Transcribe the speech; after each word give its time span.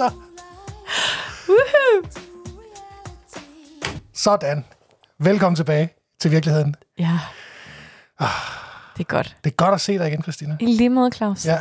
så. 0.00 0.10
Sådan. 4.12 4.64
Velkommen 5.18 5.56
tilbage 5.56 5.88
til 6.20 6.30
virkeligheden. 6.30 6.74
Ja. 6.98 7.18
Det 8.96 9.00
er 9.00 9.04
godt. 9.04 9.36
Det 9.44 9.50
er 9.50 9.54
godt 9.54 9.74
at 9.74 9.80
se 9.80 9.98
dig 9.98 10.08
igen, 10.08 10.22
Christina. 10.22 10.56
I 10.60 10.66
lige 10.66 10.88
måde, 10.90 11.10
Claus. 11.12 11.46
Ja, 11.46 11.58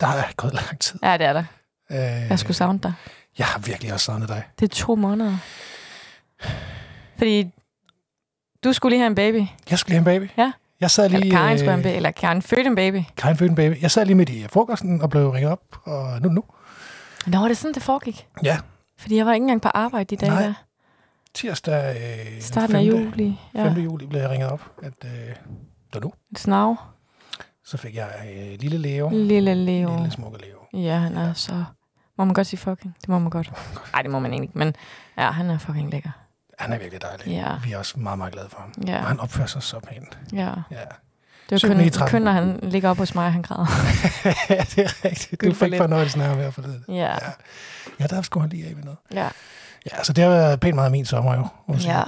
der 0.00 0.06
er 0.06 0.22
gået 0.36 0.54
lang 0.54 0.78
tid. 0.80 0.98
ja 1.02 1.16
det 1.18 1.26
er 1.26 1.32
der. 1.32 1.44
Øh, 1.90 1.96
Jeg 2.30 2.38
skulle 2.38 2.56
savne 2.56 2.78
dig. 2.82 2.92
jeg 3.38 3.46
har 3.46 3.58
virkelig 3.58 3.92
også 3.92 4.04
savnet 4.04 4.28
dig. 4.28 4.44
Det 4.60 4.64
er 4.70 4.74
to 4.74 4.94
måneder. 4.94 5.36
Fordi 7.18 7.50
du 8.64 8.72
skulle 8.72 8.90
lige 8.92 9.00
have 9.00 9.06
en 9.10 9.14
baby. 9.14 9.46
Jeg 9.70 9.78
skulle 9.78 9.90
lige 9.98 10.04
have 10.04 10.14
en 10.14 10.20
baby. 10.20 10.30
Ja. 10.40 10.52
Jeg 10.80 10.90
sad 10.90 11.08
lige... 11.08 11.20
Eller 11.24 11.36
Karin 11.38 11.58
skulle 11.58 11.70
have 11.70 11.80
en 11.80 11.86
øh, 11.86 11.90
baby. 11.92 11.96
Eller 11.96 12.10
Karin 12.10 12.42
fødte 12.42 12.66
en 12.66 12.74
baby. 12.74 13.02
Karin 13.16 13.36
fødte 13.36 13.50
en 13.50 13.56
baby. 13.56 13.82
Jeg 13.82 13.90
sad 13.90 14.06
lige 14.06 14.16
midt 14.16 14.28
i 14.28 14.46
frokosten 14.48 15.02
og 15.02 15.10
blev 15.10 15.30
ringet 15.30 15.52
op, 15.52 15.60
og 15.84 16.20
nu 16.22 16.28
nu. 16.28 16.44
Nå, 17.26 17.48
det 17.48 17.56
sådan, 17.56 17.74
det 17.74 17.82
foregik? 17.82 18.28
Ja, 18.44 18.58
Fordi 18.98 19.16
jeg 19.16 19.26
var 19.26 19.32
ikke 19.32 19.44
engang 19.44 19.62
på 19.62 19.68
arbejde 19.68 20.16
de 20.16 20.20
dage 20.26 20.32
Nej. 20.32 20.42
der. 20.42 20.54
tirsdag 21.34 21.96
øh, 21.96 22.40
Starten 22.40 22.76
af 22.76 22.82
5. 22.82 22.88
juli. 22.90 23.40
Ja. 23.54 23.64
5. 23.68 23.72
juli 23.82 24.06
blev 24.06 24.20
jeg 24.20 24.30
ringet 24.30 24.48
op, 24.50 24.72
at 24.82 24.92
øh, 25.04 25.10
det 25.10 25.36
var 25.94 26.00
nu. 26.00 26.12
Snav. 26.36 26.76
Så 27.64 27.76
fik 27.76 27.94
jeg 27.96 28.08
øh, 28.36 28.58
lille 28.60 28.78
Leo. 28.78 29.08
Lille 29.12 29.54
Leo. 29.54 29.96
Lille 29.96 30.10
smukke 30.10 30.38
Leo. 30.38 30.80
Ja, 30.82 30.96
han 30.98 31.16
er 31.16 31.32
så... 31.32 31.64
Må 32.18 32.24
man 32.24 32.34
godt 32.34 32.46
sige 32.46 32.60
fucking? 32.60 32.96
Det 33.00 33.08
må 33.08 33.18
man 33.18 33.30
godt. 33.30 33.52
Nej, 33.92 34.02
det 34.02 34.10
må 34.10 34.18
man 34.18 34.30
egentlig 34.30 34.48
ikke. 34.48 34.58
Men 34.58 34.74
ja, 35.18 35.30
han 35.30 35.50
er 35.50 35.58
fucking 35.58 35.90
lækker. 35.90 36.10
Han 36.58 36.72
er 36.72 36.78
virkelig 36.78 37.02
dejlig. 37.02 37.26
Ja. 37.26 37.56
Vi 37.64 37.72
er 37.72 37.78
også 37.78 38.00
meget, 38.00 38.18
meget 38.18 38.32
glade 38.32 38.48
for 38.48 38.58
ham. 38.60 38.72
Ja, 38.86 38.98
Og 38.98 39.06
han 39.06 39.20
opfører 39.20 39.46
sig 39.46 39.62
så 39.62 39.80
pænt. 39.80 40.18
ja. 40.32 40.52
Ja, 40.70 40.84
Det 41.50 41.62
var 41.62 41.74
kun, 41.74 42.08
kun, 42.08 42.22
når 42.22 42.32
han 42.32 42.58
ligger 42.62 42.90
op 42.90 42.96
hos 42.98 43.14
mig, 43.14 43.32
han 43.32 43.42
græder. 43.42 43.66
ja 44.50 44.64
det 44.74 44.78
er 44.78 45.04
rigtigt. 45.04 45.40
Du 45.40 45.54
fik 45.54 45.76
fornøjelsen 45.76 46.20
af 46.20 46.28
ham 46.28 46.38
her 46.38 46.50
forleden. 46.50 46.84
Ja, 46.88 46.94
Ja. 46.94 47.16
Ja, 48.00 48.06
der 48.06 48.22
skulle 48.22 48.42
han 48.42 48.50
lige 48.50 48.66
af 48.68 48.74
med 48.76 48.84
noget. 48.84 48.98
ja, 49.14 49.28
Ja, 49.92 50.04
så 50.04 50.12
det 50.12 50.24
har 50.24 50.30
været 50.30 50.60
pænt 50.60 50.74
meget 50.74 50.92
min 50.92 51.04
sommer 51.06 51.34
jo. 51.34 51.46
må 51.68 51.78
sige. 51.78 51.92
ja. 51.98 52.02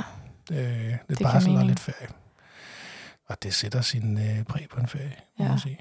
Øh, 0.53 0.95
lidt 1.09 1.19
Det 1.19 1.19
barsel 1.27 1.57
og 1.57 1.65
lidt 1.65 1.81
ferie. 1.81 2.09
Og 3.29 3.43
det 3.43 3.55
sætter 3.55 3.81
sin 3.81 4.19
øh, 4.19 4.45
præg 4.45 4.67
på 4.73 4.81
en 4.81 4.87
ferie, 4.89 5.13
må 5.39 5.45
Ja. 5.45 5.51
man 5.51 5.59
sige. 5.59 5.79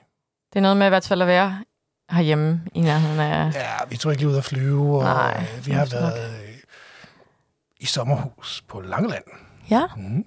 Det 0.54 0.60
er 0.60 0.62
noget 0.62 0.78
med 0.78 0.86
i 0.86 0.90
hvert 0.90 1.06
fald 1.08 1.22
at 1.22 1.28
være 1.28 1.64
herhjemme 2.12 2.62
i 2.74 2.82
nærheden 2.82 3.20
af... 3.20 3.54
Ja, 3.54 3.66
vi 3.90 3.98
tog 3.98 4.12
ikke 4.12 4.22
lige 4.24 4.32
ud 4.32 4.38
at 4.38 4.44
flyve, 4.44 4.98
og 4.98 5.04
Nej, 5.04 5.48
øh, 5.58 5.66
vi 5.66 5.72
har 5.72 5.86
været 5.92 6.34
øh, 6.44 6.50
i 7.80 7.86
sommerhus 7.86 8.64
på 8.68 8.82
Langeland. 8.82 9.24
Ja, 9.70 9.82
Mm. 9.98 10.26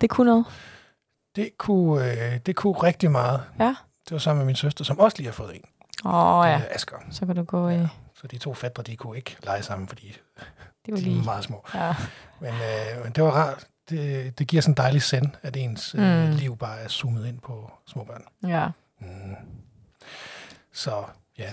det 0.00 0.10
kunne 0.10 0.30
noget. 0.30 0.44
Det, 1.36 1.50
kunne, 1.58 2.12
øh, 2.34 2.38
det 2.46 2.56
kunne 2.56 2.72
rigtig 2.72 3.10
meget. 3.10 3.42
Ja. 3.58 3.74
Det 4.04 4.12
var 4.12 4.18
sammen 4.18 4.38
med 4.38 4.46
min 4.46 4.56
søster, 4.56 4.84
som 4.84 4.98
også 5.00 5.16
lige 5.16 5.26
har 5.26 5.32
fået 5.32 5.54
en. 5.56 5.62
Åh 6.04 6.38
oh, 6.38 6.46
ja, 6.48 6.56
Øh, 6.56 6.62
Asger. 6.70 6.96
så 7.10 7.26
kan 7.26 7.36
du 7.36 7.42
gå 7.42 7.68
i... 7.68 7.74
Ja. 7.74 7.88
Så 8.14 8.26
de 8.26 8.38
to 8.38 8.54
fædre, 8.54 8.82
de 8.82 8.96
kunne 8.96 9.16
ikke 9.16 9.36
lege 9.42 9.62
sammen, 9.62 9.88
fordi 9.88 10.16
Det 10.86 10.92
var 10.92 10.96
de 10.96 11.02
lige... 11.02 11.20
er 11.20 11.24
meget 11.24 11.44
små. 11.44 11.64
Ja. 11.74 11.94
Men, 12.40 12.54
øh, 12.54 13.04
men 13.04 13.12
det 13.12 13.24
var 13.24 13.30
rart. 13.30 13.66
Det, 13.90 14.38
det 14.38 14.46
giver 14.48 14.62
sådan 14.62 14.72
en 14.72 14.76
dejlig 14.76 15.02
send, 15.02 15.30
at 15.42 15.56
ens 15.56 15.94
øh, 15.94 16.24
Mm. 16.28 16.30
liv 16.36 16.56
bare 16.56 16.78
er 16.80 16.88
zoomet 16.88 17.26
ind 17.26 17.40
på 17.40 17.70
små 17.86 18.04
børn. 18.04 18.22
ja, 18.50 18.68
Mm. 19.00 19.34
Så 20.72 21.04
ja, 21.38 21.52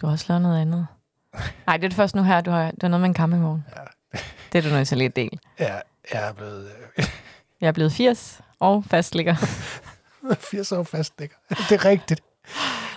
du 0.00 0.06
har 0.06 0.12
også 0.12 0.24
lavet 0.28 0.42
noget 0.42 0.60
andet. 0.60 0.86
Nej, 1.66 1.76
det 1.76 1.84
er 1.84 1.88
det 1.88 1.94
først 1.96 2.14
nu 2.14 2.22
her, 2.22 2.40
du 2.40 2.50
har, 2.50 2.70
du 2.70 2.76
har 2.80 2.88
noget 2.88 3.00
med 3.00 3.08
en 3.08 3.14
campingvogn. 3.14 3.64
Ja. 3.76 4.18
Det 4.52 4.58
er 4.58 4.68
du 4.70 4.74
nødt 4.74 4.88
til 4.88 4.98
lige 4.98 5.08
at 5.08 5.16
dele. 5.16 5.38
jeg, 5.58 5.82
jeg 6.12 6.28
er 6.28 6.32
blevet 6.32 6.70
øh, 6.98 7.04
Jeg 7.60 7.68
er 7.68 7.72
blevet 7.72 7.92
80 7.92 8.40
og 8.60 8.84
fastligger. 8.84 9.34
80 10.40 10.72
år 10.76 10.82
fast. 10.82 11.18
Det, 11.18 11.30
det 11.48 11.72
er 11.72 11.84
rigtigt. 11.84 12.20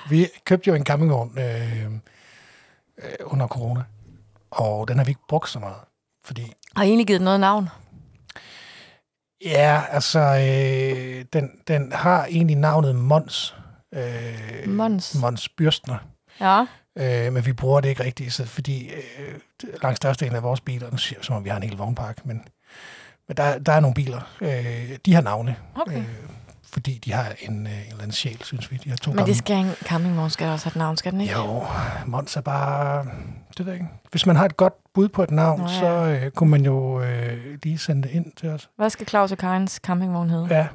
Vi 0.10 0.28
købte 0.46 0.68
jo 0.68 0.76
en 0.76 0.86
campingvogn 0.86 1.40
øh, 1.40 1.86
øh, 3.04 3.14
under 3.26 3.48
corona, 3.48 3.84
og 4.52 4.88
den 4.88 4.98
har 4.98 5.06
vi 5.06 5.12
ikke 5.12 5.28
brugt 5.30 5.50
så 5.50 5.60
meget. 5.60 5.78
Fordi, 6.26 6.54
Har 6.76 6.84
I 6.84 6.88
egentlig 6.88 7.08
givet 7.08 7.22
noget 7.22 7.40
navn? 7.40 7.70
ja, 9.46 9.82
altså, 9.90 10.20
øh, 10.20 11.26
den, 11.34 11.52
den 11.68 11.92
har 11.92 12.26
egentlig 12.26 12.56
navnet 12.56 12.96
Mons. 12.96 13.56
Øh, 13.94 14.68
Mons. 14.68 15.16
Mons 15.16 15.50
Byrstner. 15.50 15.98
Ja. 16.40 16.66
Øh, 16.98 17.34
men 17.34 17.46
vi 17.46 17.54
bruger 17.54 17.82
det 17.82 17.90
ikke 17.90 18.04
rigtigt, 18.04 18.34
så 18.34 18.46
fordi 18.46 18.90
øh, 18.90 19.40
langt 19.84 19.98
størstedelen 19.98 20.36
af 20.36 20.44
vores 20.44 20.62
biler, 20.62 20.92
nu 20.92 20.98
siger 20.98 21.22
som 21.22 21.36
om 21.36 21.44
vi 21.44 21.50
har 21.50 21.58
en 21.58 21.64
hel 21.64 21.78
vognpark, 21.78 22.26
men, 22.26 22.44
men 23.38 23.38
der, 23.38 23.60
der 23.60 23.72
er 23.74 23.80
nogle 23.80 23.94
biler, 23.94 24.22
øh, 24.42 24.98
de 25.06 25.14
har 25.14 25.22
navne, 25.22 25.56
Okay. 25.82 25.98
øh, 25.98 26.06
fordi 26.74 27.02
de 27.06 27.14
har 27.14 27.26
en, 27.40 27.68
øh, 27.68 27.74
en 27.74 27.80
eller 27.88 27.98
anden 28.02 28.12
sjæl, 28.12 28.44
synes 28.44 28.72
vi. 28.72 28.78
De 28.84 28.90
har 28.90 28.98
to 28.98 29.12
Men 29.12 29.20
gamle- 29.20 29.26
det 29.28 29.38
skal 29.38 29.56
en 29.58 29.72
campingvogn 29.84 30.30
skal 30.30 30.48
også 30.48 30.66
have 30.66 30.72
et 30.72 30.76
navn, 30.76 30.98
skal 30.98 31.12
den 31.12 31.22
ikke? 31.22 31.34
Jo, 31.34 31.66
Mons 32.06 32.36
er 32.38 32.42
bare... 32.42 33.06
Det 33.58 33.66
ved 33.66 33.74
ikke. 33.74 33.86
Hvis 34.12 34.26
man 34.26 34.36
har 34.36 34.46
et 34.46 34.58
godt 34.58 34.74
bud 34.94 35.10
på 35.10 35.24
et 35.24 35.32
navn, 35.32 35.60
Nå, 35.60 35.68
ja. 35.68 35.80
så 35.80 35.86
øh, 36.26 36.32
kunne 36.32 36.50
man 36.50 36.66
jo 36.66 37.02
øh, 37.02 37.38
lige 37.64 37.78
sende 37.78 38.02
det 38.04 38.12
ind 38.12 38.26
til 38.38 38.50
os. 38.50 38.70
Hvad 38.78 38.90
skal 38.90 39.08
Claus 39.08 39.32
og 39.32 39.38
Karins 39.38 39.72
campingvogn 39.84 40.30
hedde? 40.30 40.48
Ja, 40.56 40.68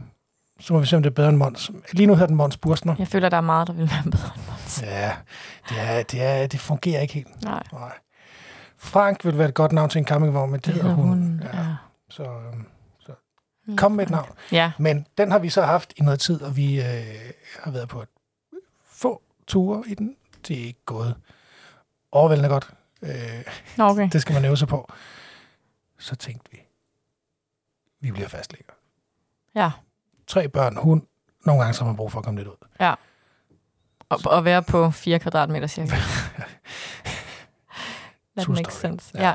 så 0.61 0.73
må 0.73 0.79
vi 0.81 0.87
se, 0.87 0.97
om 0.97 1.03
det 1.03 1.11
er 1.11 1.15
bedre 1.15 1.29
end 1.29 1.37
Mons. 1.37 1.71
Lige 1.93 2.07
nu 2.07 2.13
hedder 2.15 2.27
den 2.27 2.37
Mons 2.37 2.57
Bursner. 2.57 2.95
Jeg 2.99 3.09
føler, 3.09 3.29
der 3.29 3.37
er 3.37 3.41
meget, 3.41 3.69
der 3.69 3.75
vil 3.75 3.91
være 3.91 4.03
bedre 4.05 4.31
end 4.37 4.43
Mons. 4.51 4.83
Ja, 4.83 5.11
det, 5.69 5.77
er, 5.81 6.03
det, 6.03 6.23
er, 6.23 6.47
det 6.47 6.61
fungerer 6.61 7.01
ikke 7.01 7.15
helt. 7.15 7.45
Nej, 7.45 7.63
Nej. 7.73 7.93
Frank 8.79 9.25
vil 9.25 9.39
være 9.39 9.49
et 9.49 9.55
godt 9.55 9.73
navn 9.73 9.91
til 9.91 9.99
en 9.99 10.05
campingvogn, 10.05 10.51
men 10.51 10.61
det, 10.61 10.75
hedder 10.75 10.95
hun. 10.95 11.09
hun. 11.09 11.43
Ja. 11.53 11.59
Ja. 11.61 11.65
Så 12.09 12.23
øhm, 12.25 12.67
kom 13.77 13.93
med 13.93 14.05
et 14.05 14.11
navn. 14.11 14.29
Ja, 14.53 14.73
Men 14.79 15.07
den 15.19 15.31
har 15.31 15.39
vi 15.39 15.49
så 15.49 15.63
haft 15.63 15.93
i 15.97 16.03
noget 16.03 16.21
tid, 16.21 16.43
og 16.43 16.57
vi 16.57 16.81
øh, 16.81 17.33
har 17.63 17.71
været 17.71 17.89
på 17.89 18.03
et 18.03 18.09
få 18.85 19.23
ture 19.47 19.85
i 19.87 19.95
den. 19.95 20.17
Det 20.49 20.61
er 20.61 20.65
ikke 20.65 20.85
gået 20.85 21.17
overvældende 22.13 22.49
godt. 22.49 22.71
Øh, 23.03 23.11
okay. 23.79 24.09
det 24.13 24.23
skal 24.23 24.35
man 24.35 24.45
øve 24.45 24.57
sig 24.57 24.69
på. 24.69 24.93
Så 25.99 26.17
tænkte 26.17 26.51
vi, 26.51 26.59
vi 28.01 28.13
bliver 28.13 28.29
fastlægger. 28.29 28.73
Ja. 29.55 29.71
Tre 30.27 30.49
børn, 30.49 30.77
hund. 30.77 31.03
Nogle 31.47 31.63
gange 31.63 31.75
så 31.75 31.81
har 31.81 31.87
man 31.87 31.97
brug 31.97 32.13
for 32.13 32.19
at 32.19 32.25
komme 32.25 32.41
lidt 32.41 32.49
ud. 32.49 32.67
Og, 34.09 34.19
og 34.25 34.45
være 34.45 34.63
på 34.63 34.91
4 34.91 35.19
kvadratmeter 35.19 35.67
cirka. 35.67 35.97
That 38.39 38.47
True 38.47 38.55
makes 38.55 38.75
story. 38.75 38.91
sense. 38.91 39.11
Ja. 39.15 39.29
Ja. 39.29 39.35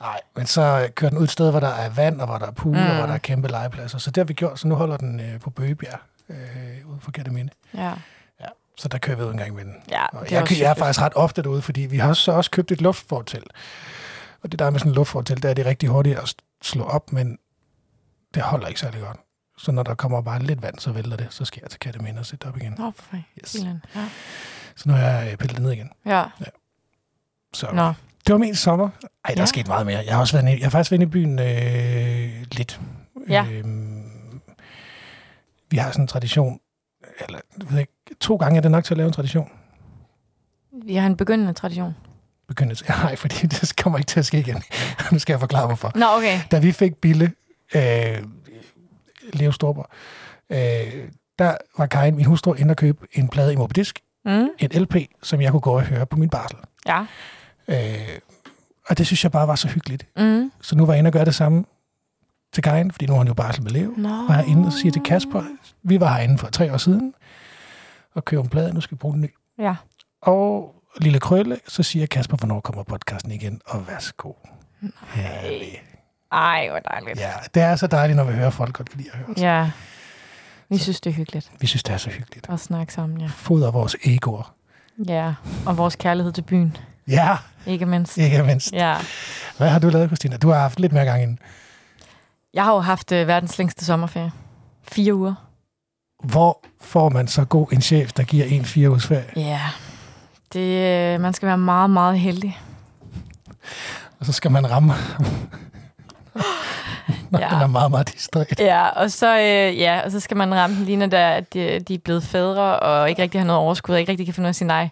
Nej, 0.00 0.20
men 0.36 0.46
så 0.46 0.62
øh, 0.62 0.90
kører 0.94 1.08
den 1.10 1.18
ud 1.18 1.24
et 1.24 1.30
sted, 1.30 1.50
hvor 1.50 1.60
der 1.60 1.68
er 1.68 1.90
vand, 1.90 2.20
og 2.20 2.26
hvor 2.26 2.38
der 2.38 2.46
er 2.46 2.50
pool, 2.50 2.74
mm. 2.76 2.82
og 2.82 2.88
Mm. 2.90 2.96
hvor 2.96 3.06
der 3.06 3.14
er 3.14 3.18
kæmpe 3.18 3.48
legepladser. 3.48 3.98
Så 3.98 4.10
det 4.10 4.16
har 4.16 4.24
vi 4.24 4.34
gjort, 4.34 4.58
så 4.58 4.68
nu 4.68 4.74
holder 4.74 4.96
den 4.96 5.20
øh, 5.20 5.40
på 5.40 5.50
Bøgebjerg, 5.50 5.98
øh, 6.28 6.36
ude 6.86 6.98
for 7.00 7.10
Kærteminde. 7.10 7.52
ja. 7.74 7.92
Så 8.76 8.88
der 8.88 8.98
kører 8.98 9.16
vi 9.16 9.22
ud 9.22 9.30
en 9.30 9.36
gang 9.36 9.54
med 9.54 9.64
den. 9.64 9.74
Ja, 9.90 10.06
Og 10.06 10.24
det 10.24 10.32
jeg, 10.32 10.50
jeg, 10.50 10.58
jeg 10.60 10.70
er 10.70 10.74
faktisk 10.74 11.00
ret 11.00 11.12
ofte 11.16 11.42
derude, 11.42 11.62
fordi 11.62 11.80
vi 11.80 11.98
har 11.98 12.12
så 12.12 12.32
også 12.32 12.50
købt 12.50 12.72
et 12.72 12.80
luftfortel. 12.80 13.42
Og 14.42 14.50
det 14.52 14.58
der 14.58 14.64
er 14.64 14.70
med 14.70 14.78
sådan 14.80 14.90
et 14.92 14.96
luftfortel, 14.96 15.42
der 15.42 15.48
er 15.50 15.54
det 15.54 15.66
rigtig 15.66 15.88
hurtigt 15.88 16.18
at 16.18 16.34
slå 16.62 16.84
op, 16.84 17.12
men 17.12 17.38
det 18.34 18.42
holder 18.42 18.66
ikke 18.66 18.80
særlig 18.80 19.00
godt. 19.00 19.16
Så 19.58 19.72
når 19.72 19.82
der 19.82 19.94
kommer 19.94 20.20
bare 20.20 20.42
lidt 20.42 20.62
vand, 20.62 20.78
så 20.78 20.92
vælter 20.92 21.16
det. 21.16 21.26
Så 21.30 21.44
skal 21.44 21.60
jeg 21.62 21.70
til 21.70 21.80
Kærteminde 21.80 22.18
og 22.18 22.26
sætte 22.26 22.44
det 22.46 22.54
op 22.54 22.60
igen. 22.60 22.74
Nå, 22.78 22.92
for. 22.96 23.16
Yes. 23.42 23.56
Ja. 23.94 24.04
Så 24.76 24.88
nu 24.88 24.94
er 24.94 24.98
jeg 24.98 25.28
øh, 25.32 25.38
pillet 25.38 25.56
det 25.56 25.62
ned 25.64 25.72
igen. 25.72 25.90
ja. 26.06 26.24
Så 27.54 27.70
Nå, 27.72 27.92
det 28.26 28.32
var 28.32 28.38
min 28.38 28.54
sommer. 28.54 28.88
Ej, 28.88 29.08
der 29.28 29.32
Ja. 29.36 29.42
er 29.42 29.46
sket 29.46 29.68
meget 29.68 29.86
mere. 29.86 30.02
Jeg 30.06 30.14
har 30.14 30.20
også 30.20 30.32
været, 30.36 30.42
inde, 30.48 30.52
jeg 30.58 30.66
har 30.66 30.70
faktisk 30.70 30.90
været 30.90 31.00
inde 31.02 31.10
i 31.10 31.12
byen 31.12 31.38
øh, 31.38 32.44
lidt. 32.52 32.80
Ja. 33.28 33.46
Øhm, 33.52 34.02
vi 35.70 35.76
har 35.76 35.90
sådan 35.90 36.04
en 36.04 36.08
tradition, 36.08 36.60
eller 37.26 37.38
jeg 37.58 37.70
ved 37.72 37.78
ikke, 37.80 37.92
to 38.20 38.36
gange 38.36 38.56
er 38.56 38.60
det 38.62 38.70
nok 38.70 38.84
til 38.84 38.94
at 38.94 38.98
lave 38.98 39.06
en 39.06 39.12
tradition. 39.12 39.48
vi 40.84 40.94
har 40.94 41.06
en 41.06 41.16
begyndende 41.16 41.52
tradition. 41.52 41.94
Begyndelse. 42.48 42.84
Nej, 43.04 43.16
fordi 43.16 43.46
det 43.46 43.72
kommer 43.82 43.98
ikke 43.98 44.08
til 44.08 44.18
at 44.20 44.26
ske 44.26 44.38
igen. 44.38 44.62
nu 45.12 45.18
skal 45.18 45.32
jeg 45.32 45.40
forklare, 45.40 45.66
hvorfor. 45.66 45.92
Nå, 45.94 46.06
okay. 46.16 46.40
Da 46.50 46.58
vi 46.58 46.72
fik 46.72 46.94
Bille, 46.96 47.32
øh, 47.74 48.18
Leo 49.32 49.52
Storborg, 49.52 49.86
øh, 50.50 51.08
der 51.38 51.56
var 51.78 51.86
Karin, 51.86 52.16
min 52.16 52.24
hustru, 52.24 52.52
inde 52.54 52.72
og 52.72 52.76
købe 52.76 53.06
en 53.12 53.28
plade 53.28 53.52
i 53.52 53.56
Mobedisk, 53.56 54.00
Mm. 54.24 54.48
et 54.58 54.74
LP, 54.74 54.96
som 55.22 55.40
jeg 55.40 55.50
kunne 55.50 55.60
gå 55.60 55.70
og 55.70 55.82
høre 55.82 56.06
på 56.06 56.16
min 56.16 56.28
barsel. 56.30 56.58
Ja. 56.86 57.04
Øh, 57.70 58.18
og 58.88 58.98
det 58.98 59.06
synes 59.06 59.24
jeg 59.24 59.32
bare 59.32 59.48
var 59.48 59.54
så 59.54 59.68
hyggeligt. 59.68 60.06
Mm. 60.16 60.52
Så 60.62 60.76
nu 60.76 60.86
var 60.86 60.92
jeg 60.92 60.98
inde 60.98 61.08
og 61.08 61.12
gøre 61.12 61.24
det 61.24 61.34
samme 61.34 61.64
til 62.52 62.62
Karin, 62.62 62.90
fordi 62.90 63.06
nu 63.06 63.12
har 63.12 63.18
han 63.18 63.26
jo 63.28 63.34
barsel 63.34 63.62
med 63.62 63.70
Leo. 63.70 63.94
Nå. 63.96 64.08
Var 64.08 64.34
jeg 64.34 64.46
inde 64.46 64.66
og 64.66 64.72
siger 64.72 64.92
til 64.92 65.02
Kasper, 65.02 65.42
vi 65.82 66.00
var 66.00 66.14
herinde 66.14 66.38
for 66.38 66.46
tre 66.46 66.72
år 66.72 66.76
siden, 66.76 67.14
og 68.14 68.24
købte 68.24 68.42
en 68.44 68.48
plade, 68.48 68.74
nu 68.74 68.80
skal 68.80 68.94
vi 68.94 68.98
bruge 68.98 69.14
den 69.14 69.20
ny. 69.22 69.34
Ja. 69.58 69.74
Og 70.22 70.74
lille 71.00 71.20
krølle, 71.20 71.58
så 71.68 71.82
siger 71.82 72.06
Kasper, 72.06 72.36
hvornår 72.36 72.60
kommer 72.60 72.82
podcasten 72.82 73.30
igen, 73.32 73.60
og 73.66 73.88
værsgo. 73.88 74.32
Herlig. 75.08 75.82
Ej, 76.32 76.68
hvor 76.70 76.78
dejligt. 76.78 77.20
Ja, 77.20 77.32
det 77.54 77.62
er 77.62 77.76
så 77.76 77.86
dejligt, 77.86 78.16
når 78.16 78.24
vi 78.24 78.32
hører 78.32 78.50
folk 78.50 78.74
godt 78.74 78.90
kan 78.90 78.98
lide 79.00 79.10
at 79.12 79.18
høre 79.18 79.28
os. 79.36 79.42
Ja. 79.42 79.70
Vi 80.68 80.76
Så- 80.76 80.82
synes, 80.84 81.00
det 81.00 81.10
er 81.10 81.14
hyggeligt 81.14 81.52
Vi 81.60 81.66
synes, 81.66 81.82
det 81.82 81.92
er 81.92 81.96
så 81.96 82.10
hyggeligt. 82.10 82.46
at 82.50 82.60
snakke 82.60 82.92
sammen, 82.92 83.20
ja. 83.20 83.26
Fodrer 83.26 83.70
vores 83.70 83.96
egoer. 84.04 84.54
Ja, 85.08 85.34
og 85.66 85.76
vores 85.76 85.96
kærlighed 85.96 86.32
til 86.32 86.42
byen. 86.42 86.76
Ja, 87.08 87.36
Ikke 87.66 87.86
mindst. 87.86 88.18
ikke 88.18 88.42
mindst. 88.42 88.72
Ja. 88.72 88.96
Hvad 89.56 89.68
har 89.68 89.78
du 89.78 89.88
lavet, 89.88 90.08
Christina? 90.08 90.36
Du 90.36 90.48
har 90.48 90.60
haft 90.60 90.80
lidt 90.80 90.92
mere 90.92 91.04
gang 91.04 91.22
end. 91.22 91.38
Jeg 92.54 92.64
har 92.64 92.72
jo 92.74 92.80
haft 92.80 93.12
øh, 93.12 93.26
verdens 93.28 93.58
længste 93.58 93.84
sommerferie. 93.84 94.32
Fire 94.92 95.14
uger. 95.14 95.34
Hvor 96.24 96.64
får 96.80 97.08
man 97.08 97.28
så 97.28 97.44
god 97.44 97.72
en 97.72 97.82
chef, 97.82 98.12
der 98.12 98.22
giver 98.22 98.44
en 98.46 98.64
fire 98.64 98.90
ugers 98.90 99.06
ferie? 99.06 99.24
Ja. 99.36 99.60
Det, 100.52 101.14
øh, 101.14 101.20
man 101.20 101.32
skal 101.34 101.46
være 101.48 101.58
meget, 101.58 101.90
meget 101.90 102.18
heldig. 102.18 102.58
Og 104.20 104.26
så 104.26 104.32
skal 104.32 104.50
man 104.50 104.70
ramme. 104.70 104.92
Når 107.30 107.38
Ja. 107.40 107.46
han 107.46 107.62
er 107.62 107.66
meget, 107.66 107.90
meget 107.90 108.12
distræt. 108.14 108.60
Ja, 108.60 108.88
og 108.88 109.10
så, 109.10 109.38
øh, 109.38 109.78
ja, 109.78 110.00
og 110.04 110.10
så 110.10 110.20
skal 110.20 110.36
man 110.36 110.54
ramme 110.54 110.76
den 110.76 110.84
lige 110.84 110.96
når 110.96 111.06
der, 111.06 111.28
at 111.28 111.54
de, 111.54 111.80
de 111.80 111.94
er 111.94 111.98
blevet 111.98 112.22
fædre, 112.22 112.78
og 112.80 113.10
ikke 113.10 113.22
rigtig 113.22 113.40
har 113.40 113.46
noget 113.46 113.60
overskud, 113.62 113.94
og 113.94 114.00
ikke 114.00 114.10
rigtig 114.10 114.26
kan 114.26 114.34
finde 114.34 114.44
ud 114.46 114.48
af 114.48 114.52
at 114.52 114.56
sige 114.56 114.68
nej. 114.68 114.88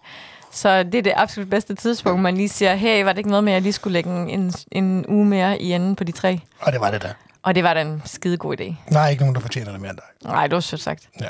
Så 0.51 0.83
det 0.83 0.95
er 0.95 1.03
det 1.03 1.13
absolut 1.17 1.51
bedste 1.51 1.75
tidspunkt, 1.75 2.23
man 2.23 2.37
lige 2.37 2.49
siger, 2.49 2.75
hey, 2.75 3.05
var 3.05 3.13
det 3.13 3.19
ikke 3.19 3.31
noget 3.31 3.45
med, 3.45 3.53
at 3.53 3.55
jeg 3.55 3.63
lige 3.63 3.73
skulle 3.73 3.93
lægge 3.93 4.11
en, 4.11 4.53
en, 4.73 5.07
uge 5.09 5.27
mere 5.27 5.63
i 5.63 5.73
enden 5.73 5.97
på 5.97 6.05
de 6.05 6.13
tre? 6.13 6.41
Og 6.61 6.73
det 6.73 6.81
var 6.81 6.91
det 6.91 7.03
der. 7.03 7.13
Og 7.43 7.55
det 7.55 7.65
var 7.65 7.75
da 7.75 7.81
en 7.81 8.03
skide 8.05 8.37
god 8.37 8.61
idé. 8.61 8.97
Er 8.97 9.07
ikke 9.07 9.23
nogen, 9.23 9.35
der 9.35 9.41
fortjener 9.41 9.73
det 9.73 9.81
mere 9.81 9.91
end 9.91 9.99
dig. 9.99 10.31
Nej, 10.31 10.47
det 10.47 10.55
var 10.55 10.61
sødt 10.61 10.81
sagt. 10.81 11.09
Ja. 11.21 11.29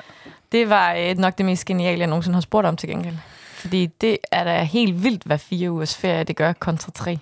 Det 0.53 0.71
var 0.71 0.95
øh, 0.95 1.19
nok 1.19 1.39
det 1.39 1.47
mest 1.47 1.65
geniale, 1.65 1.99
jeg 1.99 2.07
nogensinde 2.07 2.37
har 2.37 2.41
spurgt 2.41 2.67
om 2.67 2.77
til 2.77 2.89
gengæld. 2.89 3.17
Fordi 3.55 3.87
det 3.87 4.19
er 4.33 4.45
da 4.45 4.63
helt 4.63 5.03
vildt, 5.03 5.23
hvad 5.23 5.39
fire 5.39 5.71
ugers 5.71 5.97
ferie 5.97 6.25
det 6.25 6.37
gør 6.37 6.53
kontra 6.53 6.93
tre. 6.95 7.19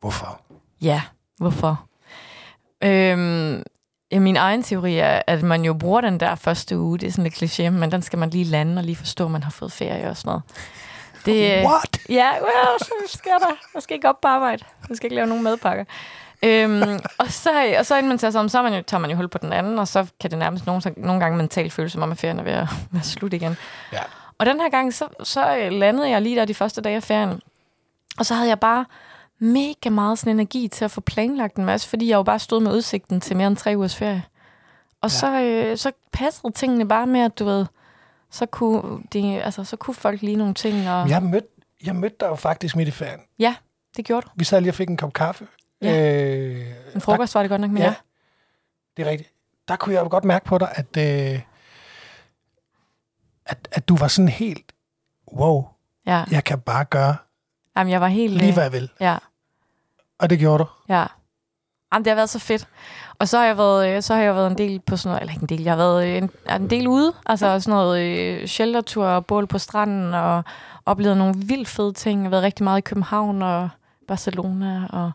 Hvorfor? 0.00 0.40
Ja, 0.82 1.02
hvorfor? 1.36 1.84
Øhm, 2.82 3.62
ja, 4.12 4.18
min 4.18 4.36
egen 4.36 4.62
teori 4.62 4.98
er, 4.98 5.22
at 5.26 5.42
man 5.42 5.64
jo 5.64 5.74
bruger 5.74 6.00
den 6.00 6.20
der 6.20 6.34
første 6.34 6.78
uge, 6.78 6.98
det 6.98 7.06
er 7.06 7.10
sådan 7.10 7.24
lidt 7.24 7.42
kliché, 7.42 7.70
men 7.70 7.92
den 7.92 8.02
skal 8.02 8.18
man 8.18 8.30
lige 8.30 8.44
lande 8.44 8.80
og 8.80 8.84
lige 8.84 8.96
forstå, 8.96 9.24
at 9.24 9.30
man 9.30 9.42
har 9.42 9.50
fået 9.50 9.72
ferie 9.72 10.10
og 10.10 10.16
sådan 10.16 10.28
noget. 10.28 10.42
Det, 11.26 11.58
øh, 11.58 11.64
What? 11.64 11.98
Ja, 12.08 12.30
well, 12.42 12.78
så 12.78 12.92
sker 13.06 13.38
der. 13.38 13.56
Jeg 13.74 13.82
skal 13.82 13.94
ikke 13.94 14.08
op 14.08 14.20
på 14.20 14.28
arbejde. 14.28 14.64
Jeg 14.88 14.96
skal 14.96 15.06
ikke 15.06 15.14
lave 15.14 15.26
nogen 15.26 15.44
madpakker. 15.44 15.84
Øhm, 16.42 17.00
og, 17.18 17.32
så, 17.32 17.50
og 17.78 17.86
så 17.86 17.96
inden 17.96 18.08
man 18.08 18.18
tager 18.18 18.30
sig 18.30 18.40
om, 18.40 18.48
så 18.48 18.58
er 18.58 18.62
man 18.62 18.74
jo, 18.74 18.82
tager 18.82 19.00
man 19.00 19.10
jo 19.10 19.16
hul 19.16 19.28
på 19.28 19.38
den 19.38 19.52
anden, 19.52 19.78
og 19.78 19.88
så 19.88 20.06
kan 20.20 20.30
det 20.30 20.38
nærmest 20.38 20.66
nogle, 20.66 20.82
nogle 20.96 21.20
gange 21.20 21.36
mentalt 21.36 21.72
føles 21.72 21.92
som 21.92 22.02
om, 22.02 22.12
at 22.12 22.18
ferien 22.18 22.38
er 22.38 22.42
ved 22.42 22.52
at 22.52 22.68
være 22.92 23.02
slut 23.02 23.32
igen. 23.32 23.56
Ja. 23.92 24.00
Og 24.38 24.46
den 24.46 24.60
her 24.60 24.68
gang, 24.68 24.94
så, 24.94 25.08
så 25.22 25.56
øh, 25.56 25.72
landede 25.72 26.08
jeg 26.08 26.22
lige 26.22 26.36
der 26.36 26.44
de 26.44 26.54
første 26.54 26.80
dage 26.80 26.96
af 26.96 27.02
ferien. 27.02 27.40
Og 28.18 28.26
så 28.26 28.34
havde 28.34 28.48
jeg 28.48 28.60
bare 28.60 28.84
mega 29.38 29.90
meget 29.90 30.18
sådan 30.18 30.32
energi 30.32 30.68
til 30.68 30.84
at 30.84 30.90
få 30.90 31.00
planlagt 31.00 31.56
en 31.56 31.64
masse, 31.64 31.88
fordi 31.88 32.08
jeg 32.08 32.16
jo 32.16 32.22
bare 32.22 32.38
stod 32.38 32.60
med 32.60 32.72
udsigten 32.72 33.20
til 33.20 33.36
mere 33.36 33.46
end 33.46 33.56
tre 33.56 33.76
ugers 33.76 33.96
ferie. 33.96 34.24
Og 35.00 35.10
ja. 35.10 35.16
så, 35.16 35.40
øh, 35.40 35.76
så 35.76 35.92
passede 36.12 36.52
tingene 36.52 36.88
bare 36.88 37.06
med, 37.06 37.20
at 37.20 37.38
du 37.38 37.44
ved, 37.44 37.66
så 38.30 38.46
kunne, 38.46 39.02
de, 39.12 39.42
altså, 39.42 39.64
så 39.64 39.76
kunne 39.76 39.94
folk 39.94 40.22
lige 40.22 40.36
nogle 40.36 40.54
ting, 40.54 40.88
og 40.90 41.08
Jeg 41.08 41.22
mødte, 41.22 41.48
jeg 41.84 41.96
mødte 41.96 42.16
dig 42.20 42.26
jo 42.26 42.34
faktisk 42.34 42.76
midt 42.76 42.88
i 42.88 42.92
ferien. 42.92 43.20
det 43.96 44.04
gjorde 44.04 44.26
du. 44.26 44.30
Vi 44.36 44.44
sad 44.44 44.60
lige 44.60 44.70
og 44.70 44.74
fik 44.74 44.88
en 44.88 44.96
kop 44.96 45.12
kaffe. 45.12 45.46
Ja. 45.82 46.20
Øh, 46.22 46.66
En 46.94 47.00
frokost 47.00 47.34
var 47.34 47.42
det 47.42 47.50
godt 47.50 47.60
nok, 47.60 47.70
men 47.70 47.82
Ja. 47.82 47.88
ja. 47.88 47.94
Det 48.96 49.06
er 49.06 49.10
rigtigt. 49.10 49.32
Der 49.68 49.76
kunne 49.76 49.94
jeg 49.94 50.02
jo 50.04 50.08
godt 50.10 50.24
mærke 50.24 50.44
på 50.44 50.58
dig, 50.58 50.68
at, 50.74 50.96
øh, 50.96 51.40
at, 53.46 53.68
at 53.72 53.88
du 53.88 53.96
var 53.96 54.08
sådan 54.08 54.28
helt, 54.28 54.72
wow, 55.32 55.64
Ja, 56.06 56.24
jeg 56.30 56.44
kan 56.44 56.60
bare 56.60 56.84
gøre 56.84 57.16
Jamen, 57.76 57.90
jeg 57.90 58.00
var 58.00 58.08
helt... 58.08 58.34
lige, 58.34 58.48
øh, 58.48 58.54
hvad 58.54 58.62
jeg 58.64 58.72
vil. 58.72 58.90
Ja, 59.00 59.18
Og 60.18 60.30
det 60.30 60.38
gjorde 60.38 60.58
du. 60.64 60.68
ja. 60.88 61.06
Jamen, 61.92 62.04
det 62.04 62.10
har 62.10 62.14
været 62.14 62.30
så 62.30 62.38
fedt. 62.38 62.68
Og 63.20 63.28
så 63.28 63.38
har 63.38 63.44
jeg 63.44 63.58
været, 63.58 63.88
øh, 63.88 64.02
så 64.02 64.14
har 64.14 64.22
jeg 64.22 64.34
været 64.34 64.50
en 64.50 64.58
del 64.58 64.80
på 64.80 64.96
sådan 64.96 65.08
noget, 65.08 65.20
eller 65.20 65.32
ikke 65.32 65.42
en 65.42 65.48
del, 65.48 65.62
jeg 65.62 65.72
har 65.72 65.76
været 65.76 66.06
øh, 66.06 66.16
en, 66.16 66.30
en 66.62 66.70
del 66.70 66.88
ude. 66.88 67.12
Altså 67.26 67.60
sådan 67.60 67.76
noget 67.76 68.00
øh, 68.00 68.46
sheltertur 68.46 69.06
og 69.06 69.26
bål 69.26 69.46
på 69.46 69.58
stranden, 69.58 70.14
og 70.14 70.44
oplevet 70.86 71.16
nogle 71.16 71.34
vildt 71.36 71.68
fede 71.68 71.92
ting. 71.92 72.20
Jeg 72.20 72.26
har 72.26 72.30
været 72.30 72.42
rigtig 72.42 72.64
meget 72.64 72.78
i 72.78 72.80
København 72.80 73.42
og 73.42 73.68
Barcelona, 74.08 74.86
og 74.90 75.10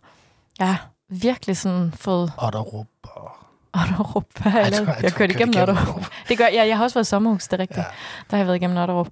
ja, 0.59 0.77
virkelig 1.09 1.57
sådan 1.57 1.93
fået 1.97 2.31
Otterup. 2.37 2.87
Og... 3.03 3.31
Otterup. 3.73 4.25
Jeg, 4.45 4.53
jeg 4.53 4.63
har 4.63 4.95
du 4.95 5.01
kørt 5.01 5.13
kørt 5.13 5.31
igennem 5.31 5.53
igennem 5.53 5.77
Otterup. 5.77 6.05
Det 6.29 6.37
gør 6.37 6.47
jeg. 6.53 6.67
Jeg 6.67 6.77
har 6.77 6.83
også 6.83 6.95
været 6.95 7.07
sommerhus, 7.07 7.43
det 7.43 7.53
er 7.53 7.59
rigtigt. 7.59 7.77
Ja. 7.77 7.83
Ja. 7.83 7.89
Der 8.29 8.35
har 8.35 8.37
jeg 8.37 8.47
været 8.47 8.57
igennem 8.57 8.77
Otterup. 8.77 9.07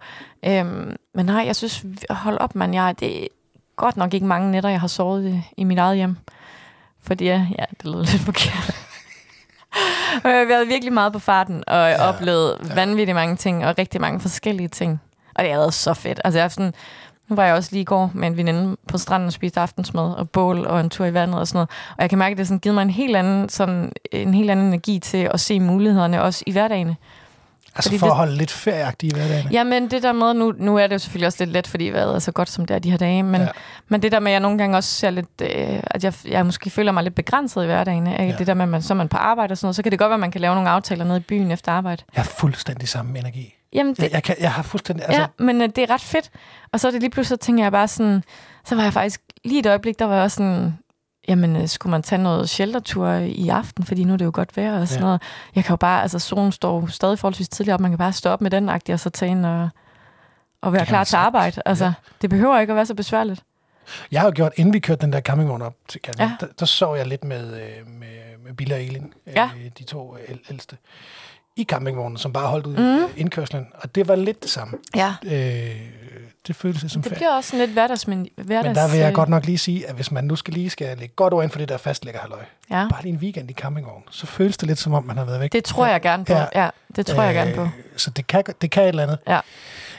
Øhm, 0.45 0.95
men 1.13 1.25
nej, 1.25 1.43
jeg 1.45 1.55
synes, 1.55 1.85
hold 2.09 2.37
op, 2.37 2.55
man. 2.55 2.73
Jeg, 2.73 2.95
det 2.99 3.23
er 3.23 3.27
godt 3.75 3.97
nok 3.97 4.13
ikke 4.13 4.25
mange 4.25 4.51
nætter, 4.51 4.69
jeg 4.69 4.79
har 4.79 4.87
sovet 4.87 5.29
i, 5.29 5.41
i 5.57 5.63
mit 5.63 5.77
eget 5.77 5.95
hjem. 5.95 6.17
Fordi 7.03 7.25
ja, 7.25 7.47
ja 7.59 7.65
det 7.81 7.85
lyder 7.85 8.11
lidt 8.11 8.21
forkert. 8.21 8.82
Og 10.23 10.29
jeg 10.29 10.37
har 10.39 10.45
været 10.45 10.67
virkelig 10.67 10.93
meget 10.93 11.13
på 11.13 11.19
farten, 11.19 11.63
og 11.67 11.75
Ja, 11.75 11.85
ja, 11.85 12.07
oplevet 12.07 12.57
ja. 12.69 12.73
vanvittigt 12.73 13.15
mange 13.15 13.35
ting, 13.35 13.65
og 13.65 13.77
rigtig 13.77 14.01
mange 14.01 14.19
forskellige 14.19 14.67
ting. 14.67 15.01
Og 15.35 15.43
det 15.43 15.51
har 15.51 15.59
været 15.59 15.73
så 15.73 15.93
fedt. 15.93 16.21
Altså, 16.23 16.37
jeg 16.37 16.43
har 16.43 16.49
sådan, 16.49 16.73
nu 17.29 17.35
var 17.35 17.45
jeg 17.45 17.55
også 17.55 17.69
lige 17.71 17.81
i 17.81 17.85
går 17.85 18.11
med 18.13 18.27
en 18.27 18.37
veninde 18.37 18.77
på 18.87 18.97
stranden 18.97 19.27
og 19.27 19.33
spiste 19.33 19.59
aftensmad 19.59 20.13
og 20.13 20.29
bål 20.29 20.65
og 20.67 20.79
en 20.79 20.89
tur 20.89 21.05
i 21.05 21.13
vandet 21.13 21.39
og 21.39 21.47
sådan 21.47 21.57
noget. 21.57 21.69
Og 21.97 22.01
jeg 22.01 22.09
kan 22.09 22.19
mærke, 22.19 22.31
at 22.31 22.37
det 22.37 22.43
har 22.45 22.47
sådan 22.47 22.59
givet 22.59 22.75
mig 22.75 22.81
en 22.81 22.89
helt 22.89 23.15
anden, 23.15 23.49
sådan, 23.49 23.91
en 24.11 24.33
helt 24.33 24.51
anden 24.51 24.65
energi 24.65 24.99
til 24.99 25.29
at 25.33 25.39
se 25.39 25.59
mulighederne 25.59 26.21
også 26.21 26.43
i 26.47 26.51
hverdagen. 26.51 26.97
Altså 27.75 27.89
Fordi 27.89 27.99
for 27.99 28.05
det- 28.07 28.11
at 28.11 28.17
holde 28.17 28.35
lidt 28.37 28.51
ferieagtig 28.51 29.09
i 29.09 29.13
hverdagen. 29.15 29.51
Jamen 29.51 29.91
det 29.91 30.03
der 30.03 30.11
med, 30.11 30.33
nu, 30.33 30.53
nu 30.57 30.77
er 30.77 30.87
det 30.87 30.93
jo 30.93 30.99
selvfølgelig 30.99 31.27
også 31.27 31.37
lidt 31.45 31.51
let, 31.53 31.67
fordi 31.67 31.83
vejret 31.85 32.15
er 32.15 32.19
så 32.19 32.31
godt 32.31 32.49
som 32.49 32.65
det 32.65 32.75
er 32.75 32.79
de 32.79 32.91
her 32.91 32.97
dage, 32.97 33.23
men, 33.23 33.41
Ja. 33.41 33.47
men 33.87 34.01
det 34.01 34.11
der 34.11 34.19
med, 34.19 34.31
at 34.31 34.33
jeg 34.33 34.39
nogle 34.39 34.57
gange 34.57 34.77
også 34.77 34.89
ser 34.89 35.09
lidt, 35.09 35.27
øh, 35.41 35.79
at 35.85 36.03
jeg, 36.03 36.13
jeg 36.27 36.45
måske 36.45 36.69
føler 36.69 36.91
mig 36.91 37.03
lidt 37.03 37.15
begrænset 37.15 37.63
i 37.63 37.65
hverdagen, 37.65 38.07
ikke? 38.07 38.23
Ja. 38.23 38.35
det 38.37 38.47
der 38.47 38.53
med, 38.53 38.63
at 38.63 38.69
man, 38.69 38.81
så 38.81 38.93
er 38.93 38.95
man 38.97 39.07
på 39.09 39.17
arbejde 39.17 39.51
og 39.51 39.57
sådan 39.57 39.65
noget, 39.65 39.75
så 39.75 39.83
kan 39.83 39.91
det 39.91 39.99
godt 39.99 40.09
være, 40.09 40.13
at 40.15 40.19
man 40.19 40.31
kan 40.31 40.41
lave 40.41 40.55
nogle 40.55 40.69
aftaler 40.69 41.05
nede 41.05 41.17
i 41.17 41.21
byen 41.21 41.51
efter 41.51 41.71
arbejde. 41.71 42.03
Jeg 42.15 42.23
har 42.23 42.29
fuldstændig 42.37 42.89
samme 42.89 43.19
energi. 43.19 43.53
Jamen 43.73 43.93
det, 43.93 44.03
Jeg, 44.03 44.11
jeg, 44.13 44.23
kan, 44.23 44.35
jeg 44.39 44.51
har 44.51 44.63
fuldstændig... 44.63 45.05
Altså, 45.05 45.21
ja, 45.21 45.27
men 45.39 45.61
øh, 45.61 45.69
det 45.75 45.77
er 45.77 45.89
ret 45.89 46.01
fedt. 46.01 46.29
Og 46.73 46.79
så 46.79 46.87
er 46.87 46.91
det 46.91 47.01
lige 47.01 47.09
pludselig, 47.09 47.39
så 47.39 47.45
tænker 47.45 47.63
jeg 47.63 47.71
bare 47.71 47.87
sådan, 47.87 48.23
så 48.65 48.75
var 48.75 48.83
jeg 48.83 48.93
faktisk 48.93 49.21
lige 49.45 49.59
et 49.59 49.65
øjeblik, 49.65 49.99
der 49.99 50.05
var 50.05 50.15
jeg 50.15 50.23
også 50.23 50.35
sådan, 50.35 50.77
jamen 51.27 51.55
øh, 51.55 51.67
skulle 51.67 51.91
man 51.91 52.03
tage 52.03 52.21
noget 52.23 52.49
sheltertur 52.49 53.09
i 53.13 53.49
aften, 53.49 53.83
fordi 53.85 54.03
nu 54.03 54.13
er 54.13 54.17
det 54.17 54.25
jo 54.25 54.31
godt 54.33 54.57
vejr 54.57 54.79
og 54.79 54.87
sådan 54.87 54.99
Ja. 54.99 55.05
ja. 55.05 55.07
noget. 55.07 55.21
Jeg 55.55 55.63
kan 55.63 55.69
jo 55.73 55.77
bare, 55.77 56.01
altså 56.01 56.19
solen 56.19 56.51
står 56.51 56.87
stadig 56.87 57.19
forholdsvis 57.19 57.49
tidligt 57.49 57.73
op, 57.73 57.79
man 57.79 57.91
kan 57.91 57.97
bare 57.97 58.13
stå 58.13 58.29
op 58.29 58.41
med 58.41 58.51
den 58.51 58.69
agtig, 58.69 58.93
og 58.93 58.99
så 58.99 59.09
tage 59.09 59.31
ind 59.31 59.45
og, 59.45 59.69
og 60.61 60.73
være 60.73 60.85
klar 60.85 61.03
til 61.03 61.11
sagtens. 61.11 61.25
arbejde. 61.25 61.61
Altså, 61.65 61.83
Ja. 61.85 61.89
ja. 61.89 62.11
det 62.21 62.29
behøver 62.29 62.59
ikke 62.59 62.71
at 62.71 62.75
være 62.75 62.85
så 62.85 62.93
besværligt. 62.95 63.43
Jeg 64.11 64.21
har 64.21 64.27
jo 64.27 64.33
gjort, 64.35 64.51
inden 64.55 64.73
vi 64.73 64.79
kørte 64.79 65.01
den 65.01 65.13
der 65.13 65.21
campingvogn 65.21 65.61
op 65.61 65.75
til 65.87 66.01
Canada, 66.03 66.23
ja. 66.23 66.29
Ja. 66.41 66.45
der, 66.45 66.51
der 66.59 66.65
sov 66.65 66.95
jeg 66.97 67.07
lidt 67.07 67.23
med, 67.23 67.53
øh, 67.53 67.87
med, 67.99 68.07
med 68.45 68.53
Billa 68.53 68.75
og 68.75 68.83
Elin, 68.83 69.13
Ja. 69.35 69.49
øh, 69.63 69.71
de 69.79 69.83
to 69.83 70.17
æl- 70.27 70.51
ældste, 70.51 70.77
i 71.55 71.63
campingvognen, 71.63 72.17
som 72.17 72.33
bare 72.33 72.47
holdt 72.47 72.65
ud 72.65 72.77
mm. 72.77 73.13
indkørslen. 73.17 73.67
Og 73.73 73.95
det 73.95 74.07
var 74.07 74.15
lidt 74.15 74.43
det 74.43 74.49
samme. 74.51 74.77
Ja. 74.95 75.15
Øh, 75.25 75.81
det 76.47 76.55
føltes 76.55 76.91
som 76.91 77.01
Det 77.01 77.13
bliver 77.13 77.29
også 77.35 77.49
sådan 77.49 77.59
lidt 77.59 77.71
hverdags, 77.71 78.07
men 78.07 78.27
hverdags... 78.35 78.65
Men 78.65 78.75
der 78.75 78.87
vil 78.91 78.99
jeg 78.99 79.07
øh, 79.09 79.13
godt 79.13 79.29
nok 79.29 79.45
lige 79.45 79.57
sige, 79.57 79.87
at 79.89 79.95
hvis 79.95 80.11
man 80.11 80.23
nu 80.23 80.35
skal 80.35 80.53
lige 80.53 80.69
skal 80.69 80.97
lægge 80.97 81.15
godt 81.15 81.33
over 81.33 81.43
ind 81.43 81.51
for 81.51 81.59
det 81.59 81.69
der 81.69 81.77
fastlægger 81.77 82.19
halløj, 82.21 82.43
Ja, 82.69 82.87
bare 82.89 83.01
lige 83.01 83.13
en 83.13 83.19
weekend 83.19 83.49
i 83.49 83.53
campingvognen, 83.53 84.03
så 84.11 84.25
føles 84.25 84.57
det 84.57 84.67
lidt 84.67 84.79
som 84.79 84.93
om, 84.93 85.03
man 85.03 85.17
har 85.17 85.25
været 85.25 85.39
væk. 85.39 85.51
det 85.51 85.63
tror 85.63 85.85
jeg 85.85 86.01
gerne 86.01 86.25
på. 86.25 86.33
Ja. 86.33 86.39
Ja, 86.55 86.63
ja 86.63 86.69
det 86.95 87.05
tror 87.05 87.23
jeg 87.23 87.33
gerne 87.35 87.53
på. 87.55 87.61
Øh, 87.61 87.69
Så 87.97 88.09
det 88.09 88.27
kan, 88.27 88.43
det 88.61 88.71
kan 88.71 88.83
et 88.83 88.87
eller 88.89 89.03
andet. 89.03 89.17
Ja. 89.27 89.39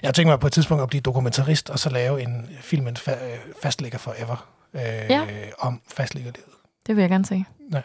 Jeg 0.03 0.15
tænkt 0.15 0.29
mig 0.29 0.41
på 0.41 0.47
et 0.47 0.53
tidspunkt 0.53 0.83
at 0.83 0.89
blive 0.89 1.01
dokumentarist, 1.01 1.71
og 1.71 1.79
så 1.79 1.91
lave 1.91 2.23
en 2.23 2.49
film, 2.61 2.87
en 2.89 2.97
fa- 2.97 3.25
øh, 3.25 3.39
fastlægger 3.63 3.99
forever, 3.99 4.47
øh, 4.75 4.81
Ja. 4.83 5.21
om 5.59 5.81
fastlæggerlivet. 5.97 6.49
Det 6.87 6.97
vil 6.97 7.03
jeg 7.03 7.11
gerne 7.11 7.27
se. 7.27 7.45
Jeg 7.73 7.83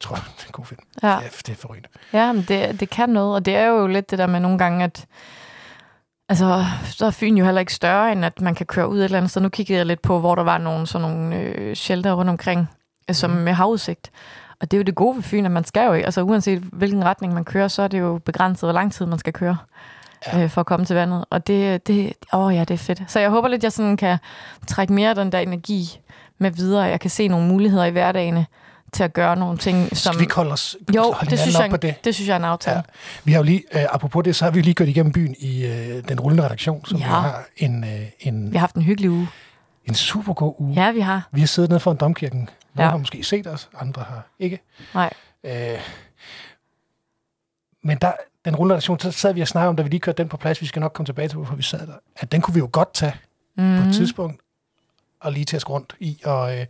tror, 0.00 0.14
det 0.16 0.22
er 0.42 0.46
en 0.46 0.52
god 0.52 0.64
film. 0.66 0.80
Ja. 1.02 1.08
Ja. 1.08 1.16
Det, 1.16 1.24
er, 1.26 1.30
det 1.46 1.48
er 1.52 1.56
forrygende. 1.56 1.88
Ja, 2.12 2.32
men 2.32 2.42
det, 2.48 2.80
det 2.80 2.90
kan 2.90 3.08
noget, 3.08 3.34
og 3.34 3.44
det 3.46 3.56
er 3.56 3.66
jo 3.66 3.86
lidt 3.86 4.10
det 4.10 4.18
der 4.18 4.26
med 4.26 4.40
nogle 4.40 4.58
gange, 4.58 4.84
at 4.84 5.04
altså, 6.28 6.64
så 6.84 7.06
er 7.06 7.10
Fyn 7.10 7.36
jo 7.36 7.44
heller 7.44 7.60
ikke 7.60 7.74
større, 7.74 8.12
end 8.12 8.24
at 8.24 8.40
man 8.40 8.54
kan 8.54 8.66
køre 8.66 8.88
ud 8.88 8.98
et 8.98 9.04
eller 9.04 9.18
andet 9.18 9.30
sted. 9.30 9.42
Nu 9.42 9.48
kiggede 9.48 9.78
jeg 9.78 9.86
lidt 9.86 10.02
på, 10.02 10.20
hvor 10.20 10.34
der 10.34 10.42
var 10.42 10.58
nogle, 10.58 10.86
sådan 10.86 11.08
nogle 11.08 11.36
øh, 11.36 11.76
shelter 11.76 12.12
rundt 12.12 12.30
omkring, 12.30 12.68
øh, 13.08 13.14
som 13.14 13.30
Mhm. 13.30 13.40
med 13.40 13.52
havudsigt. 13.52 14.10
Og 14.60 14.70
det 14.70 14.76
er 14.76 14.78
jo 14.78 14.84
det 14.84 14.94
gode 14.94 15.16
ved 15.16 15.22
Fyn, 15.22 15.44
at 15.44 15.50
man 15.50 15.64
skal 15.64 15.86
jo 15.86 15.92
ikke, 15.92 16.04
altså 16.04 16.22
uanset 16.22 16.58
hvilken 16.72 17.04
retning 17.04 17.34
man 17.34 17.44
kører, 17.44 17.68
så 17.68 17.82
er 17.82 17.88
det 17.88 18.00
jo 18.00 18.20
begrænset, 18.24 18.66
hvor 18.66 18.72
lang 18.72 18.92
tid 18.92 19.06
man 19.06 19.18
skal 19.18 19.32
køre 19.32 19.56
Ja. 20.32 20.42
øh, 20.42 20.50
for 20.50 20.60
at 20.60 20.66
komme 20.66 20.86
til 20.86 20.96
vandet. 20.96 21.24
Og 21.30 21.46
det, 21.46 21.86
det, 21.86 22.12
åh 22.32 22.54
ja, 22.54 22.60
det 22.60 22.70
er 22.74 22.78
fedt. 22.78 23.02
Så 23.08 23.20
jeg 23.20 23.30
håber 23.30 23.48
lidt, 23.48 23.62
jeg 23.64 23.72
sådan 23.72 23.96
kan 23.96 24.18
trække 24.66 24.92
mere 24.92 25.08
af 25.08 25.14
den 25.14 25.32
der 25.32 25.38
energi 25.38 26.00
med 26.38 26.50
videre. 26.50 26.82
Jeg 26.84 27.00
kan 27.00 27.10
se 27.10 27.28
nogle 27.28 27.48
muligheder 27.48 27.84
i 27.84 27.90
hverdagen 27.90 28.44
til 28.96 29.04
at 29.04 29.12
gøre 29.12 29.36
nogle 29.36 29.58
ting, 29.58 29.96
som... 29.96 30.12
Skal 30.12 30.18
vi 30.18 30.22
ikke 30.24 30.34
holde 30.34 30.52
os 30.52 30.76
Jo, 30.96 31.14
det 31.30 31.38
synes, 31.38 31.58
jeg, 31.58 31.70
på 31.70 31.76
det? 31.76 32.04
det 32.04 32.14
synes 32.14 32.28
jeg 32.28 32.34
er 32.34 32.38
en 32.38 32.44
aftale. 32.44 32.76
Ja. 32.76 32.82
Vi 33.24 33.32
har 33.32 33.38
jo 33.38 33.44
lige, 33.44 33.62
øh, 33.72 33.82
apropos 33.90 34.24
det, 34.24 34.36
så 34.36 34.44
har 34.44 34.52
vi 34.52 34.60
lige 34.62 34.74
kørt 34.74 34.88
igennem 34.88 35.12
byen 35.12 35.34
i 35.38 35.66
øh, 35.66 36.08
den 36.08 36.20
rullende 36.20 36.44
redaktion, 36.44 36.84
som 36.86 36.98
Ja. 36.98 37.04
vi 37.04 37.10
har 37.10 37.44
en, 37.56 37.84
øh, 37.84 38.00
en, 38.20 38.52
Vi 38.52 38.56
har 38.56 38.60
haft 38.60 38.74
en 38.74 38.82
hyggelig 38.82 39.10
uge. 39.10 39.28
en 39.84 39.94
super 39.94 40.32
god 40.34 40.54
uge. 40.58 40.74
Ja, 40.84 40.90
vi 40.92 41.00
har. 41.00 41.28
Vi 41.32 41.40
har 41.40 41.46
siddet 41.46 41.68
nede 41.70 41.80
foran 41.80 41.96
domkirken. 41.96 42.38
Nogle 42.38 42.84
ja. 42.84 42.90
Har 42.90 42.96
måske 42.96 43.24
set 43.24 43.46
os, 43.46 43.68
andre 43.80 44.02
har 44.02 44.26
ikke. 44.38 44.60
Nej. 44.94 45.10
Øh, 45.44 45.78
men 47.84 47.98
der, 48.00 48.12
den 48.44 48.56
rullende 48.56 48.72
redaktion, 48.74 49.00
så 49.00 49.10
sad 49.10 49.34
vi 49.34 49.40
og 49.40 49.48
snakkede 49.48 49.68
om, 49.68 49.76
da 49.76 49.82
vi 49.82 49.88
lige 49.88 50.00
kørte 50.00 50.22
den 50.22 50.28
på 50.28 50.36
plads, 50.36 50.60
vi 50.60 50.66
skal 50.66 50.80
nok 50.80 50.92
komme 50.92 51.06
tilbage 51.06 51.28
til, 51.28 51.36
hvorfor 51.36 51.54
vi 51.56 51.62
sad 51.62 51.86
der, 51.86 51.92
at 52.16 52.32
den 52.32 52.40
kunne 52.40 52.54
vi 52.54 52.58
jo 52.60 52.68
godt 52.72 52.94
tage 52.94 53.14
mm. 53.56 53.64
Mm. 53.64 53.82
på 53.82 53.88
et 53.88 53.94
tidspunkt, 53.94 54.40
og 55.20 55.32
lige 55.32 55.44
tæske 55.44 55.70
rundt 55.70 55.96
i, 56.00 56.20
og, 56.24 56.58
øh, 56.60 56.66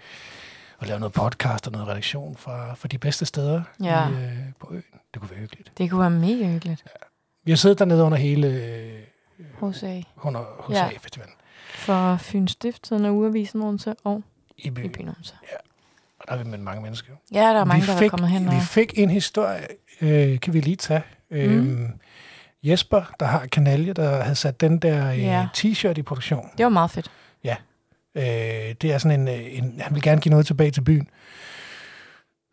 og 0.78 0.86
lave 0.86 0.98
noget 1.00 1.12
podcast 1.12 1.66
og 1.66 1.72
noget 1.72 1.88
redaktion 1.88 2.36
fra, 2.36 2.74
fra 2.74 2.88
de 2.88 2.98
bedste 2.98 3.26
steder 3.26 3.62
Ja. 3.82 4.08
i, 4.08 4.12
øh, 4.12 4.32
på 4.60 4.68
øen. 4.70 4.82
Det 5.14 5.20
kunne 5.22 5.30
være 5.30 5.40
hyggeligt. 5.40 5.72
Det 5.78 5.90
kunne 5.90 6.00
være 6.00 6.10
mega 6.10 6.46
hyggeligt. 6.52 6.84
Vi 7.44 7.50
har 7.52 7.56
siddet 7.56 7.78
dernede 7.78 8.02
under 8.04 8.18
hele 8.18 8.46
øh, 8.48 9.70
HCA. 9.70 10.02
under 10.22 10.40
HCA-festivalen 10.68 11.34
For 11.74 12.16
Fyns 12.16 12.50
Stift, 12.50 12.86
sådan 12.86 13.04
er 13.04 13.10
ugeavisen 13.10 13.62
Odense 13.62 13.94
og 14.04 14.22
i 14.58 14.66
i 14.66 14.70
byen. 14.70 14.90
byen 14.92 15.08
Odense. 15.08 15.34
Og 16.20 16.24
der 16.28 16.34
er 16.34 16.38
vi 16.44 16.50
med 16.50 16.58
mange 16.58 16.82
mennesker. 16.82 17.12
Ja, 17.32 17.38
der 17.40 17.60
er 17.60 17.64
mange, 17.64 17.82
vi 17.86 17.92
der 17.92 17.98
fik, 17.98 18.06
er 18.06 18.10
kommet 18.10 18.30
hen. 18.30 18.48
Og... 18.48 18.54
Vi 18.54 18.60
fik 18.60 18.98
en 18.98 19.10
historie, 19.10 19.66
øh, 20.00 20.40
kan 20.40 20.52
vi 20.54 20.60
lige 20.60 20.76
tage. 20.76 21.02
Øhm, 21.30 21.86
Jesper, 22.62 23.02
der 23.20 23.26
har 23.26 23.46
Kanalje, 23.46 23.92
der 23.92 24.22
havde 24.22 24.34
sat 24.36 24.60
den 24.60 24.78
der 24.78 25.10
øh, 25.12 25.22
Ja. 25.22 25.46
t-shirt 25.56 25.94
i 25.98 26.02
produktion. 26.02 26.48
Det 26.58 26.64
var 26.64 26.70
meget 26.70 26.90
fedt. 26.90 27.10
Øh, 28.16 28.74
det 28.82 28.84
er 28.84 28.98
sådan 28.98 29.20
en, 29.20 29.28
øh, 29.28 29.58
en... 29.58 29.80
Han 29.80 29.94
vil 29.94 30.02
gerne 30.02 30.20
give 30.20 30.30
noget 30.30 30.46
tilbage 30.46 30.70
til 30.70 30.80
byen. 30.80 31.08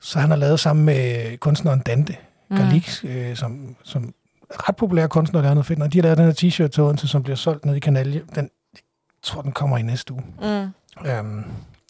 Så 0.01 0.19
han 0.19 0.29
har 0.29 0.37
lavet 0.37 0.59
sammen 0.59 0.85
med 0.85 1.37
kunstneren 1.37 1.79
Dante 1.79 2.15
Mm. 2.49 2.57
Galix, 2.57 3.03
øh, 3.03 3.35
som, 3.35 3.75
som 3.83 4.13
er 4.49 4.69
ret 4.69 4.75
populær 4.75 5.07
kunstner 5.07 5.41
dernede 5.41 5.63
finder. 5.63 5.87
De 5.87 5.97
har 5.97 6.03
lavet 6.03 6.17
den 6.17 6.25
her 6.25 6.33
t-shirt 6.33 6.67
til 6.67 6.83
Odense, 6.83 7.07
som 7.07 7.23
bliver 7.23 7.35
solgt 7.35 7.65
ned 7.65 7.75
i 7.75 7.79
Kanalje. 7.79 8.21
Den, 8.35 8.49
jeg 8.73 8.81
tror, 9.23 9.41
den 9.41 9.51
kommer 9.51 9.77
i 9.77 9.81
næste 9.81 10.13
uge. 10.13 10.23
Mm. 10.41 11.07
Øhm, 11.09 11.43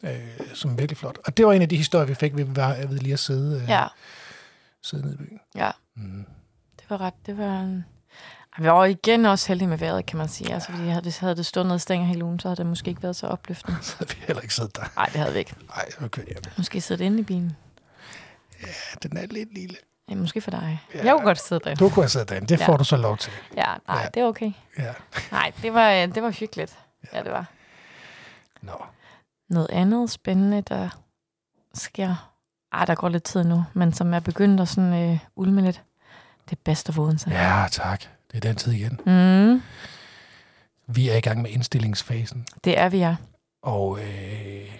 øh, 0.04 0.12
som 0.54 0.72
er 0.72 0.76
virkelig 0.76 0.98
flot. 0.98 1.18
Og 1.26 1.38
det 1.38 1.46
var 1.46 1.54
en 1.54 1.62
af 1.62 1.70
de 1.70 1.78
historier, 1.78 2.06
vi 2.06 2.14
fik 2.14 2.38
ved, 2.38 2.46
ved 2.88 2.98
lige 3.00 3.14
at 3.14 3.20
sidde, 3.20 3.62
øh, 3.62 3.70
Ja, 3.70 3.86
sidde 4.84 5.04
nede 5.04 5.14
i 5.16 5.18
byen. 5.18 5.40
ja. 5.56 5.72
Mm. 5.96 6.26
Det 6.80 6.90
var 6.90 7.02
ret, 7.02 7.14
det 7.26 7.38
var 7.38 7.60
en... 7.62 7.86
Vi 8.58 8.66
var 8.68 8.86
igen 8.86 9.26
også 9.26 9.48
heldige 9.48 9.68
med 9.68 9.78
vejret, 9.78 10.06
kan 10.06 10.18
man 10.18 10.28
sige. 10.30 10.54
Altså, 10.54 10.72
fordi 10.72 10.88
havde, 10.88 11.02
hvis 11.02 11.18
havde 11.18 11.36
det 11.36 11.46
stået 11.46 11.66
ned 11.66 11.80
stænger 11.80 12.06
hele 12.08 12.24
ugen, 12.26 12.40
så 12.40 12.48
havde 12.48 12.56
det 12.58 12.66
måske 12.66 12.90
ikke 12.90 13.04
været 13.04 13.16
så 13.16 13.28
opløftende. 13.28 13.78
Så 13.86 13.96
havde 13.98 14.10
vi 14.10 14.24
heller 14.28 14.42
ikke 14.42 14.54
siddet 14.56 14.76
der. 14.76 14.84
Nej, 14.96 15.06
det 15.06 15.16
havde 15.16 15.34
vi 15.34 15.40
ikke. 15.40 15.56
Nej, 15.76 15.92
så 15.92 16.08
kørt 16.08 16.26
hjem. 16.26 16.38
Måske 16.58 16.82
sidde 16.82 17.06
inde 17.06 17.20
i 17.20 17.24
bilen. 17.24 17.56
Ja, 18.62 18.68
den 19.04 19.18
er 19.18 19.26
lidt 19.26 19.54
lille. 19.54 19.76
Ja, 20.10 20.16
måske 20.16 20.42
for 20.42 20.52
dig. 20.52 20.80
Ja. 20.94 20.98
Ja. 21.00 21.06
Jeg 21.06 21.14
kunne 21.14 21.26
godt 21.26 21.40
sidde 21.42 21.62
derinde. 21.64 21.80
Du 21.86 21.90
kunne 21.90 22.04
have 22.04 22.10
siddet 22.10 22.30
derinde. 22.30 22.48
Det 22.48 22.60
Ja. 22.60 22.68
får 22.68 22.78
du 22.78 22.84
så 22.84 22.98
lov 22.98 23.18
til. 23.18 23.32
Ja, 23.58 23.74
nej, 23.88 24.02
Ja. 24.02 24.08
det 24.14 24.22
er 24.22 24.26
okay. 24.26 24.52
Ja. 24.78 24.94
Nej, 25.32 25.52
det 25.62 25.74
var, 25.74 25.92
øh, 25.92 26.16
det 26.16 26.24
var 26.24 26.30
hyggeligt. 26.32 26.78
Ja, 27.14 27.24
det 27.24 27.32
var. 27.32 27.46
Nå. 28.62 28.86
Noget 29.50 29.70
andet 29.70 30.10
spændende, 30.12 30.62
der 30.62 30.90
sker... 31.74 32.30
Ej, 32.74 32.86
der 32.86 32.96
går 32.96 33.10
lidt 33.10 33.24
tid 33.24 33.44
nu, 33.44 33.66
men 33.74 33.94
som 33.94 34.14
er 34.14 34.20
begyndt 34.20 34.62
at 34.62 34.68
sådan 34.68 34.94
øh, 34.94 35.20
ulme 35.36 35.62
lidt. 35.62 35.82
Det 36.50 36.52
er 36.52 36.62
bedst 36.64 36.90
at 36.90 36.98
Odense. 36.98 37.30
Ja, 37.30 37.66
tak. 37.72 38.04
Det 38.34 38.46
er 38.46 38.50
den 38.50 38.56
tid 38.56 38.72
igen. 38.72 39.00
Mm, 39.06 39.62
Vi 40.88 41.10
er 41.10 41.16
i 41.16 41.20
gang 41.22 41.42
med 41.42 41.50
indstillingsfasen. 41.52 42.46
det 42.64 42.78
er 42.78 42.90
vi, 42.90 42.98
ja. 42.98 43.16
Og 43.62 44.00
øh, 44.00 44.72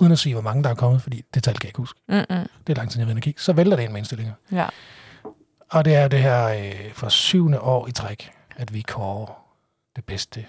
uden 0.00 0.12
at 0.12 0.18
sige, 0.18 0.32
hvor 0.32 0.42
mange 0.42 0.62
der 0.64 0.70
er 0.70 0.74
kommet, 0.74 1.02
fordi 1.02 1.22
det 1.34 1.42
tal 1.44 1.54
kan 1.54 1.62
jeg 1.64 1.68
ikke 1.68 1.78
huske. 1.78 2.00
Mm-mm. 2.08 2.24
Det 2.66 2.72
er 2.72 2.74
lang 2.74 2.90
tid, 2.90 3.06
jeg 3.06 3.16
at 3.16 3.22
kigge. 3.22 3.40
Så 3.40 3.52
vælter 3.52 3.76
det 3.76 3.82
ind 3.82 3.92
med 3.92 3.98
indstillinger. 4.00 4.32
Ja. 4.52 4.66
Og 5.70 5.84
det 5.84 5.94
er 5.94 6.08
det 6.08 6.22
her 6.22 6.44
øh, 6.48 6.92
for 6.92 7.08
syvende 7.08 7.60
år 7.60 7.88
i 7.88 7.92
træk, 7.92 8.32
at 8.56 8.74
vi 8.74 8.80
kårer 8.82 9.44
det 9.96 10.04
bedste 10.04 10.46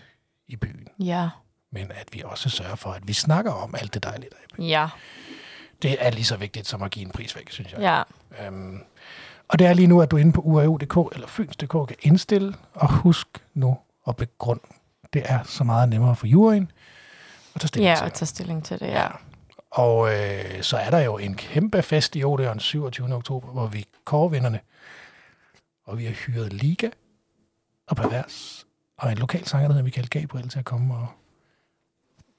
i 0.47 0.55
byen. 0.55 0.87
Ja. 0.99 1.29
Men 1.71 1.91
at 1.91 2.07
vi 2.13 2.21
også 2.25 2.49
sørger 2.49 2.75
for, 2.75 2.89
at 2.91 3.07
vi 3.07 3.13
snakker 3.13 3.51
om 3.51 3.75
alt 3.77 3.93
det 3.93 4.03
dejlige, 4.03 4.29
der 4.29 4.35
er 4.37 4.43
i 4.43 4.55
byen. 4.55 4.67
Ja. 4.67 4.87
Det 5.81 5.97
er 5.99 6.09
lige 6.11 6.25
så 6.25 6.37
vigtigt 6.37 6.67
som 6.67 6.83
at 6.83 6.91
give 6.91 7.05
en 7.05 7.11
pris 7.11 7.35
væk, 7.35 7.51
synes 7.51 7.71
jeg. 7.73 7.79
Ja. 8.39 8.47
Øhm, 8.47 8.79
og 9.47 9.59
det 9.59 9.67
er 9.67 9.73
lige 9.73 9.87
nu, 9.87 10.01
at 10.01 10.11
du 10.11 10.17
inde 10.17 10.31
på 10.31 10.41
uau.dk 10.41 11.15
eller 11.15 11.27
fyns.dk 11.27 11.87
kan 11.87 11.95
indstille, 12.01 12.55
og 12.73 12.93
husk 12.93 13.27
nu 13.53 13.77
at 14.07 14.15
begrunde. 14.15 14.63
Det 15.13 15.21
er 15.25 15.43
så 15.43 15.63
meget 15.63 15.89
nemmere 15.89 16.15
for 16.15 16.27
juryen 16.27 16.71
at 17.55 17.61
tage 17.61 17.67
stilling 17.67 17.89
Ja, 17.89 17.95
til. 17.95 18.05
at 18.05 18.13
tage 18.13 18.27
stilling 18.27 18.65
til 18.65 18.79
det, 18.79 18.87
ja. 18.87 19.07
Og 19.71 20.13
øh, 20.13 20.61
så 20.61 20.77
er 20.77 20.89
der 20.89 20.99
jo 20.99 21.17
en 21.17 21.35
kæmpe 21.35 21.81
fest 21.81 22.15
i 22.15 22.19
den 22.19 22.59
27. 22.59 23.15
oktober, 23.15 23.47
hvor 23.47 23.67
vi 23.67 23.85
kårer 24.05 24.29
vinderne. 24.29 24.59
Og 25.85 25.97
vi 25.97 26.05
har 26.05 26.11
hyret 26.11 26.53
Liga 26.53 26.89
og 27.87 27.95
Pervers 27.95 28.65
og 28.97 29.11
en 29.11 29.17
lokal 29.17 29.45
sanger, 29.47 29.67
der 29.67 29.73
hedder 29.73 29.83
Michael 29.83 30.09
Gabriel, 30.09 30.49
til 30.49 30.59
at 30.59 30.65
komme 30.65 30.95
og 30.95 31.07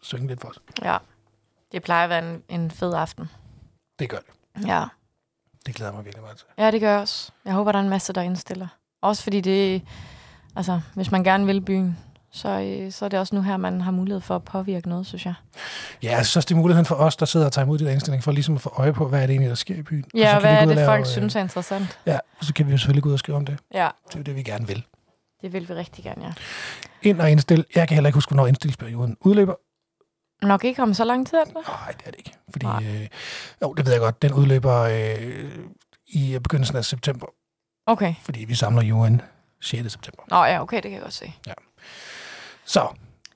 synge 0.03 0.27
lidt 0.27 0.41
for 0.41 0.49
os. 0.49 0.59
Ja. 0.83 0.97
Det 1.73 1.83
plejer 1.83 2.05
at 2.05 2.11
være 2.11 2.33
en, 2.35 2.43
en 2.49 2.71
fed 2.71 2.95
aften. 2.95 3.29
Det 3.99 4.11
gør 4.11 4.19
det. 4.19 4.67
Ja. 4.67 4.85
Det 5.67 5.75
glæder 5.75 5.93
mig 5.93 6.05
virkelig 6.05 6.23
meget 6.23 6.37
til. 6.37 6.47
Ja, 6.59 6.71
det 6.71 6.81
gør 6.81 6.91
jeg 6.91 7.01
også. 7.01 7.33
Jeg 7.45 7.53
håber, 7.55 7.73
der 7.73 7.79
er 7.79 7.83
en 7.83 7.89
masse, 7.89 8.13
der 8.13 8.23
indstiller. 8.23 8.67
Også 9.03 9.23
fordi 9.23 9.41
det, 9.41 9.83
altså, 10.57 10.81
hvis 10.95 11.11
man 11.11 11.25
gerne 11.25 11.47
vil 11.47 11.61
byen, 11.61 11.99
så, 12.33 12.49
øh, 12.49 12.93
så 12.93 13.05
er 13.05 13.09
det 13.09 13.19
også 13.19 13.35
nu 13.35 13.43
her, 13.43 13.57
man 13.57 13.81
har 13.81 13.91
mulighed 13.93 14.21
for 14.21 14.37
at 14.37 14.45
påvirke 14.45 14.89
noget, 14.89 15.07
synes 15.07 15.27
jeg. 15.27 15.35
Ja, 16.03 16.19
også, 16.19 16.41
det 16.41 16.51
er 16.51 16.55
muligheden 16.57 16.87
for 16.87 16.95
os, 16.95 17.17
der 17.17 17.27
sidder 17.27 17.47
og 17.47 17.53
tager 17.53 17.65
imod 17.65 17.79
de 17.79 17.85
der 17.85 17.91
indstillinger, 17.91 18.23
for 18.23 18.33
ligesom 18.33 18.55
at 18.55 18.61
få 18.61 18.73
øje 18.77 18.93
på, 18.93 19.09
hvad 19.09 19.23
er 19.23 19.27
det 19.27 19.33
egentlig, 19.33 19.49
der 19.49 19.55
sker 19.55 19.75
i 19.75 19.83
byen. 19.83 20.05
Og 20.05 20.11
så 20.15 20.19
Ja, 20.19 20.25
kan 20.27 20.35
og 20.35 20.41
hvad 20.41 20.53
er 20.53 20.61
og 20.61 20.67
det, 20.67 20.77
lave, 20.77 20.87
folk 20.87 21.01
øh, 21.01 21.07
synes 21.07 21.37
er 21.37 21.41
interessant? 21.41 21.99
Ja, 22.07 22.19
og 22.39 22.45
så 22.45 22.55
kan 22.55 22.67
vi 22.67 22.71
jo 22.73 22.79
selvfølgelig 22.79 23.03
gå 23.03 23.09
ud 23.09 23.13
og 23.13 23.19
skrive 23.19 23.37
om 23.37 23.47
det. 23.47 23.59
Ja, 23.75 23.89
Det 24.09 24.15
er 24.15 24.19
jo 24.19 24.23
det, 24.23 24.37
vi 24.37 24.43
gerne 24.43 24.67
vil. 24.67 24.85
det 25.43 25.53
vil 25.53 25.69
vi 25.69 25.75
rigtig 25.75 26.05
gerne, 26.05 26.25
ja. 26.25 26.33
Ind 27.03 27.21
og 27.21 27.31
indstille. 27.31 27.65
Jeg 27.75 27.89
kan 27.89 27.95
heller 27.95 28.09
ikke 28.09 28.17
huske, 28.17 28.31
hvornår 28.31 28.47
indstillingsperioden 28.47 29.17
udløber. 29.21 29.55
Nok 30.43 30.65
ikke 30.65 30.83
om 30.83 30.95
så 30.95 31.05
lang 31.05 31.27
tid, 31.27 31.39
eller? 31.47 31.61
Nej, 31.69 31.93
det 31.93 32.07
er 32.07 32.11
det 32.11 32.19
ikke. 32.19 32.33
Fordi, 32.53 32.67
Nej. 32.67 32.85
øh, 32.87 33.07
jo, 33.63 33.73
det 33.75 33.85
ved 33.87 33.93
jeg 33.93 34.01
godt. 34.01 34.23
Den 34.23 34.33
udløber 34.33 34.81
øh, 34.81 35.49
i 36.07 36.39
begyndelsen 36.43 36.77
af 36.77 36.85
september, 36.85 37.27
Okay. 37.87 38.15
fordi 38.23 38.45
vi 38.45 38.55
samler 38.55 38.83
jorden 38.83 39.23
6. 39.61 39.93
september. 39.93 40.23
Nå 40.31 40.45
ja, 40.45 40.63
okay, 40.63 40.77
det 40.77 40.83
kan 40.83 40.93
jeg 40.93 41.01
godt 41.01 41.13
se. 41.15 41.33
Så, 42.65 42.89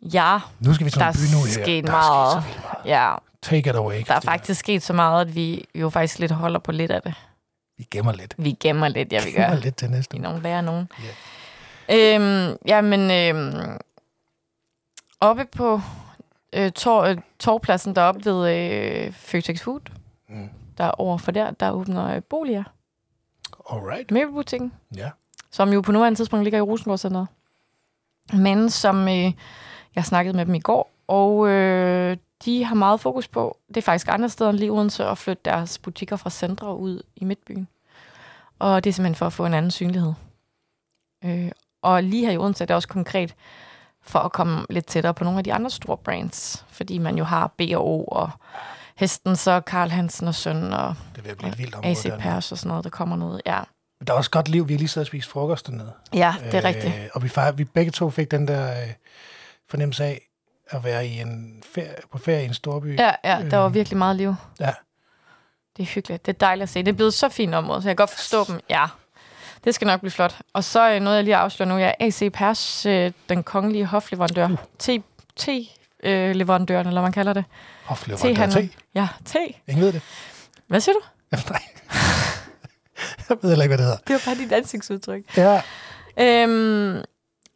Ja, 0.02 0.38
nu 0.60 0.74
skal 0.74 0.84
vi 0.86 0.90
til 0.90 1.00
noget 1.00 1.14
by 1.14 1.34
nu 1.34 1.44
her. 1.44 1.62
sket 1.64 1.84
Der 1.86 1.90
meget. 1.92 2.32
så 2.32 2.48
vildt 2.48 2.62
meget. 2.62 2.84
ja. 2.86 3.14
Take 3.42 3.70
it 3.70 3.76
away. 3.76 4.02
Der 4.06 4.14
er 4.14 4.20
faktisk 4.20 4.60
sket 4.60 4.82
så 4.82 4.92
meget, 4.92 5.20
at 5.28 5.34
vi 5.34 5.64
jo 5.74 5.90
faktisk 5.90 6.18
lidt 6.18 6.32
holder 6.32 6.58
på 6.58 6.72
lidt 6.72 6.90
af 6.90 7.02
det. 7.02 7.14
Vi 7.78 7.86
gemmer 7.90 8.12
lidt. 8.12 8.34
Vi 8.38 8.56
gemmer 8.60 8.88
lidt, 8.88 9.12
ja, 9.12 9.24
vi 9.24 9.30
gemmer 9.30 9.48
gør. 9.48 9.56
lidt 9.56 9.76
til 9.76 9.90
næste 9.90 10.16
I 10.16 10.18
uge. 10.18 10.22
nogen 10.22 10.42
værre 10.44 10.62
nogen. 10.62 10.88
Øhm, 11.92 12.56
jamen, 12.66 13.10
øhm, 13.10 13.78
oppe 15.20 15.44
på 15.56 15.80
øh, 16.52 16.70
tor, 16.72 17.02
øh, 17.02 17.16
torvpladsen 17.38 17.94
deroppe 17.94 18.24
ved 18.24 18.54
øh, 19.06 19.12
Føtex 19.12 19.60
Food, 19.62 19.80
Mm. 20.28 20.48
der 20.78 20.84
er 20.84 20.90
overfor 20.90 21.32
der, 21.32 21.50
der 21.50 21.70
åbner 21.70 22.14
øh, 22.16 22.22
boliger. 22.22 22.64
Alright. 23.70 24.10
Møbelbutikken, 24.10 24.72
Ja. 24.96 25.10
som 25.50 25.72
jo 25.72 25.80
på 25.80 25.92
nuværende 25.92 26.18
tidspunkt 26.18 26.44
ligger 26.44 26.58
i 26.58 26.62
Rosengård 26.62 26.98
Center. 26.98 27.26
Men 28.36 28.70
som 28.70 29.08
øh, 29.08 29.32
jeg 29.94 30.04
snakkede 30.04 30.36
med 30.36 30.46
dem 30.46 30.54
i 30.54 30.60
går, 30.60 30.90
og 31.06 31.48
øh, 31.48 32.16
de 32.44 32.64
har 32.64 32.74
meget 32.74 33.00
fokus 33.00 33.28
på, 33.28 33.56
det 33.68 33.76
er 33.76 33.82
faktisk 33.82 34.08
andre 34.08 34.28
steder 34.28 34.50
end 34.50 34.58
lige 34.58 34.72
Odense, 34.72 35.04
at 35.04 35.18
flytte 35.18 35.42
deres 35.44 35.78
butikker 35.78 36.16
fra 36.16 36.30
centre 36.30 36.76
ud 36.76 37.02
i 37.16 37.24
midtbyen. 37.24 37.68
Og 38.58 38.84
det 38.84 38.90
er 38.90 38.94
simpelthen 38.94 39.14
for 39.14 39.26
at 39.26 39.32
få 39.32 39.46
en 39.46 39.54
anden 39.54 39.70
synlighed. 39.70 40.12
Øh, 41.24 41.50
og 41.82 42.02
lige 42.02 42.26
her 42.26 42.32
i 42.32 42.38
Odense 42.38 42.64
er 42.64 42.66
det 42.66 42.76
også 42.76 42.88
konkret 42.88 43.34
for 44.02 44.18
at 44.18 44.32
komme 44.32 44.66
lidt 44.70 44.86
tættere 44.86 45.14
på 45.14 45.24
nogle 45.24 45.38
af 45.38 45.44
de 45.44 45.52
andre 45.54 45.70
store 45.70 45.96
brands, 45.96 46.64
fordi 46.68 46.98
man 46.98 47.18
jo 47.18 47.24
har 47.24 47.46
B&O 47.58 48.04
og 48.04 48.30
Hestens 48.96 49.46
og 49.46 49.64
Karl 49.64 49.90
Hansen 49.90 50.28
og 50.28 50.34
Søn 50.34 50.72
og 50.72 50.94
Det 51.16 51.24
vil 51.24 51.36
blive 51.36 51.52
et 51.52 51.58
vildt 51.58 51.74
område. 51.74 51.90
AC. 51.90 52.06
Pers 52.20 52.52
og 52.52 52.58
sådan 52.58 52.68
noget, 52.68 52.84
der 52.84 52.90
kommer 52.90 53.16
noget. 53.16 53.42
Ja, 53.46 53.60
Der 54.06 54.12
er 54.12 54.16
også 54.16 54.30
godt 54.30 54.48
liv. 54.48 54.68
Vi 54.68 54.72
har 54.72 54.78
lige 54.78 54.88
siddet 54.88 55.04
og 55.04 55.06
spist 55.06 55.28
frokost 55.28 55.66
dernede. 55.66 55.92
ja 56.14 56.34
det 56.44 56.54
er 56.54 56.64
rigtigt. 56.64 56.94
Og 57.14 57.22
vi, 57.22 57.30
vi 57.54 57.64
begge 57.64 57.92
to 57.92 58.10
fik 58.10 58.30
den 58.30 58.48
der 58.48 58.82
øh, 58.82 58.88
fornemmelse 59.70 60.04
af 60.04 60.20
at 60.70 60.84
være 60.84 61.06
i 61.06 61.20
en 61.20 61.62
ferie, 61.74 61.94
på 62.12 62.18
ferie 62.18 62.42
i 62.42 62.46
en 62.46 62.54
storby. 62.54 62.98
Ja, 62.98 63.12
ja, 63.24 63.42
der 63.50 63.56
var 63.56 63.66
Øh, 63.68 63.74
virkelig 63.74 63.98
meget 63.98 64.16
liv. 64.16 64.34
ja. 64.60 64.74
Det 65.76 65.82
er 65.82 65.86
hyggeligt. 65.86 66.26
Det 66.26 66.34
er 66.34 66.38
dejligt 66.38 66.62
at 66.62 66.68
se. 66.68 66.78
Det 66.82 66.88
er 66.88 66.96
blevet 66.96 67.14
så 67.14 67.28
fint 67.28 67.54
område, 67.54 67.82
så 67.82 67.88
jeg 67.88 67.96
kan 67.96 68.02
godt 68.02 68.10
forstå 68.10 68.44
dem. 68.44 68.60
Ja, 68.70 68.86
det 69.64 69.74
skal 69.74 69.86
nok 69.86 70.00
blive 70.00 70.10
flot. 70.10 70.38
Og 70.52 70.64
så 70.64 70.90
øh, 70.92 71.00
noget, 71.00 71.16
jeg 71.16 71.24
lige 71.24 71.36
afslører 71.36 71.68
nu. 71.68 71.76
Jeg 71.76 71.94
er 72.00 72.06
AC 72.06 72.32
Pers, 72.32 72.86
øh, 72.86 73.12
den 73.28 73.42
kongelige 73.42 73.84
hofleverandør. 73.86 74.44
Uh. 74.48 74.56
Te, 74.78 75.02
te 75.36 75.66
øh, 76.04 76.34
leverandøren, 76.34 76.86
eller 76.86 77.02
man 77.02 77.12
kalder 77.12 77.32
det. 77.32 77.44
Hofleverandør 77.84 78.46
te. 78.46 78.68
Ja, 78.94 79.08
te. 79.24 79.38
Ingen 79.68 79.84
ved 79.84 79.92
det. 79.92 80.02
Hvad 80.66 80.80
siger 80.80 80.94
du? 80.94 81.00
Ja, 81.32 81.38
nej. 81.50 81.60
jeg 83.28 83.36
ved 83.42 83.50
heller 83.50 83.62
ikke, 83.64 83.76
hvad 83.76 83.78
det 83.78 83.84
hedder. 83.84 83.98
Det 84.06 84.12
var 84.12 84.22
bare 84.26 84.44
dit 84.44 84.52
ansigtsudtryk. 84.52 85.36
Ja, 85.36 85.62
Øhm, 86.20 87.02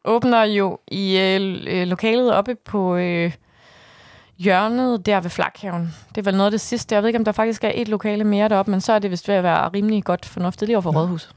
åbner 0.04 0.42
jo 0.44 0.78
i 0.88 1.18
øh, 1.18 1.64
øh, 1.66 1.86
lokalet 1.86 2.34
oppe 2.34 2.54
på 2.54 2.96
øh, 2.96 3.32
hjørnet 4.38 5.06
der 5.06 5.20
ved 5.20 5.30
Flakhaven. 5.30 5.94
Det 6.08 6.18
er 6.18 6.22
vel 6.22 6.34
noget 6.36 6.46
af 6.46 6.50
det 6.50 6.60
sidste. 6.60 6.94
Jeg 6.94 7.02
ved 7.02 7.08
ikke, 7.08 7.18
om 7.18 7.24
der 7.24 7.32
faktisk 7.32 7.64
er 7.64 7.70
et 7.74 7.88
lokale 7.88 8.24
mere 8.24 8.48
deroppe, 8.48 8.70
men 8.70 8.80
så 8.80 8.92
er 8.92 8.98
det 8.98 9.10
vist 9.10 9.28
ved 9.28 9.34
at 9.34 9.42
være 9.42 9.68
rimelig 9.68 10.04
godt 10.04 10.26
fornuftigt 10.26 10.68
lige 10.68 10.76
over 10.76 10.82
for 10.82 10.92
Nå. 10.92 10.98
Rådhus. 11.00 11.30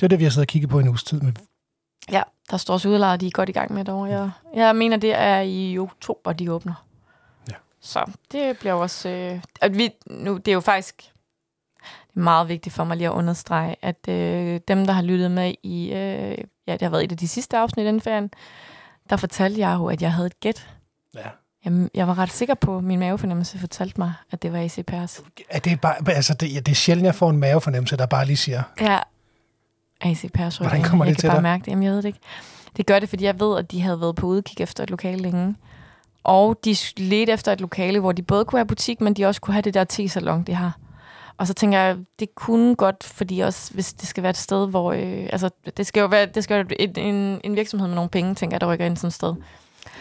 Det 0.00 0.06
er 0.06 0.08
det, 0.08 0.18
vi 0.18 0.24
har 0.24 0.30
siddet 0.30 0.44
og 0.46 0.48
kigget 0.48 0.70
på 0.70 0.78
en 0.78 0.88
uges 0.88 1.04
tid 1.04 1.20
med. 1.20 1.32
Ja, 2.12 2.22
der 2.50 2.56
står 2.56 2.74
også 2.74 2.88
udlejet, 2.88 3.20
de 3.20 3.26
er 3.26 3.30
godt 3.30 3.48
i 3.48 3.52
gang 3.52 3.72
med 3.72 3.84
det 3.84 3.94
over. 3.94 4.06
Jeg, 4.06 4.30
jeg 4.54 4.76
mener, 4.76 4.96
det 4.96 5.14
er 5.14 5.40
i 5.40 5.78
oktober, 5.78 6.32
de 6.32 6.52
åbner. 6.52 6.84
Ja. 7.48 7.54
Så 7.80 8.10
det 8.32 8.58
bliver 8.58 8.74
også... 8.74 9.08
Øh, 9.08 9.40
at 9.60 9.78
vi, 9.78 9.90
nu, 10.06 10.36
det 10.36 10.48
er 10.48 10.52
jo 10.52 10.60
faktisk 10.60 11.12
det 11.84 12.20
er 12.20 12.24
meget 12.24 12.48
vigtigt 12.48 12.74
for 12.74 12.84
mig 12.84 12.96
lige 12.96 13.08
at 13.08 13.12
understrege, 13.12 13.76
at 13.82 14.08
øh, 14.08 14.60
dem, 14.68 14.86
der 14.86 14.92
har 14.92 15.02
lyttet 15.02 15.30
med 15.30 15.54
i... 15.62 15.92
Øh, 15.92 16.38
ja, 16.66 16.72
det 16.72 16.82
har 16.82 16.88
været 16.88 17.04
et 17.04 17.12
af 17.12 17.18
de 17.18 17.28
sidste 17.28 17.56
afsnit 17.56 17.86
inden 17.86 18.00
ferien, 18.00 18.30
der 19.10 19.16
fortalte 19.16 19.60
jeg 19.60 19.74
jo, 19.74 19.86
at 19.86 20.02
jeg 20.02 20.12
havde 20.12 20.26
et 20.26 20.40
gæt. 20.40 20.68
Ja. 21.14 21.28
Jamen, 21.64 21.90
jeg 21.94 22.08
var 22.08 22.18
ret 22.18 22.30
sikker 22.30 22.54
på, 22.54 22.78
at 22.78 22.84
min 22.84 22.98
mavefornemmelse 22.98 23.58
fortalte 23.58 24.00
mig, 24.00 24.12
at 24.30 24.42
det 24.42 24.52
var 24.52 24.58
AC 24.58 24.78
Pers. 24.86 25.22
Er 25.48 25.58
det, 25.58 25.80
bare, 25.80 26.08
altså 26.08 26.34
det, 26.34 26.54
ja, 26.54 26.60
det 26.60 26.72
er 26.72 26.76
sjældent, 26.76 27.06
jeg 27.06 27.14
får 27.14 27.30
en 27.30 27.38
mavefornemmelse, 27.38 27.96
der 27.96 28.06
bare 28.06 28.26
lige 28.26 28.36
siger, 28.36 28.62
Ja, 28.80 28.98
AC 30.00 30.24
Pers. 30.34 30.56
Hvordan 30.56 30.82
kommer 30.82 31.04
jeg 31.04 31.10
det 31.10 31.16
kan 31.16 31.20
til 31.20 31.26
bare 31.26 31.36
dig? 31.36 31.42
mærke 31.42 31.60
det. 31.64 31.68
Jamen, 31.70 31.84
jeg 31.84 31.90
ved 31.92 31.98
det 31.98 32.04
ikke. 32.08 32.18
Det 32.76 32.86
gør 32.86 32.98
det, 32.98 33.08
fordi 33.08 33.24
jeg 33.24 33.40
ved, 33.40 33.58
at 33.58 33.70
de 33.70 33.80
havde 33.80 34.00
været 34.00 34.16
på 34.16 34.26
udkig 34.26 34.60
efter 34.60 34.82
et 34.82 34.90
lokale 34.90 35.22
længe. 35.22 35.54
Og 36.24 36.58
de 36.64 36.76
ledte 36.96 37.32
efter 37.32 37.52
et 37.52 37.60
lokale, 37.60 38.00
hvor 38.00 38.12
de 38.12 38.22
både 38.22 38.44
kunne 38.44 38.58
have 38.58 38.66
butik, 38.66 39.00
men 39.00 39.14
de 39.14 39.24
også 39.26 39.40
kunne 39.40 39.54
have 39.54 39.62
det 39.62 39.74
der 39.74 39.84
te-salon, 39.84 40.42
de 40.42 40.54
har. 40.54 40.78
Og 41.36 41.46
så 41.46 41.54
tænker 41.54 41.78
jeg, 41.78 41.96
det 42.18 42.28
kunne 42.34 42.74
godt, 42.76 43.04
fordi 43.04 43.40
også, 43.40 43.74
hvis 43.74 43.92
det 43.92 44.08
skal 44.08 44.22
være 44.22 44.30
et 44.30 44.36
sted, 44.36 44.68
hvor... 44.68 44.92
Øh, 44.92 45.28
altså, 45.32 45.50
det 45.76 45.86
skal 45.86 46.00
jo 46.00 46.06
være, 46.06 46.26
det 46.26 46.44
skal 46.44 46.54
jo 46.56 46.64
være 46.68 46.80
en, 46.98 47.14
en, 47.14 47.40
en 47.44 47.56
virksomhed 47.56 47.88
med 47.88 47.94
nogle 47.94 48.10
penge, 48.10 48.34
tænker 48.34 48.54
jeg, 48.54 48.60
der 48.60 48.72
rykker 48.72 48.86
ind 48.86 48.96
sådan 48.96 49.08
et 49.08 49.12
sted. 49.14 49.34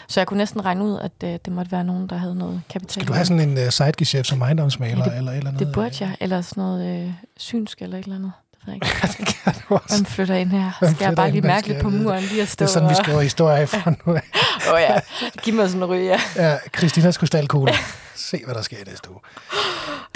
Så 0.07 0.19
jeg 0.19 0.27
kunne 0.27 0.37
næsten 0.37 0.65
regne 0.65 0.83
ud, 0.83 0.99
at 0.99 1.11
øh, 1.23 1.29
det 1.45 1.53
måtte 1.53 1.71
være 1.71 1.83
nogen, 1.83 2.07
der 2.07 2.17
havde 2.17 2.35
noget 2.35 2.61
kapital. 2.69 2.93
Skal 3.01 3.07
du 3.07 3.13
have 3.13 3.25
sådan 3.25 3.49
en 3.49 3.57
uh, 3.65 3.69
sidegeschæft 3.71 4.27
som 4.27 4.41
ejendomsmaler 4.41 4.97
Ja, 4.97 5.09
det- 5.09 5.17
eller 5.17 5.31
et 5.31 5.37
eller 5.37 5.49
andet? 5.51 5.65
Det 5.67 5.73
burde 5.73 5.91
jeg, 5.99 6.15
eller 6.19 6.41
sådan 6.41 6.63
noget 6.63 7.03
øh, 7.05 7.11
synsk 7.37 7.81
eller 7.81 7.97
et 7.97 8.03
eller 8.03 8.15
andet. 8.15 8.31
Ved 8.67 8.73
ikke. 8.73 8.87
det 9.17 9.27
kan 9.27 9.53
du 9.69 9.75
også. 9.75 9.95
Hvem 9.97 10.05
flytter 10.05 10.35
ind 10.35 10.49
her? 10.49 10.71
Hvem 10.79 10.95
Skal 10.95 11.05
jeg 11.05 11.15
bare 11.15 11.31
lige 11.31 11.41
mærke 11.41 11.67
lidt 11.67 11.81
på 11.81 11.89
muren, 11.89 12.23
lige 12.23 12.41
at 12.41 12.47
stå 12.47 12.63
Det 12.65 12.69
er 12.69 12.73
sådan, 12.73 12.89
vi 12.89 12.93
og- 12.93 12.97
skriver 13.03 13.21
historier 13.21 13.65
fra 13.75 13.89
nu 14.05 14.13
af. 14.15 14.21
Åh 14.67 14.73
oh, 14.73 14.81
ja, 14.81 14.99
giv 15.43 15.53
mig 15.53 15.67
sådan 15.69 15.83
en 15.83 15.89
ryge, 15.89 16.05
ja. 16.05 16.19
Ja, 16.35 16.57
Christinas 16.77 17.17
krystalkugle. 17.17 17.73
Se, 18.15 18.41
hvad 18.45 18.55
der 18.55 18.61
sker 18.61 18.77
næste 18.87 19.09
uge. 19.11 19.19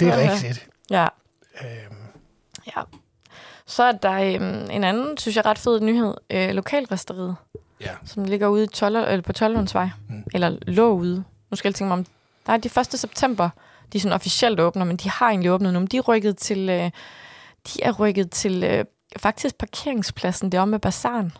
Det 0.00 0.08
er 0.08 0.18
Ja. 0.20 0.32
rigtigt. 0.32 0.66
Ja, 0.90 1.06
Øhm, 1.62 1.96
ja. 2.76 2.82
Så 3.66 3.82
er 3.82 3.92
der 3.92 4.12
øhm, 4.12 4.70
en 4.70 4.84
anden, 4.84 5.18
synes 5.18 5.36
jeg, 5.36 5.46
ret 5.46 5.58
fed 5.58 5.80
nyhed. 5.80 6.14
Øh, 6.30 6.50
lokalresteriet, 6.50 7.36
ja. 7.80 7.90
som 8.04 8.24
ligger 8.24 8.48
ude 8.48 8.64
i 8.64 8.66
Toller, 8.66 9.04
eller 9.04 9.22
på 9.22 9.32
Tollundsvej. 9.32 9.88
Mm. 10.08 10.22
Eller 10.34 10.56
lå 10.62 10.92
ude. 10.92 11.24
Nu 11.50 11.56
skal 11.56 11.68
jeg 11.68 11.74
tænke 11.74 11.88
mig 11.88 11.98
om... 11.98 12.06
Der 12.46 12.52
er 12.52 12.56
de 12.56 12.70
1. 12.80 12.86
september, 13.00 13.48
de 13.92 14.00
sådan 14.00 14.12
officielt 14.14 14.60
åbner, 14.60 14.84
men 14.84 14.96
de 14.96 15.10
har 15.10 15.28
egentlig 15.28 15.50
åbnet 15.50 15.72
nu. 15.72 15.78
Men 15.78 15.86
de 15.86 15.96
er 15.96 16.00
rykket 16.00 16.36
til... 16.38 16.68
Øh, 16.68 16.90
de 17.66 17.82
er 17.82 17.92
rykket 17.92 18.30
til 18.30 18.64
øh, 18.64 18.84
faktisk 19.16 19.58
parkeringspladsen 19.58 20.52
deromme 20.52 20.70
med 20.70 20.78
bazaren. 20.78 21.32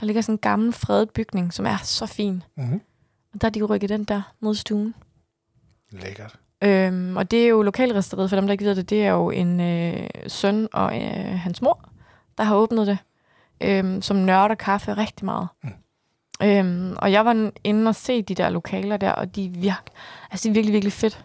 Der 0.00 0.06
ligger 0.06 0.22
sådan 0.22 0.34
en 0.34 0.38
gammel 0.38 0.72
fredet 0.72 1.10
bygning, 1.10 1.52
som 1.52 1.66
er 1.66 1.76
så 1.76 2.06
fin. 2.06 2.42
Mm-hmm. 2.56 2.80
Og 3.34 3.40
der 3.40 3.46
er 3.46 3.50
de 3.50 3.62
rykket 3.62 3.88
den 3.88 4.04
der 4.04 4.34
mod 4.40 4.54
stuen. 4.54 4.94
Lækkert. 5.90 6.38
Øhm, 6.64 7.16
og 7.16 7.30
det 7.30 7.44
er 7.44 7.48
jo 7.48 7.62
lokalresteriet, 7.62 8.30
for 8.30 8.36
dem, 8.36 8.46
der 8.46 8.52
ikke 8.52 8.64
ved 8.64 8.74
det, 8.74 8.90
det 8.90 9.04
er 9.04 9.10
jo 9.10 9.30
en 9.30 9.60
øh, 9.60 10.08
søn 10.26 10.68
og 10.72 11.02
øh, 11.02 11.38
hans 11.38 11.62
mor, 11.62 11.88
der 12.38 12.44
har 12.44 12.56
åbnet 12.56 12.86
det, 12.86 12.98
øhm, 13.60 14.02
som 14.02 14.16
nørder 14.16 14.54
kaffe 14.54 14.94
rigtig 14.94 15.24
meget. 15.24 15.48
Mm. 15.62 15.70
Øhm, 16.42 16.96
og 16.98 17.12
jeg 17.12 17.24
var 17.24 17.50
inde 17.64 17.88
og 17.88 17.94
se 17.94 18.22
de 18.22 18.34
der 18.34 18.48
lokaler 18.48 18.96
der, 18.96 19.12
og 19.12 19.36
de 19.36 19.46
er, 19.46 19.50
virk, 19.50 19.90
altså, 20.30 20.48
de 20.48 20.50
er 20.50 20.54
virkelig, 20.54 20.72
virkelig 20.72 20.92
fedt. 20.92 21.24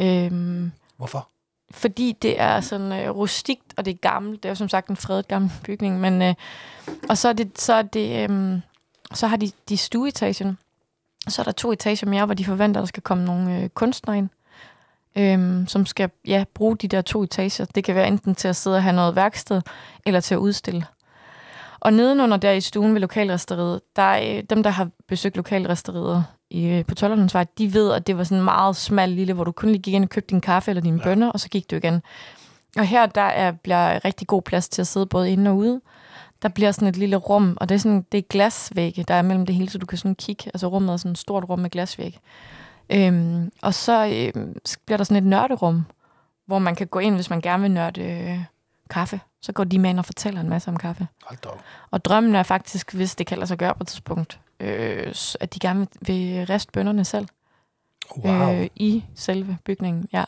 Øhm, 0.00 0.72
Hvorfor? 0.96 1.28
Fordi 1.72 2.16
det 2.22 2.40
er 2.40 2.60
sådan 2.60 2.92
øh, 2.92 3.10
rustikt, 3.10 3.74
og 3.76 3.84
det 3.84 3.90
er 3.90 3.98
gammelt. 3.98 4.42
Det 4.42 4.48
er 4.48 4.50
jo 4.50 4.54
som 4.54 4.68
sagt 4.68 4.88
en 4.88 4.96
fredet 4.96 5.28
gammel 5.28 5.52
bygning. 5.66 6.00
Men, 6.00 6.22
øh, 6.22 6.34
og 7.08 7.18
så 7.18 7.28
er 7.28 7.32
det, 7.32 7.60
så 7.60 7.72
er 7.72 7.82
det, 7.82 8.30
øh, 8.30 8.60
så 9.14 9.26
har 9.26 9.36
de, 9.36 9.50
de 9.68 9.76
stueetagen. 9.76 10.58
Så 11.28 11.42
er 11.42 11.44
der 11.44 11.52
to 11.52 11.72
etager 11.72 12.06
mere, 12.06 12.24
hvor 12.24 12.34
de 12.34 12.44
forventer, 12.44 12.80
at 12.80 12.82
der 12.82 12.86
skal 12.86 13.02
komme 13.02 13.24
nogle 13.24 13.62
øh, 13.62 13.68
kunstnere 13.68 14.18
ind, 14.18 14.28
øh, 15.16 15.68
som 15.68 15.86
skal 15.86 16.10
ja, 16.26 16.44
bruge 16.54 16.76
de 16.76 16.88
der 16.88 17.02
to 17.02 17.22
etager. 17.22 17.64
Det 17.74 17.84
kan 17.84 17.94
være 17.94 18.08
enten 18.08 18.34
til 18.34 18.48
at 18.48 18.56
sidde 18.56 18.76
og 18.76 18.82
have 18.82 18.96
noget 18.96 19.16
værksted, 19.16 19.62
eller 20.06 20.20
til 20.20 20.34
at 20.34 20.38
udstille. 20.38 20.86
Og 21.80 21.92
nedenunder 21.92 22.36
der 22.36 22.52
i 22.52 22.60
stuen 22.60 22.94
ved 22.94 23.00
lokalresteriet, 23.00 23.80
der 23.96 24.02
er 24.02 24.36
øh, 24.36 24.42
dem, 24.50 24.62
der 24.62 24.70
har 24.70 24.88
besøgt 25.08 25.36
lokalresteriet 25.36 26.24
i, 26.52 26.66
øh, 26.66 26.84
på 26.84 26.94
Tollerlandsvej, 26.94 27.46
de 27.58 27.74
ved, 27.74 27.92
at 27.92 28.06
det 28.06 28.18
var 28.18 28.24
sådan 28.24 28.38
en 28.38 28.44
meget 28.44 28.76
smal 28.76 29.08
lille, 29.10 29.32
hvor 29.32 29.44
du 29.44 29.52
kun 29.52 29.68
lige 29.68 29.82
gik 29.82 29.94
ind 29.94 30.04
og 30.04 30.10
købte 30.10 30.30
din 30.30 30.40
kaffe 30.40 30.70
eller 30.70 30.82
dine 30.82 30.98
Ja. 30.98 31.04
bønner, 31.04 31.30
og 31.30 31.40
så 31.40 31.48
gik 31.48 31.70
du 31.70 31.76
igen. 31.76 32.02
Og 32.78 32.86
her 32.86 33.06
der 33.06 33.20
er, 33.20 33.52
bliver 33.52 34.04
rigtig 34.04 34.26
god 34.26 34.42
plads 34.42 34.68
til 34.68 34.82
at 34.82 34.86
sidde 34.86 35.06
både 35.06 35.30
inde 35.30 35.50
og 35.50 35.56
ude. 35.56 35.80
Der 36.42 36.48
bliver 36.48 36.72
sådan 36.72 36.88
et 36.88 36.96
lille 36.96 37.16
rum, 37.16 37.56
og 37.60 37.68
det 37.68 37.74
er, 37.74 37.78
sådan, 37.78 38.06
det 38.12 38.18
er 38.18 38.22
glasvægge, 38.30 39.04
der 39.08 39.14
er 39.14 39.22
mellem 39.22 39.46
det 39.46 39.54
hele, 39.54 39.70
så 39.70 39.78
du 39.78 39.86
kan 39.86 39.98
sådan 39.98 40.14
kigge. 40.14 40.50
Altså 40.54 40.66
rummet 40.66 40.92
er 40.92 40.96
sådan 40.96 41.12
et 41.12 41.18
stort 41.18 41.44
rum 41.48 41.58
med 41.58 41.70
glasvæg. 41.70 42.18
Øhm, 42.90 43.52
og 43.62 43.74
så 43.74 44.06
øhm, 44.34 44.56
bliver 44.86 44.96
der 44.96 45.04
sådan 45.04 45.16
et 45.16 45.30
nørderum, 45.30 45.84
hvor 46.46 46.58
man 46.58 46.74
kan 46.74 46.86
gå 46.86 46.98
ind, 46.98 47.14
hvis 47.14 47.30
man 47.30 47.40
gerne 47.40 47.62
vil 47.62 47.70
nørde 47.70 48.02
øh, 48.02 48.38
kaffe. 48.90 49.20
Så 49.42 49.52
går 49.52 49.64
de 49.64 49.78
med 49.78 49.90
ind 49.90 49.98
og 49.98 50.04
fortæller 50.04 50.40
en 50.40 50.48
masse 50.48 50.68
om 50.70 50.76
kaffe. 50.76 51.08
Hold 51.24 51.38
da. 51.44 51.48
Og 51.90 52.04
drømmen 52.04 52.34
er 52.34 52.42
faktisk, 52.42 52.94
hvis 52.94 53.14
det 53.14 53.26
kan 53.26 53.38
lade 53.38 53.46
sig 53.46 53.58
gøre 53.58 53.74
på 53.74 53.82
et 53.82 53.88
tidspunkt, 53.88 54.40
øh, 54.62 55.14
at 55.40 55.54
de 55.54 55.58
gerne 55.58 55.86
vil- 56.00 56.46
riste 56.46 56.72
bønderne 56.72 57.04
selv 57.04 57.26
Wow. 58.16 58.52
øh, 58.54 58.66
i 58.76 59.04
selve 59.14 59.58
bygningen. 59.64 60.08
Ja. 60.12 60.24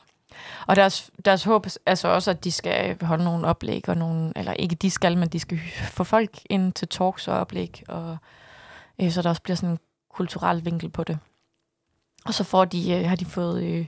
Og 0.67 0.77
deres, 0.77 1.11
deres 1.25 1.45
håb 1.45 1.67
er 1.87 1.95
så 1.95 2.09
også, 2.09 2.31
at 2.31 2.45
de 2.45 2.53
skal 2.53 2.97
holde 3.03 3.25
nogle 3.25 3.47
oplæg, 3.47 3.89
og 3.89 3.97
nogle, 3.97 4.33
eller 4.37 4.53
ikke 4.53 4.75
de 4.75 4.91
skal, 4.91 5.19
men 5.19 5.29
de 5.29 5.41
skal 5.41 5.61
få 5.91 6.05
folk 6.05 6.31
ind 6.51 6.73
til 6.73 6.89
talks 6.89 7.29
og 7.29 7.39
oplæg, 7.39 7.83
og, 7.89 8.17
øh, 9.01 9.11
så 9.11 9.23
der 9.23 9.29
også 9.29 9.43
bliver 9.43 9.57
sådan 9.57 9.71
en 9.71 9.79
kulturel 10.15 10.65
vinkel 10.65 10.91
på 10.91 11.05
det. 11.05 11.19
Og 12.25 12.35
så 12.35 12.45
får 12.45 12.65
de, 12.65 12.93
øh, 12.93 13.09
har 13.09 13.17
de 13.17 13.25
fået 13.25 13.63
øh, 13.65 13.81
et 13.81 13.87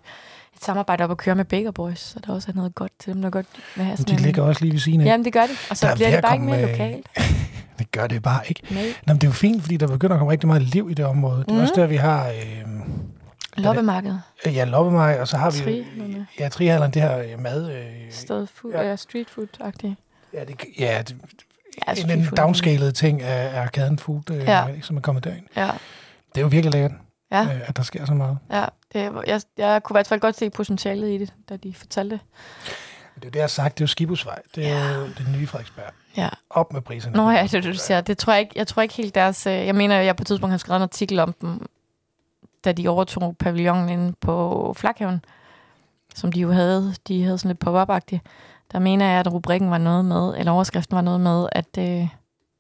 samarbejde 0.65 1.05
op 1.05 1.11
at 1.11 1.17
køre 1.17 1.35
med 1.35 1.45
Baker 1.45 1.71
Boys, 1.71 1.99
så 2.01 2.21
der 2.27 2.33
også 2.33 2.51
er 2.51 2.55
noget 2.57 2.75
godt 2.75 2.93
til 2.99 3.13
dem, 3.15 3.23
der 3.23 3.31
godt 3.31 3.47
vil 3.77 3.85
have 3.85 3.97
sådan 3.97 4.17
de 4.19 4.23
ligger 4.23 4.43
også 4.43 4.61
lige 4.65 4.73
ved 4.73 4.81
siden 4.81 5.01
af. 5.01 5.05
Jamen, 5.05 5.25
det 5.25 5.33
gør 5.33 5.43
de. 5.47 5.53
Og 5.71 5.77
så 5.77 5.87
Der 5.87 5.93
er 5.93 5.97
bliver 5.97 6.11
det 6.11 6.23
bare 6.23 6.35
ikke 6.35 6.47
mere 6.47 6.71
lokalt. 6.71 7.07
Det 7.79 7.91
gør 7.91 8.07
det 8.07 8.23
bare 8.23 8.41
ikke. 8.49 8.63
Nej. 8.71 8.83
Nå, 9.07 9.13
men 9.13 9.17
det 9.17 9.25
er 9.25 9.29
jo 9.29 9.33
fint, 9.33 9.63
fordi 9.63 9.77
der 9.77 9.87
begynder 9.87 10.15
at 10.17 10.19
komme 10.19 10.33
rigtig 10.33 10.47
meget 10.47 10.63
liv 10.63 10.91
i 10.91 10.95
det 10.95 11.05
område. 11.05 11.39
Det 11.41 11.49
er 11.49 11.53
Mhm. 11.53 11.63
også 11.63 11.75
der, 11.77 11.87
vi 11.87 11.97
har 11.97 12.29
øh, 12.29 12.65
Loppemarked. 13.57 14.15
ja, 14.47 14.65
Loppemaj, 14.65 15.19
og 15.21 15.29
så 15.29 15.37
har 15.37 15.51
vi 15.51 15.59
Tri, 15.59 15.85
ja, 16.39 16.49
Trihallen, 16.49 16.91
det 16.91 17.03
her 17.03 17.19
øh, 17.19 17.41
mad. 17.41 17.71
Øh, 17.73 17.85
Sted 18.11 18.47
food, 18.55 18.73
Ja. 18.73 18.83
ja. 18.89 18.97
street 18.97 19.27
food-agtigt. 19.39 19.95
ja, 20.33 20.45
det, 20.45 20.65
ja, 20.79 21.03
det, 21.09 21.17
Ja, 21.89 21.93
en, 22.03 22.11
en 22.11 22.25
food. 22.25 22.37
downscalet 22.37 22.95
ting 22.95 23.23
af, 23.23 23.57
af 23.57 23.61
Arkaden 23.63 23.99
Food, 23.99 24.31
øh, 24.31 24.37
Ja. 24.39 24.67
ja. 24.67 24.81
som 24.83 24.97
er 24.97 25.01
kommet 25.01 25.25
derind. 25.25 25.45
Ja, 25.57 25.71
Det 26.35 26.37
er 26.37 26.41
jo 26.41 26.47
virkelig 26.47 26.73
lækkert, 26.73 26.93
ja. 27.33 27.43
øh, 27.45 27.69
at 27.69 27.77
der 27.77 27.83
sker 27.83 28.05
så 28.05 28.15
meget. 28.15 28.39
Ja, 28.53 28.65
det, 28.93 29.13
jeg, 29.27 29.41
jeg 29.59 29.83
kunne 29.83 29.95
i 29.95 29.97
hvert 29.97 30.07
fald 30.07 30.21
godt 30.21 30.39
se 30.39 30.51
potentialet 30.51 31.09
i 31.09 31.19
det, 31.19 31.33
da 31.49 31.57
de 31.57 31.75
fortalte 31.75 32.11
det. 32.15 32.21
Det 33.15 33.23
er 33.23 33.27
jo 33.27 33.31
det, 33.31 33.37
jeg 33.37 33.43
har 33.43 33.49
sagt. 33.49 33.79
Det 33.79 33.81
er 33.81 33.85
jo 33.85 33.89
Skibusvej. 33.89 34.39
Det 34.55 34.67
er 34.69 34.95
jo 34.99 35.03
den 35.19 35.33
nye 35.39 35.47
Frederiksberg. 35.47 35.93
Ja. 36.17 36.29
Op 36.51 36.73
med 36.73 36.81
priserne. 36.81 37.17
Nå 37.17 37.31
ja, 37.31 37.43
det 37.43 37.55
er 37.55 37.61
det, 37.61 37.75
du 37.75 37.79
siger. 37.79 38.01
Det 38.01 38.19
tror 38.19 38.33
jeg 38.33 38.41
ikke, 38.41 38.53
jeg 38.57 38.67
tror 38.67 38.83
ikke 38.83 38.95
helt 38.95 39.15
deres... 39.15 39.47
øh, 39.47 39.53
Jeg 39.53 39.75
mener, 39.75 39.97
jeg 40.01 40.17
på 40.17 40.23
et 40.23 40.27
tidspunkt 40.27 40.51
har 40.51 40.59
skrevet 40.59 40.77
en 40.79 40.83
artikel 40.83 41.19
om 41.19 41.33
dem, 41.41 41.67
da 42.65 42.73
de 42.73 42.89
overtog 42.89 43.37
pavillonen 43.39 43.89
inde 43.89 44.13
på 44.21 44.75
Flakhaven, 44.77 45.25
som 46.15 46.33
de 46.33 46.41
jo 46.41 46.53
havde. 46.53 46.95
De 47.09 47.23
havde 47.25 47.39
sådan 47.39 47.49
lidt 47.49 47.59
pop-up-agtigt. 47.59 48.23
Der 48.73 48.79
mener 48.79 49.07
jeg, 49.11 49.21
at 49.21 49.33
rubrikken 49.33 49.71
var 49.71 49.79
noget 49.79 50.05
med, 50.05 50.35
eller 50.39 50.53
overskriften 50.53 50.95
var 50.97 51.03
noget 51.03 51.21
med, 51.21 51.49
at 51.53 51.79
øh, 51.79 52.09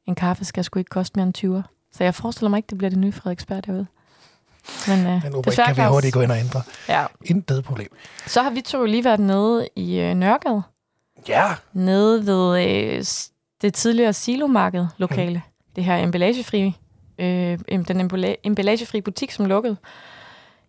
en 0.06 0.14
kaffe 0.14 0.44
skal 0.44 0.64
sgu 0.64 0.78
ikke 0.78 0.88
koste 0.88 1.16
mere 1.18 1.26
end 1.26 1.34
20. 1.34 1.64
Så 1.92 2.04
jeg 2.04 2.14
forestiller 2.14 2.50
mig 2.50 2.56
ikke, 2.58 2.66
det 2.70 2.78
bliver 2.78 2.90
det 2.90 2.98
nye 2.98 3.12
Frederiksberg 3.12 3.66
derude. 3.66 3.86
Men 4.88 5.06
øh, 5.06 5.22
Den 5.22 5.34
rubrik 5.36 5.44
desværre, 5.44 5.74
kan 5.74 5.84
vi 5.84 5.88
hurtigt 5.90 6.14
gå 6.14 6.20
ind 6.20 6.30
og 6.32 6.38
ændre. 6.38 6.62
Ja. 6.88 7.06
Intet 7.24 7.64
problem. 7.64 7.88
Så 8.26 8.42
har 8.42 8.50
vi 8.50 8.60
to 8.60 8.84
lige 8.84 9.04
været 9.04 9.20
nede 9.20 9.68
i 9.76 9.98
øh, 10.00 10.14
Nørregade. 10.14 10.62
Ja, 11.28 11.44
nede 11.72 12.26
ved 12.26 12.66
øh, 12.66 13.04
det 13.62 13.74
tidligere 13.74 14.12
silomarked 14.12 14.86
lokale. 14.98 15.36
Mm. 15.46 15.72
Det 15.76 15.84
her 15.84 15.96
emballagefri, 15.96 16.76
øh, 17.18 17.58
den 17.68 18.00
emballa- 18.00 18.34
emballagefri 18.42 19.00
butik, 19.00 19.30
som 19.30 19.46
lukkede 19.46 19.76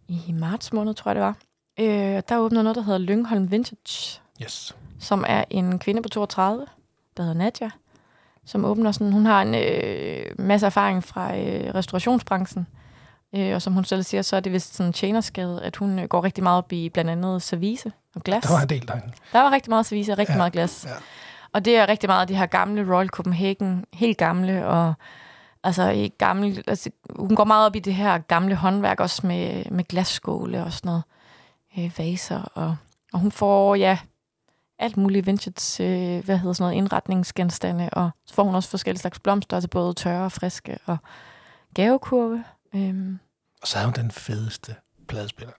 i 0.07 0.31
marts 0.33 0.73
måned, 0.73 0.93
tror 0.93 1.11
jeg 1.11 1.15
det 1.15 1.23
var. 1.23 1.35
Øh, 1.79 2.21
der 2.29 2.37
åbnede 2.37 2.63
noget, 2.63 2.75
der 2.75 2.81
hedder 2.81 2.99
Lyngholm 2.99 3.51
Vintage, 3.51 4.19
yes. 4.43 4.75
som 4.99 5.23
er 5.27 5.43
en 5.49 5.79
kvinde 5.79 6.01
på 6.01 6.09
32, 6.09 6.65
der 7.17 7.23
hedder 7.23 7.37
Nadja, 7.37 7.69
som 8.45 8.65
åbner 8.65 8.91
sådan, 8.91 9.11
hun 9.13 9.25
har 9.25 9.41
en 9.41 9.55
øh, 9.55 10.25
masse 10.39 10.65
erfaring 10.65 11.03
fra 11.03 11.37
øh, 11.37 11.75
restaurationsbranchen, 11.75 12.67
øh, 13.35 13.53
og 13.55 13.61
som 13.61 13.73
hun 13.73 13.85
selv 13.85 14.03
siger, 14.03 14.21
så 14.21 14.35
er 14.35 14.39
det 14.39 14.51
vist 14.51 14.75
sådan 14.75 14.89
en 14.89 14.93
tjenerskade, 14.93 15.61
at 15.63 15.75
hun 15.75 15.99
øh, 15.99 16.05
går 16.07 16.23
rigtig 16.23 16.43
meget 16.43 16.57
op 16.57 16.73
i 16.73 16.89
blandt 16.89 17.11
andet 17.11 17.41
service 17.41 17.91
og 18.15 18.21
glas. 18.23 18.43
Der 18.43 18.53
var 18.53 18.61
en 18.61 18.69
del 18.69 18.87
derinde. 18.87 19.11
Der 19.33 19.41
var 19.41 19.51
rigtig 19.51 19.69
meget 19.69 19.85
service 19.85 20.11
og 20.11 20.17
rigtig 20.17 20.33
ja, 20.33 20.37
meget 20.37 20.53
glas. 20.53 20.85
ja. 20.89 20.93
Og 21.53 21.65
det 21.65 21.77
er 21.77 21.87
rigtig 21.87 22.09
meget 22.09 22.21
af 22.21 22.27
de 22.27 22.35
her 22.35 22.45
gamle 22.45 22.95
Royal 22.95 23.09
Copenhagen, 23.09 23.85
helt 23.93 24.17
gamle, 24.17 24.67
og 24.67 24.93
altså, 25.63 25.89
i 25.89 26.07
gamle, 26.07 26.63
altså 26.67 26.89
hun 27.15 27.35
går 27.35 27.43
meget 27.43 27.65
op 27.65 27.75
i 27.75 27.79
det 27.79 27.95
her 27.95 28.17
gamle 28.17 28.55
håndværk, 28.55 28.99
også 28.99 29.27
med, 29.27 29.63
med 29.71 29.83
glasskåle 29.83 30.63
og 30.63 30.73
sådan 30.73 30.89
noget, 30.89 31.03
øh, 31.77 31.91
vaser, 31.97 32.41
og, 32.41 32.75
og 33.13 33.19
hun 33.19 33.31
får, 33.31 33.75
ja, 33.75 33.97
alt 34.79 34.97
muligt 34.97 35.25
vintage, 35.25 35.83
øh, 35.83 36.25
hvad 36.25 36.37
hedder 36.37 36.53
sådan 36.53 36.63
noget, 36.63 36.77
indretningsgenstande, 36.77 37.89
og 37.89 38.09
så 38.25 38.33
får 38.33 38.43
hun 38.43 38.55
også 38.55 38.69
forskellige 38.69 39.01
slags 39.01 39.19
blomster, 39.19 39.57
altså 39.57 39.69
både 39.69 39.93
tørre 39.93 40.25
og 40.25 40.31
friske, 40.31 40.77
og 40.85 40.97
gavekurve. 41.73 42.43
Øh. 42.73 43.17
Og 43.61 43.67
så 43.67 43.77
havde 43.77 43.87
hun 43.87 44.03
den 44.03 44.11
fedeste 44.11 44.75
pladespiller 45.07 45.53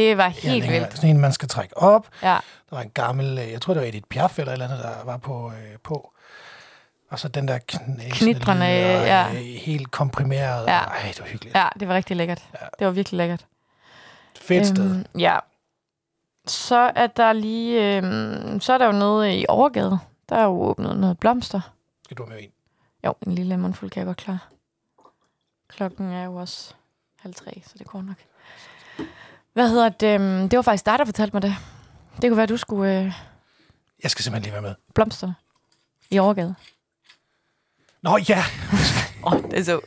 det 0.00 0.16
var 0.16 0.24
Ja, 0.24 0.30
helt 0.30 0.64
her- 0.64 0.72
vildt. 0.80 0.94
Sådan 0.96 1.10
en, 1.10 1.18
man 1.20 1.32
skal 1.32 1.48
trække 1.48 1.76
op. 1.78 2.08
Ja, 2.22 2.28
Der 2.70 2.76
var 2.76 2.80
en 2.82 2.90
gammel, 2.90 3.38
øh, 3.38 3.50
jeg 3.50 3.60
tror 3.60 3.74
det 3.74 3.80
var 3.82 3.88
Edith 3.88 4.06
Piaf 4.08 4.38
eller 4.38 4.52
eller 4.52 4.64
andet, 4.64 4.78
der 4.82 5.04
var 5.04 5.16
på. 5.16 5.52
Øh, 5.52 5.78
på. 5.82 6.12
Og 7.10 7.18
så 7.18 7.28
den 7.28 7.48
der 7.48 7.58
Knitrende, 8.10 8.64
og, 8.64 9.06
ja. 9.06 9.28
øh, 9.30 9.36
Helt 9.40 9.90
komprimeret. 9.90 10.66
Ja. 10.66 10.78
Ej, 10.78 11.08
det 11.08 11.20
var 11.20 11.26
hyggeligt. 11.26 11.56
ja, 11.56 11.68
det 11.80 11.88
var 11.88 11.94
rigtig 11.94 12.16
lækkert. 12.16 12.42
Ja. 12.60 12.66
Det 12.78 12.86
var 12.86 12.92
virkelig 12.92 13.18
lækkert. 13.18 13.46
Fedt 14.40 14.66
sted. 14.66 14.90
Øhm, 14.90 15.06
ja. 15.18 15.38
Så 16.46 16.92
er 16.96 17.06
der 17.06 17.32
lige... 17.32 17.96
Øhm, 17.96 18.60
så 18.60 18.72
er 18.72 18.78
der 18.78 18.86
jo 18.86 18.92
noget 18.92 19.32
i 19.40 19.44
Overgade. 19.48 19.98
Der 20.28 20.36
er 20.36 20.44
jo 20.44 20.62
åbnet 20.62 20.96
noget 20.98 21.18
blomster. 21.18 21.60
Skal 22.04 22.16
du 22.16 22.26
med 22.26 22.36
en? 22.40 22.50
Jo, 23.06 23.14
en 23.26 23.34
lille 23.34 23.56
mundfuld 23.56 23.90
kan 23.90 24.00
jeg 24.00 24.06
godt 24.06 24.16
klare. 24.16 24.38
Klokken 25.68 26.12
er 26.12 26.24
jo 26.24 26.34
også 26.34 26.74
halv 27.20 27.34
tre, 27.34 27.62
så 27.66 27.74
det 27.78 27.86
går 27.86 28.02
nok. 28.02 28.16
Hvad 29.52 29.68
hedder 29.68 29.88
det? 29.88 30.20
øhm, 30.20 30.48
Det 30.48 30.56
var 30.56 30.62
faktisk 30.62 30.86
dig, 30.86 30.98
der 30.98 31.04
fortalte 31.04 31.32
mig 31.36 31.42
det. 31.42 31.56
Det 32.22 32.30
kunne 32.30 32.36
være, 32.36 32.46
du 32.46 32.56
skulle 32.56 32.98
øh, 33.00 33.12
Jeg 34.02 34.10
skal 34.10 34.22
simpelthen 34.24 34.42
lige 34.42 34.52
være 34.52 34.62
med. 34.62 34.74
blomster 34.94 35.32
i 36.10 36.18
Overgade. 36.18 36.54
Nå 38.02 38.18
ja, 38.28 38.44
Oh, 39.22 39.42
det 39.50 39.66
så, 39.66 39.80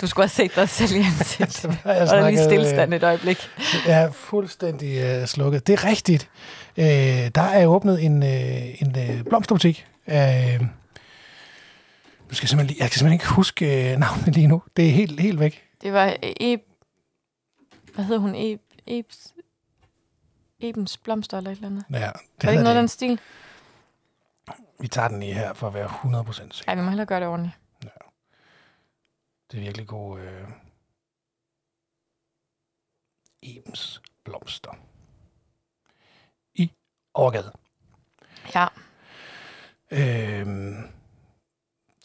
du 0.00 0.06
skulle 0.06 0.22
have 0.24 0.28
set 0.28 0.54
dig 0.56 0.68
selv 0.68 0.92
i 0.92 0.98
ansigtet. 0.98 1.64
Og 1.84 1.84
der 1.84 1.90
er 1.92 2.00
lige 2.00 2.08
snakket, 2.08 2.40
øh, 2.40 2.44
stillestand 2.44 2.94
et 2.94 3.02
øjeblik. 3.02 3.38
er 3.86 4.10
fuldstændig 4.12 4.98
øh, 4.98 5.26
slukket. 5.26 5.66
Det 5.66 5.72
er 5.72 5.84
rigtigt. 5.84 6.30
Øh, 6.76 6.84
der 7.34 7.42
er 7.42 7.66
åbnet 7.66 8.04
en, 8.04 8.22
øh, 8.22 8.82
en 8.82 8.98
øh, 8.98 9.24
blomsterbutik. 9.24 9.86
Øh, 10.08 10.60
nu 12.28 12.34
skal 12.34 12.48
simpelthen, 12.48 12.66
lige- 12.66 12.82
jeg 12.82 12.90
kan 12.90 12.98
simpelthen 12.98 13.12
ikke 13.12 13.28
huske 13.28 13.92
øh, 13.92 13.98
navnet 13.98 14.34
lige 14.34 14.46
nu. 14.46 14.62
Det 14.76 14.86
er 14.86 14.90
helt, 14.92 15.20
helt 15.20 15.40
væk. 15.40 15.62
Det 15.82 15.92
var 15.92 16.16
e... 16.40 16.56
Hvad 17.94 18.04
hedder 18.04 18.20
hun? 18.20 18.34
E... 18.34 18.58
Ebs... 18.86 19.34
Ebens 20.60 20.98
blomster 20.98 21.38
eller 21.38 21.50
et 21.50 21.56
eller 21.56 21.68
andet. 21.68 21.84
Ja, 21.90 21.96
det 21.96 22.04
Er 22.04 22.10
det 22.40 22.50
ikke 22.50 22.62
noget 22.62 22.76
af 22.76 22.82
den 22.82 22.88
stil? 22.88 23.20
Vi 24.80 24.88
tager 24.88 25.08
den 25.08 25.20
lige 25.20 25.34
her 25.34 25.54
for 25.54 25.66
at 25.66 25.74
være 25.74 25.88
100% 25.88 26.32
sikker. 26.32 26.62
Nej, 26.66 26.74
vi 26.74 26.80
må 26.82 26.88
hellere 26.88 27.06
gøre 27.06 27.20
det 27.20 27.28
ordentligt. 27.28 27.58
Det 29.50 29.58
er 29.58 29.62
virkelig 29.62 29.86
god 29.86 30.20
øh, 30.20 30.48
Ebens 33.42 34.02
blomster. 34.24 34.70
I 36.54 36.72
Overgade. 37.14 37.52
Ja. 38.54 38.66
Øh, 39.90 40.46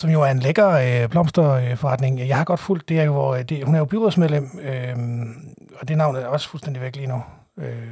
som 0.01 0.09
jo 0.09 0.21
er 0.21 0.31
en 0.31 0.39
lækker 0.39 0.69
øh, 0.69 1.09
blomsterforretning. 1.09 2.19
Jeg 2.19 2.37
har 2.37 2.43
godt 2.43 2.59
fulgt 2.59 2.89
det, 2.89 2.99
er 2.99 3.03
jo, 3.03 3.11
hvor, 3.11 3.35
øh, 3.35 3.43
det, 3.43 3.65
hun 3.65 3.75
er 3.75 3.79
jo 3.79 3.85
byrådsmedlem, 3.85 4.59
øh, 4.61 4.95
og 5.79 5.87
det 5.87 5.97
navn 5.97 6.15
er 6.15 6.25
også 6.25 6.49
fuldstændig 6.49 6.81
væk 6.81 6.95
lige 6.95 7.07
nu. 7.07 7.23
Øh, 7.57 7.87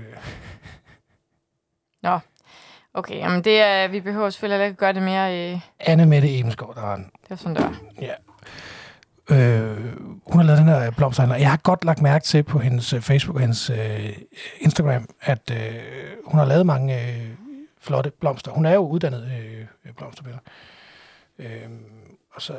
Okay, 2.93 3.15
jamen 3.15 3.43
det 3.43 3.61
er... 3.61 3.87
Vi 3.87 3.99
behøver 3.99 4.29
selvfølgelig 4.29 4.55
heller 4.55 4.65
ikke 4.65 4.77
gøre 4.77 4.93
det 4.93 5.03
mere... 5.03 5.53
Øh, 5.53 5.59
Anne 5.79 6.05
Mette 6.05 6.39
Ebenskov, 6.39 6.75
der 6.75 6.81
er 6.81 6.95
en 6.95 7.03
det 7.03 7.29
var 7.29 7.35
sådan, 7.35 7.55
det 7.55 7.63
var. 7.63 7.79
Øh, 9.31 9.77
hun 10.27 10.39
har 10.39 10.43
lavet 10.43 10.59
den 10.59 10.67
her 10.67 10.91
blomsterhandler. 10.91 11.37
Jeg 11.37 11.49
har 11.49 11.57
godt 11.57 11.85
lagt 11.85 12.01
mærke 12.01 12.25
til 12.25 12.43
på 12.43 12.59
hendes 12.59 12.93
øh, 12.93 13.01
Facebook 13.01 13.35
og 13.35 13.41
hendes 13.41 13.69
øh, 13.69 14.13
Instagram, 14.59 15.09
at 15.21 15.51
øh, 15.51 15.73
hun 16.25 16.39
har 16.39 16.45
lavet 16.45 16.65
mange 16.65 17.01
øh, 17.01 17.29
flotte 17.81 18.11
blomster. 18.19 18.51
Hun 18.51 18.65
er 18.65 18.73
jo 18.73 18.87
uddannet 18.87 19.31
øh, 19.85 19.93
blomsterbinder. 19.97 20.39
Øh, 21.39 21.69
og 22.36 22.41
så 22.41 22.54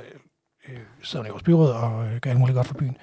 øh, 0.68 0.78
sidder 1.02 1.22
hun 1.22 1.26
i 1.26 1.30
vores 1.30 1.42
byråd 1.42 1.70
og 1.70 2.06
øh, 2.06 2.16
gør 2.16 2.30
alt 2.30 2.38
muligt 2.38 2.54
godt 2.56 2.66
for 2.66 2.74
byen. 2.74 2.96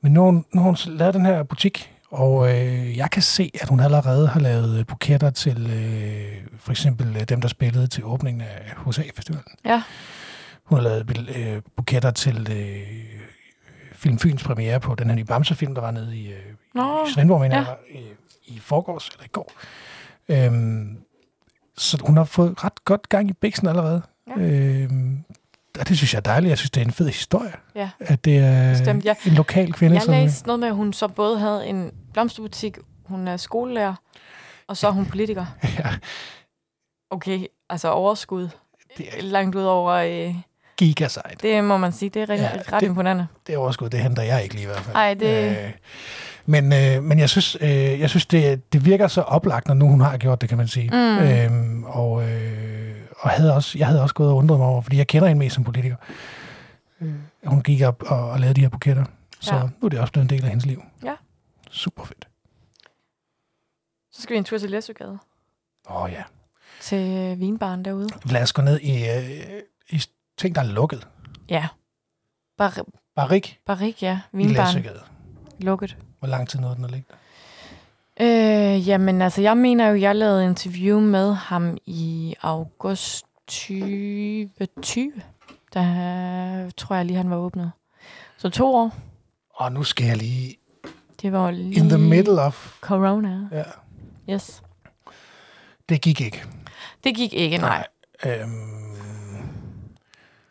Men 0.00 0.16
har 0.16 0.22
hun- 0.22 0.44
har 0.54 0.60
hun 0.60 0.76
lavet 0.86 1.14
den 1.14 1.26
her 1.26 1.42
butik, 1.42 1.92
og 2.10 2.48
øh, 2.50 2.96
jeg 2.96 3.10
kan 3.10 3.22
se, 3.22 3.50
at 3.60 3.68
hun 3.68 3.80
allerede 3.80 4.28
har 4.28 4.40
lavet 4.40 4.78
øh, 4.78 4.86
buketter 4.86 5.30
til 5.30 5.70
øh, 5.70 6.48
for 6.56 6.70
eksempel 6.70 7.16
øh, 7.16 7.22
dem, 7.22 7.40
der 7.40 7.48
spillede 7.48 7.86
til 7.86 8.04
åbningen 8.04 8.40
af 8.40 8.74
HSA-festivalen. 8.86 9.44
Ja. 9.64 9.82
Hun 10.64 10.78
har 10.78 10.82
lavet 10.82 11.28
øh, 11.36 11.62
buketter 11.76 12.10
til 12.10 12.48
øh, 12.52 13.04
Film 13.92 14.18
Fyns 14.18 14.44
premiere 14.44 14.80
på 14.80 14.94
den 14.94 15.08
her 15.08 15.14
nye 15.16 15.24
Bamse-film, 15.24 15.74
der 15.74 15.80
var 15.80 15.90
nede 15.90 16.16
i, 16.16 16.32
øh, 16.32 16.38
Nå, 16.74 17.04
i 17.06 17.10
Svendborg, 17.10 17.40
mener 17.40 17.56
ja. 17.58 17.64
jeg, 17.64 17.76
i, 18.46 18.54
i 18.54 18.58
forgårs 18.58 19.08
eller 19.08 19.24
i 19.24 19.28
går. 19.32 19.52
Øhm, 20.28 20.98
så 21.76 21.98
hun 22.06 22.16
har 22.16 22.24
fået 22.24 22.64
ret 22.64 22.84
godt 22.84 23.08
gang 23.08 23.30
i 23.30 23.32
bæksen 23.32 23.68
allerede. 23.68 24.02
Ja. 24.28 24.86
Og 25.80 25.88
det 25.88 25.96
synes 25.96 26.12
jeg 26.14 26.18
er 26.18 26.22
dejligt. 26.22 26.50
Jeg 26.50 26.58
synes, 26.58 26.70
det 26.70 26.80
er 26.80 26.84
en 26.84 26.92
fed 26.92 27.06
historie. 27.06 27.52
Ja. 27.74 27.90
At 28.00 28.24
det 28.24 28.38
er 28.38 28.70
Bestemt, 28.70 29.04
ja. 29.04 29.14
en 29.26 29.32
lokal 29.32 29.72
kvinde, 29.72 29.94
jeg 29.94 30.02
som... 30.02 30.14
læste 30.14 30.46
noget 30.46 30.60
med, 30.60 30.68
at 30.68 30.74
hun 30.74 30.92
så 30.92 31.08
både 31.08 31.38
havde 31.38 31.66
en 31.66 31.90
blomsterbutik, 32.12 32.78
hun 33.04 33.28
er 33.28 33.36
skolelærer, 33.36 33.94
og 34.68 34.76
så 34.76 34.86
er 34.86 34.90
hun 34.90 35.06
politiker. 35.06 35.46
Ja, 35.78 35.88
Okay, 37.10 37.46
altså 37.70 37.88
overskud. 37.90 38.48
det 38.98 39.06
er 39.18 39.22
Langt 39.22 39.56
ud 39.56 39.62
over... 39.64 39.92
Øh, 39.92 40.34
gigasejt. 40.76 41.42
det 41.42 41.64
må 41.64 41.76
man 41.76 41.92
sige, 41.92 42.08
det 42.10 42.22
er 42.22 42.30
ret, 42.30 42.38
Ja, 42.40 42.50
ret 42.72 42.80
det- 42.80 42.86
imponerende. 42.86 43.26
Det 43.46 43.56
overskud, 43.56 43.88
det 43.90 44.00
henter 44.00 44.22
jeg 44.22 44.42
ikke 44.42 44.54
lige 44.54 44.62
i 44.62 44.66
hvert 44.66 44.80
fald. 44.80 44.96
Ej, 44.96 45.14
det- 45.14 45.50
Øh, 45.64 45.70
men, 46.46 46.72
øh, 46.72 47.02
men 47.02 47.18
jeg 47.18 47.28
synes, 47.30 47.56
øh, 47.60 47.70
jeg 48.00 48.10
synes 48.10 48.26
det, 48.26 48.72
det 48.72 48.84
virker 48.84 49.08
så 49.08 49.20
oplagt, 49.22 49.66
når 49.68 49.74
nu 49.74 49.86
hun 49.88 50.00
har 50.00 50.16
gjort 50.16 50.40
det, 50.40 50.48
kan 50.48 50.58
man 50.58 50.68
sige. 50.68 50.90
Mm. 50.92 51.18
Øhm, 51.18 51.84
og 51.84 52.28
øh, 52.30 52.71
og 53.22 53.30
havde 53.30 53.54
også, 53.54 53.78
jeg 53.78 53.86
havde 53.86 54.02
også 54.02 54.14
gået 54.14 54.30
og 54.30 54.36
undret 54.36 54.58
mig 54.58 54.68
over, 54.68 54.80
fordi 54.82 54.96
jeg 54.96 55.06
kender 55.06 55.28
hende 55.28 55.38
mest 55.38 55.54
som 55.54 55.64
politiker. 55.64 55.96
Øh, 57.00 57.14
hun 57.44 57.62
gik 57.62 57.82
op 57.82 58.02
og, 58.06 58.30
og 58.30 58.40
lavede 58.40 58.54
de 58.54 58.60
her 58.60 58.68
buketter. 58.68 59.04
Så 59.40 59.54
Ja. 59.54 59.62
nu 59.62 59.84
er 59.84 59.88
det 59.88 60.00
også 60.00 60.12
blevet 60.12 60.24
en 60.24 60.30
del 60.36 60.42
af 60.44 60.48
hendes 60.48 60.66
liv. 60.66 60.82
Ja. 61.04 61.14
Super 61.70 62.04
fedt. 62.04 62.28
Så 64.12 64.22
skal 64.22 64.34
vi 64.34 64.38
en 64.38 64.44
tur 64.44 64.58
til 64.58 64.70
Læsøgade. 64.70 65.18
Åh 65.90 66.02
oh, 66.02 66.12
ja. 66.12 66.22
Til 66.80 67.16
øh, 67.18 67.40
vinbaren 67.40 67.84
derude. 67.84 68.08
Lad 68.24 68.42
os 68.42 68.52
gå 68.52 68.62
ned 68.62 68.80
i, 68.80 69.08
øh, 69.08 69.62
i 69.90 70.02
ting, 70.38 70.54
der 70.54 70.60
er 70.60 70.64
lukket. 70.66 71.08
Ja. 71.48 71.68
Bar- 72.58 72.84
Barik 73.16 73.58
Barik, 73.66 74.02
ja. 74.02 74.20
i 74.32 74.36
Vinbaren. 74.36 74.74
Læsøgade. 74.76 75.00
Lukket. 75.58 75.96
Hvor 76.18 76.28
lang 76.28 76.48
tid 76.48 76.60
nåede 76.60 76.76
den 76.76 76.84
at 76.84 76.90
ligge 76.90 77.06
der? 77.10 77.16
Øh, 78.22 78.88
jamen, 78.88 79.22
altså, 79.22 79.40
jeg 79.42 79.56
mener 79.56 79.88
jo, 79.88 80.00
jeg 80.00 80.16
lavede 80.16 80.44
interview 80.44 81.00
med 81.00 81.34
ham 81.34 81.76
i 81.86 82.34
august 82.42 83.26
2020. 83.46 85.12
Der 85.74 86.70
tror 86.76 86.96
jeg 86.96 87.04
lige, 87.04 87.16
han 87.16 87.30
var 87.30 87.36
åbnet. 87.36 87.72
Så 88.36 88.48
to 88.48 88.74
år. 88.74 88.94
Og 89.54 89.72
nu 89.72 89.82
skal 89.82 90.06
jeg 90.06 90.16
lige 90.16 90.56
Det 91.22 91.32
var 91.32 91.50
lige 91.50 91.74
in 91.74 91.88
the 91.88 91.98
middle 91.98 92.40
of... 92.42 92.78
corona. 92.80 93.38
Ja, 93.52 93.62
Yes. 94.34 94.62
det 95.88 96.00
gik 96.00 96.20
ikke. 96.20 96.44
Det 97.04 97.14
gik 97.16 97.32
ikke, 97.34 97.58
nej. 97.58 97.86
Øhm, 98.26 98.91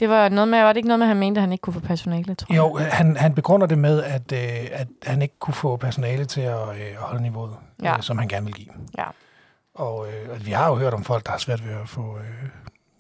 Det 0.02 0.10
var 0.10 0.30
noget 0.30 0.48
med, 0.48 0.60
var 0.62 0.74
det 0.74 0.78
ikke 0.78 0.88
noget 0.88 1.00
med, 1.00 1.06
at 1.06 1.10
han 1.10 1.18
mente, 1.18 1.40
at 1.40 1.42
han 1.42 1.52
ikke 1.52 1.62
kunne 1.62 1.74
få 1.74 1.80
personale, 1.80 2.36
tror 2.36 2.56
Jo, 2.56 2.78
jeg? 2.78 2.92
han, 2.94 3.18
han 3.18 3.36
begrunder 3.36 3.68
det 3.68 3.78
med, 3.78 4.04
at, 4.04 4.32
øh, 4.32 4.68
at 4.72 4.88
han 5.04 5.22
ikke 5.22 5.40
kunne 5.40 5.54
få 5.54 5.78
personale 5.78 6.26
til 6.26 6.42
at 6.42 6.70
øh, 6.70 6.96
holde 6.98 7.22
niveauet, 7.22 7.56
Ja. 7.84 7.96
øh, 7.98 8.02
som 8.04 8.18
han 8.18 8.28
gerne 8.28 8.46
vil 8.46 8.56
give. 8.56 8.70
Ja. 8.98 9.06
Og 9.74 10.08
øh, 10.08 10.36
at 10.36 10.46
vi 10.46 10.52
har 10.52 10.70
jo 10.70 10.76
hørt 10.76 10.94
om 10.94 11.04
folk, 11.04 11.26
der 11.26 11.32
har 11.32 11.38
svært 11.38 11.66
ved 11.68 11.74
at 11.74 11.90
få 11.90 12.18
øh, 12.18 12.46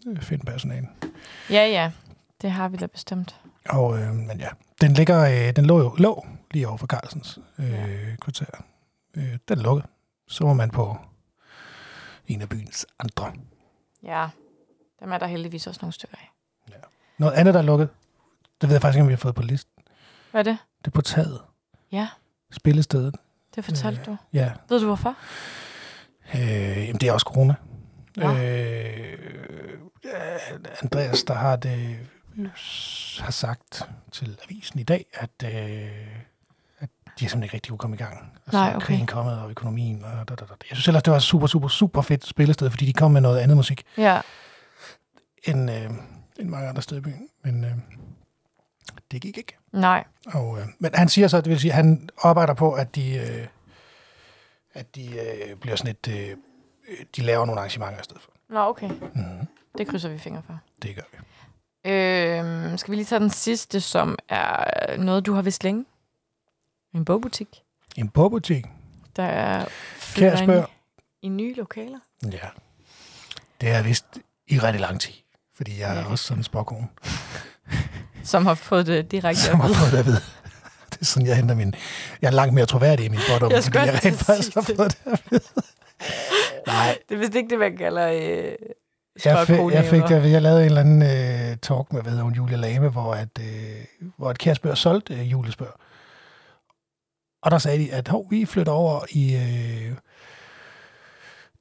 øh, 0.07 0.21
finde 0.21 0.45
personale. 0.45 0.87
Ja, 1.49 1.65
ja. 1.67 1.91
Det 2.41 2.51
har 2.51 2.69
vi 2.69 2.77
da 2.77 2.85
bestemt. 2.85 3.35
Og, 3.69 3.99
øh, 3.99 4.13
men 4.13 4.39
ja, 4.39 4.47
den, 4.81 4.91
ligger, 4.93 5.19
øh, 5.47 5.55
den 5.55 5.65
lå 5.65 5.79
jo 5.79 5.95
lå 5.97 6.25
lige 6.51 6.67
over 6.67 6.77
for 6.77 6.87
Carlsens 6.87 7.39
øh, 7.59 7.71
Ja. 7.71 7.85
kvarter. 8.21 8.63
Øh, 9.17 9.37
den 9.49 9.59
lukket. 9.59 9.85
Så 10.27 10.45
var 10.45 10.53
man 10.53 10.69
på 10.69 10.97
en 12.27 12.41
af 12.41 12.49
byens 12.49 12.85
andre. 12.99 13.31
Ja. 14.03 14.27
Dem 14.99 15.11
er 15.11 15.17
der 15.17 15.27
heldigvis 15.27 15.67
også 15.67 15.79
nogle 15.81 15.93
stykker 15.93 16.17
af. 16.17 16.27
Noget 17.21 17.33
andet, 17.33 17.53
der 17.53 17.59
er 17.59 17.63
lukket, 17.63 17.89
det 18.61 18.69
ved 18.69 18.75
jeg 18.75 18.81
faktisk 18.81 18.95
ikke, 18.97 19.01
om 19.01 19.07
vi 19.07 19.13
har 19.13 19.17
fået 19.17 19.35
på 19.35 19.41
listen. 19.41 19.71
Hvad 20.31 20.41
er 20.41 20.43
det? 20.43 20.57
Det 20.79 20.87
er 20.87 20.91
på 20.91 21.01
taget. 21.01 21.39
Ja, 21.91 22.07
Spillestedet. 22.51 23.15
det 23.55 23.65
fortalte 23.65 24.01
du. 24.05 24.17
Ja, 24.33 24.51
Ved 24.69 24.79
du 24.79 24.85
hvorfor? 24.85 25.15
Øh, 26.35 26.41
jamen, 26.87 26.95
det 26.95 27.03
er 27.09 27.13
også 27.13 27.23
corona. 27.23 27.55
Øh, 28.17 28.23
ja, 30.03 30.37
Andreas, 30.81 31.23
der 31.23 31.33
har 31.33 31.55
det, 31.55 31.97
øh, 32.39 32.49
har 33.19 33.31
sagt 33.31 33.89
til 34.11 34.37
avisen 34.45 34.79
i 34.79 34.83
dag, 34.83 35.05
at, 35.13 35.29
øh, 35.43 35.51
at 36.79 36.89
de 37.05 37.19
simpelthen 37.19 37.43
ikke 37.43 37.53
rigtig 37.55 37.69
kunne 37.69 37.77
komme 37.79 37.95
i 37.95 37.99
gang. 37.99 38.33
Og 38.45 38.51
så 38.51 38.57
Nej, 38.57 38.75
okay. 38.75 38.85
krigen 38.85 39.07
kommet, 39.07 39.39
og 39.39 39.49
økonomien. 39.49 40.03
Og 40.03 40.11
da, 40.29 40.35
da, 40.35 40.45
da. 40.45 40.53
Jeg 40.69 40.77
synes 40.77 40.87
ellers, 40.87 41.03
det 41.03 41.13
var 41.13 41.19
super, 41.19 41.47
super, 41.47 41.67
super 41.67 42.01
fedt 42.01 42.25
spillested, 42.25 42.69
fordi 42.69 42.85
de 42.85 42.93
kom 42.93 43.11
med 43.11 43.21
noget 43.21 43.39
andet 43.39 43.57
musik 43.57 43.83
Ja. 43.97 44.21
end, 45.43 45.71
øh, 45.71 45.89
end 46.41 46.49
mange 46.49 46.69
andre 46.69 46.81
steder 46.81 47.01
i 47.01 47.03
byen. 47.03 47.29
Men 47.43 47.63
øh, 47.65 47.71
det 49.11 49.21
gik 49.21 49.37
ikke. 49.37 49.57
Nej. 49.73 50.03
Og, 50.33 50.59
øh, 50.59 50.67
men 50.79 50.91
han 50.95 51.09
siger 51.09 51.27
så, 51.27 51.41
det 51.41 51.49
vil 51.49 51.59
sige, 51.59 51.71
at 51.71 51.75
han 51.75 52.09
arbejder 52.23 52.53
på, 52.53 52.73
at 52.73 52.95
de, 52.95 53.15
øh, 53.17 53.47
at 54.73 54.95
de 54.95 55.05
øh, 55.19 55.55
bliver 55.55 55.75
sådan 55.75 55.95
et, 56.03 56.07
øh, 56.07 56.29
øh, 56.89 57.05
de 57.15 57.21
laver 57.21 57.45
nogle 57.45 57.59
arrangementer 57.61 57.99
i 57.99 58.03
stedet 58.03 58.21
for. 58.21 58.31
Nå, 58.49 58.59
okay. 58.59 58.89
Mm, 58.89 59.47
Det 59.77 59.87
krydser 59.87 60.09
vi 60.09 60.17
fingre 60.17 60.41
for. 60.47 60.59
det 60.81 60.95
gør 60.95 61.01
vi. 61.11 61.17
Øhm, 61.91 62.77
skal 62.77 62.91
vi 62.91 62.95
lige 62.95 63.05
tage 63.05 63.19
den 63.19 63.29
sidste, 63.29 63.81
som 63.81 64.17
er 64.29 64.97
noget, 64.97 65.25
du 65.25 65.33
har 65.33 65.41
vidst 65.41 65.63
længe? 65.63 65.85
En 66.93 67.05
bogbutik, 67.05 67.47
En 67.97 68.09
bogbutik. 68.09 68.65
der 69.15 69.23
er 69.23 69.65
flytter 69.95 70.41
ind 70.57 70.65
i 71.21 71.29
nye 71.29 71.53
lokaler. 71.53 71.99
Ja. 72.31 72.49
Det 73.61 73.69
er 73.69 73.83
vist 73.83 74.05
i 74.47 74.59
rigtig 74.59 74.81
lang 74.81 75.01
tid. 75.01 75.13
Fordi 75.61 75.79
jeg 75.79 75.95
er 75.95 75.99
Ja. 75.99 76.05
også 76.11 76.23
sådan 76.25 76.39
en 76.39 76.43
spåkone, 76.43 76.87
Som 78.23 78.45
har 78.45 78.53
fået 78.53 78.87
det 78.87 79.11
direkte 79.11 79.41
som 79.41 79.59
har 79.59 79.67
fået 79.73 79.91
det 79.91 79.97
at 79.97 80.05
vide. 80.05 80.21
Det 80.89 81.01
er 81.01 81.05
sådan, 81.05 81.27
jeg 81.27 81.35
henter 81.35 81.55
min... 81.55 81.75
Jeg 82.21 82.27
er 82.27 82.31
langt 82.31 82.53
mere 82.53 82.65
troværdig 82.65 83.05
i 83.05 83.09
min 83.09 83.19
spådom, 83.19 83.51
Jeg 83.51 83.63
fordi 83.63 83.77
jeg 83.77 83.99
rent 84.05 84.17
faktisk 84.19 84.53
har 84.53 84.61
det. 84.61 84.75
fået 84.75 84.91
det 85.05 85.11
at 85.13 85.21
vide. 85.31 85.41
Nej, 86.67 86.97
Det 87.09 87.15
er 87.15 87.19
vist 87.19 87.35
ikke 87.35 87.49
det, 87.49 87.59
man 87.59 87.77
kalder 87.77 88.07
øh, 88.07 88.55
jeg 89.25 89.47
fik, 89.47 89.55
jeg, 89.71 89.85
fik, 89.85 90.01
jeg, 90.09 90.31
jeg 90.31 90.41
lavede 90.41 90.59
en 90.61 90.65
eller 90.65 90.81
anden 90.81 91.01
øh, 91.01 91.57
talk 91.57 91.93
med, 91.93 92.01
hvad 92.01 92.11
hedder 92.11 92.23
hun, 92.23 92.33
Julia 92.33 92.57
Lame, 92.57 92.89
hvor, 92.89 93.13
at, 93.13 93.29
øh, 93.39 93.85
hvor 94.17 94.31
et 94.31 94.37
kærespørg 94.37 94.77
solgte 94.77 95.13
øh, 95.13 95.31
julespørg. 95.31 95.73
Og 97.43 97.51
der 97.51 97.57
sagde 97.57 97.79
de, 97.79 97.93
at 97.93 98.07
hov, 98.07 98.27
vi 98.31 98.45
flytter 98.45 98.71
over 98.71 99.05
i 99.09 99.35
øh, 99.35 99.95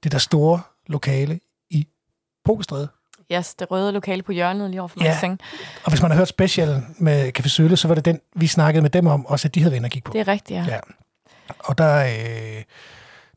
det 0.02 0.12
der 0.12 0.18
store 0.18 0.60
lokale 0.86 1.40
i 1.70 1.86
Pokestræde. 2.44 2.88
Yes, 3.32 3.54
det 3.54 3.70
røde 3.70 3.92
lokale 3.92 4.22
på 4.22 4.32
hjørnet 4.32 4.70
lige 4.70 4.80
over 4.80 4.88
for 4.88 5.04
Ja. 5.04 5.18
ja. 5.22 5.36
Og 5.84 5.90
hvis 5.90 6.02
man 6.02 6.10
har 6.10 6.18
hørt 6.18 6.28
special 6.28 6.82
med 6.98 7.38
Café 7.38 7.48
Sølle, 7.48 7.76
så 7.76 7.88
var 7.88 7.94
det 7.94 8.04
den, 8.04 8.20
vi 8.36 8.46
snakkede 8.46 8.82
med 8.82 8.90
dem 8.90 9.06
om, 9.06 9.26
også 9.26 9.48
at 9.48 9.54
de 9.54 9.60
havde 9.60 9.72
været 9.72 9.84
og 9.84 9.90
kigge 9.90 10.06
på. 10.06 10.12
Det 10.12 10.20
er 10.20 10.28
rigtigt, 10.28 10.58
ja. 10.58 10.64
Ja. 10.68 10.78
Og 11.58 11.78
der, 11.78 12.04
øh, 12.04 12.62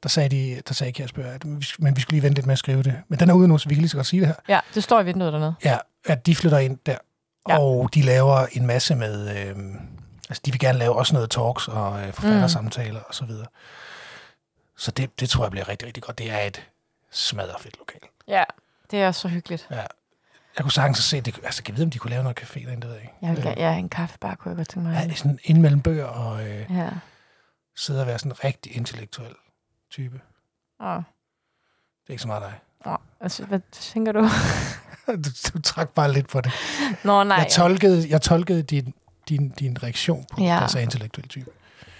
der 0.04 0.10
sagde 0.10 0.30
de, 0.30 0.62
der 0.68 0.74
sagde 0.74 0.94
Kasper, 0.94 1.24
at 1.24 1.46
vi, 1.46 1.66
men 1.80 1.96
vi 1.96 2.02
skulle 2.02 2.16
lige 2.16 2.24
vente 2.24 2.36
lidt 2.36 2.46
med 2.46 2.54
at 2.54 2.60
skrive 2.60 2.84
det. 2.84 2.96
Men 3.08 3.20
den 3.20 3.30
er 3.30 3.34
ude 3.34 3.48
nu, 3.48 3.58
så 3.58 3.70
vi 3.70 3.76
kan 3.76 3.82
lige 3.82 3.90
så 3.90 3.98
godt 3.98 4.08
sige 4.08 4.20
det 4.20 4.28
her. 4.28 4.36
Ja, 4.50 4.60
det 4.74 4.84
står 4.84 5.02
i 5.02 5.06
vinduet 5.06 5.34
dernede. 5.34 5.56
Ja, 5.66 5.78
at 6.06 6.26
de 6.26 6.36
flytter 6.36 6.58
ind 6.58 6.78
der, 6.86 6.98
ja. 7.50 7.60
Og 7.60 7.90
de 7.94 8.02
laver 8.02 8.46
en 8.52 8.66
masse 8.68 8.96
med, 8.96 9.30
øh, 9.30 9.56
altså 10.30 10.42
de 10.46 10.52
vil 10.52 10.60
gerne 10.60 10.80
lave 10.80 10.96
også 10.96 11.14
noget 11.14 11.30
talks 11.30 11.68
og 11.68 12.02
øh, 12.02 12.14
forfattersamtaler 12.14 13.00
mm. 13.00 13.06
og 13.08 13.16
så 13.16 13.26
videre. 13.26 13.48
Så 14.78 14.92
det, 14.92 15.20
det 15.20 15.30
tror 15.30 15.44
jeg 15.44 15.52
bliver 15.52 15.70
rigtig, 15.70 15.88
rigtig 15.88 16.04
godt. 16.04 16.18
Det 16.18 16.32
er 16.32 16.40
et 16.40 16.64
smadret 17.12 17.78
lokal. 17.80 18.10
Ja, 18.28 18.44
det 18.94 19.02
er 19.02 19.12
så 19.12 19.28
hyggeligt. 19.28 19.68
Ja. 19.72 19.76
Jeg 20.58 20.62
kunne 20.62 20.72
sagtens 20.72 20.98
se, 20.98 21.22
det, 21.22 21.40
altså 21.44 21.64
jeg 21.68 21.76
vide, 21.76 21.84
om 21.86 21.90
de 21.92 21.98
kunne 22.00 22.10
lave 22.12 22.24
noget 22.24 22.40
café 22.40 22.66
derinde, 22.66 22.82
det 22.82 22.84
ved 22.88 22.94
jeg 22.94 23.02
ikke. 23.04 23.14
Jeg 23.22 23.36
vil, 23.36 23.44
gerne- 23.44 23.62
ja, 23.62 23.74
en 23.78 23.90
kaffebar 23.90 24.36
kunne 24.36 24.50
jeg 24.50 24.58
godt 24.58 24.70
tænke 24.70 24.90
mig. 24.90 25.08
Ja, 25.10 25.16
sådan 25.16 25.40
ind 25.44 25.60
mellem 25.60 25.82
bøger 25.82 26.06
og 26.06 26.48
øh, 26.50 26.66
Ja. 26.72 26.90
sidde 27.78 28.02
og 28.02 28.08
være 28.08 28.20
sådan 28.20 28.32
en 28.32 28.44
rigtig 28.44 28.76
intellektuel 28.78 29.36
type. 29.92 30.22
Åh. 30.82 30.96
Det 30.96 32.08
er 32.08 32.12
ikke 32.12 32.22
så 32.22 32.28
meget 32.28 32.42
dig. 32.42 32.54
Åh, 32.86 32.96
altså, 33.22 33.46
hvad 33.46 33.60
tænker 33.72 34.12
du? 34.12 34.30
Du, 35.08 35.30
du 35.54 35.62
trak 35.62 35.90
bare 35.90 36.14
lidt 36.14 36.28
på 36.28 36.42
det. 36.42 36.52
Nå, 37.04 37.24
nej. 37.24 37.38
jeg 37.38 37.48
tolkede, 37.52 38.10
jeg 38.10 38.22
tolkede 38.22 38.64
din, 38.64 38.94
din, 39.30 39.50
din 39.50 39.84
reaktion 39.84 40.26
på, 40.32 40.42
ja. 40.42 40.46
Ja. 40.62 40.68
sagde 40.68 40.84
intellektuel 40.84 41.28
type. 41.28 41.52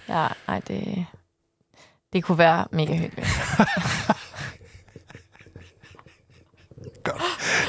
Ja, 0.10 0.28
nej, 0.48 0.60
det, 0.60 1.06
det 2.14 2.24
kunne 2.24 2.38
være 2.38 2.66
mega 2.72 2.96
hyggeligt. 2.96 3.28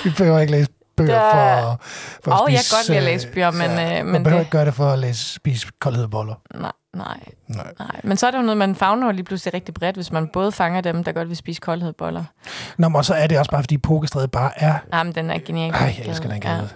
Vi 0.04 0.10
behøver 0.18 0.38
ikke 0.38 0.52
læse 0.52 0.70
bøger 0.96 1.14
Der- 1.14 1.30
for, 1.30 1.80
for 2.24 2.42
Åh, 2.44 2.52
jeg 2.52 2.58
spise, 2.60 2.70
kan 2.70 2.78
godt 2.78 2.88
lide 2.88 2.98
at 2.98 3.04
øh, 3.04 3.06
læse 3.12 3.28
bøger, 3.28 3.50
men, 3.50 3.60
ja, 3.70 3.98
øh, 3.98 4.04
man 4.06 4.12
men 4.12 4.22
behøver 4.22 4.38
det- 4.40 4.46
ikke 4.46 4.50
gøre 4.50 4.64
det 4.64 4.74
for 4.74 4.90
at 4.90 4.98
læse, 4.98 5.34
spise 5.34 5.66
koldhedeboller. 5.80 6.34
Nej, 6.54 6.72
nej, 6.94 7.18
Nej. 7.48 7.72
nej. 7.78 8.00
Men 8.04 8.16
så 8.16 8.26
er 8.26 8.30
det 8.30 8.38
jo 8.38 8.42
noget, 8.42 8.56
man 8.56 8.74
fagner 8.74 9.12
lige 9.12 9.24
pludselig 9.24 9.54
rigtig 9.54 9.74
bredt, 9.74 9.96
hvis 9.96 10.12
man 10.12 10.28
både 10.28 10.52
fanger 10.52 10.80
dem, 10.80 11.04
der 11.04 11.12
godt 11.12 11.28
vil 11.28 11.36
spise 11.36 11.60
koldhedboller. 11.60 12.24
Nå, 12.78 12.88
men 12.88 12.96
og 12.96 13.04
så 13.04 13.14
er 13.14 13.26
det 13.26 13.38
også 13.38 13.50
bare, 13.50 13.62
fordi 13.62 13.78
Pokestræde 13.78 14.28
bare 14.28 14.50
er... 14.56 14.74
Nej, 14.90 15.02
men 15.02 15.14
den 15.14 15.30
er 15.30 15.38
genial. 15.38 15.70
Ej, 15.74 15.94
jeg 15.98 16.06
elsker 16.06 16.28
den 16.28 16.42
ja. 16.42 16.48
gade. 16.48 16.68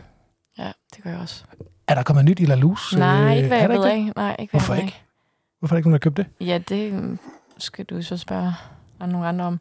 ja, 0.58 0.72
det 0.96 1.04
gør 1.04 1.10
jeg 1.10 1.18
også. 1.20 1.44
Er 1.88 1.94
der 1.94 2.02
kommet 2.02 2.24
nyt 2.24 2.40
i 2.40 2.44
La 2.44 2.54
Luz? 2.54 2.92
Nej, 2.96 3.34
ikke 3.36 3.48
hvad 3.48 3.58
jeg 3.58 3.68
ved 3.68 3.84
af. 3.84 4.12
Nej, 4.16 4.36
ikke 4.38 4.50
Hvorfor 4.50 4.72
jeg 4.74 4.78
ved 4.82 4.86
ikke? 4.86 5.02
Hvorfor 5.58 5.72
er 5.72 5.76
der 5.76 5.78
ikke 5.78 5.88
nogen, 5.88 6.00
der 6.00 6.04
købt 6.04 6.16
det? 6.16 6.26
af. 6.40 6.44
Ja, 6.46 6.58
det 6.58 6.92
mm, 6.92 7.18
skal 7.58 7.84
du 7.84 8.02
så 8.02 8.16
spørge 8.16 8.52
nogle 9.00 9.28
andre 9.28 9.44
om. 9.44 9.60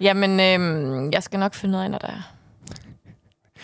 Jamen, 0.00 0.40
øhm, 0.40 1.10
jeg 1.12 1.22
skal 1.22 1.40
nok 1.40 1.54
finde 1.54 1.72
noget 1.72 1.84
ind, 1.84 1.92
når 1.92 1.98
der 1.98 2.06
er. 2.08 2.32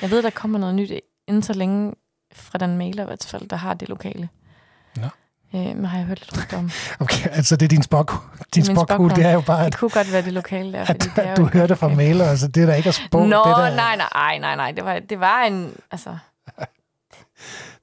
Jeg 0.02 0.10
ved, 0.10 0.22
der 0.22 0.30
kommer 0.30 0.58
noget 0.58 0.74
nyt 0.74 0.92
inden 1.28 1.42
så 1.42 1.52
længe 1.52 1.94
fra 2.34 2.58
den 2.58 2.78
mailer, 2.78 3.02
i 3.02 3.06
hvert 3.06 3.26
fald, 3.28 3.48
der 3.48 3.56
har 3.56 3.74
det 3.74 3.88
lokale. 3.88 4.28
Nå. 4.96 5.06
Øh, 5.54 5.60
men 5.76 5.84
har 5.84 5.98
jeg 5.98 6.06
hørt 6.06 6.20
lidt 6.20 6.38
rundt 6.38 6.52
om. 6.52 6.70
Okay, 7.04 7.28
altså 7.30 7.56
det 7.56 7.64
er 7.66 7.68
din 7.68 7.82
spok. 7.82 8.12
Din 8.54 8.62
Det 8.64 8.76
spokhul. 8.76 9.10
det 9.10 9.24
er 9.26 9.32
jo 9.32 9.40
bare, 9.40 9.60
Det 9.60 9.66
at, 9.66 9.76
kunne 9.78 9.90
godt 9.90 10.12
være 10.12 10.22
det 10.22 10.32
lokale 10.32 10.72
der. 10.72 10.84
Fordi 10.84 11.08
det 11.16 11.26
er 11.26 11.30
at 11.32 11.36
du 11.36 11.44
hørte 11.46 11.76
fra 11.76 11.88
mailer, 11.88 12.24
altså 12.30 12.48
det 12.48 12.62
er 12.62 12.66
der 12.66 12.74
ikke 12.74 12.88
at 12.88 12.94
spå. 12.94 13.18
Nå, 13.18 13.24
det 13.24 13.56
der, 13.56 13.74
nej, 13.74 13.96
nej, 13.96 14.08
ej, 14.14 14.38
nej, 14.38 14.56
nej. 14.56 14.70
Det 14.70 14.84
var, 14.84 14.98
det 14.98 15.20
var 15.20 15.42
en... 15.42 15.74
Altså... 15.90 16.18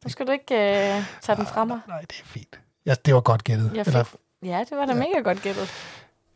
Nu 0.04 0.10
skal 0.10 0.28
du 0.28 0.32
ikke 0.32 0.56
øh, 0.56 1.04
tage 1.22 1.36
den 1.36 1.46
fra 1.46 1.66
mig. 1.66 1.80
Nej, 1.88 2.02
det 2.02 2.20
er 2.24 2.26
fint. 2.26 2.60
Ja, 2.86 2.96
det 3.06 3.14
var 3.16 3.22
godt 3.22 3.44
gættet. 3.44 3.72
Jeg 3.76 3.84
Eller, 3.88 4.04
fik, 4.04 4.20
ja, 4.44 4.60
det 4.70 4.78
var 4.78 4.86
da 4.86 4.94
mega 4.94 5.20
godt 5.24 5.42
gættet. 5.42 5.70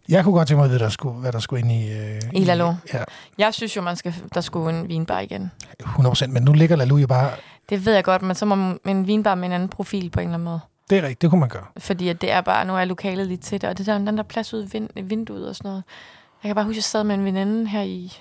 Jeg 0.09 0.23
kunne 0.23 0.33
godt 0.33 0.47
tænke 0.47 0.57
mig 0.57 0.65
at 0.65 0.71
vide, 0.71 0.79
der 0.79 0.89
skulle, 0.89 1.19
hvad 1.19 1.31
der 1.31 1.39
skulle 1.39 1.59
ind 1.59 1.71
i... 1.71 1.91
Øh, 1.91 2.21
I 2.33 2.43
Lalo. 2.43 2.73
Ja, 2.93 3.03
Jeg 3.37 3.53
synes 3.53 3.75
jo, 3.75 3.81
man 3.81 3.95
skal, 3.95 4.13
der 4.33 4.41
skulle 4.41 4.79
en 4.79 4.89
vinbar 4.89 5.19
igen. 5.19 5.51
100% 5.83 6.27
Men 6.27 6.43
nu 6.43 6.53
ligger 6.53 6.75
Lalu 6.75 6.97
jo 6.97 7.07
bare... 7.07 7.31
Det 7.69 7.85
ved 7.85 7.93
jeg 7.93 8.03
godt, 8.03 8.21
men 8.21 8.35
så 8.35 8.45
må 8.45 8.77
en 8.85 9.07
vinbar 9.07 9.35
med 9.35 9.45
en 9.45 9.51
anden 9.51 9.69
profil 9.69 10.09
på 10.09 10.19
en 10.19 10.27
eller 10.27 10.33
anden 10.33 10.45
måde. 10.45 10.59
Det 10.89 10.97
er 10.97 11.01
rigtigt, 11.01 11.21
det 11.21 11.29
kunne 11.29 11.39
man 11.39 11.49
gøre. 11.49 11.65
Fordi 11.77 12.07
at 12.07 12.21
det 12.21 12.31
er 12.31 12.41
bare, 12.41 12.65
nu 12.65 12.75
er 12.77 12.85
lokalet 12.85 13.27
lidt 13.27 13.51
det, 13.51 13.63
og 13.63 13.77
det 13.77 13.85
der, 13.85 13.97
den 13.97 14.17
der 14.17 14.23
plads 14.23 14.53
ud 14.53 14.61
vind, 14.61 14.89
vinduet 15.03 15.49
og 15.49 15.55
sådan 15.55 15.69
noget. 15.69 15.83
Jeg 16.43 16.49
kan 16.49 16.55
bare 16.55 16.65
huske, 16.65 16.73
at 16.73 16.77
jeg 16.77 16.83
sad 16.83 17.03
med 17.03 17.15
en 17.15 17.25
veninde 17.25 17.67
her 17.67 17.81
i 17.81 18.13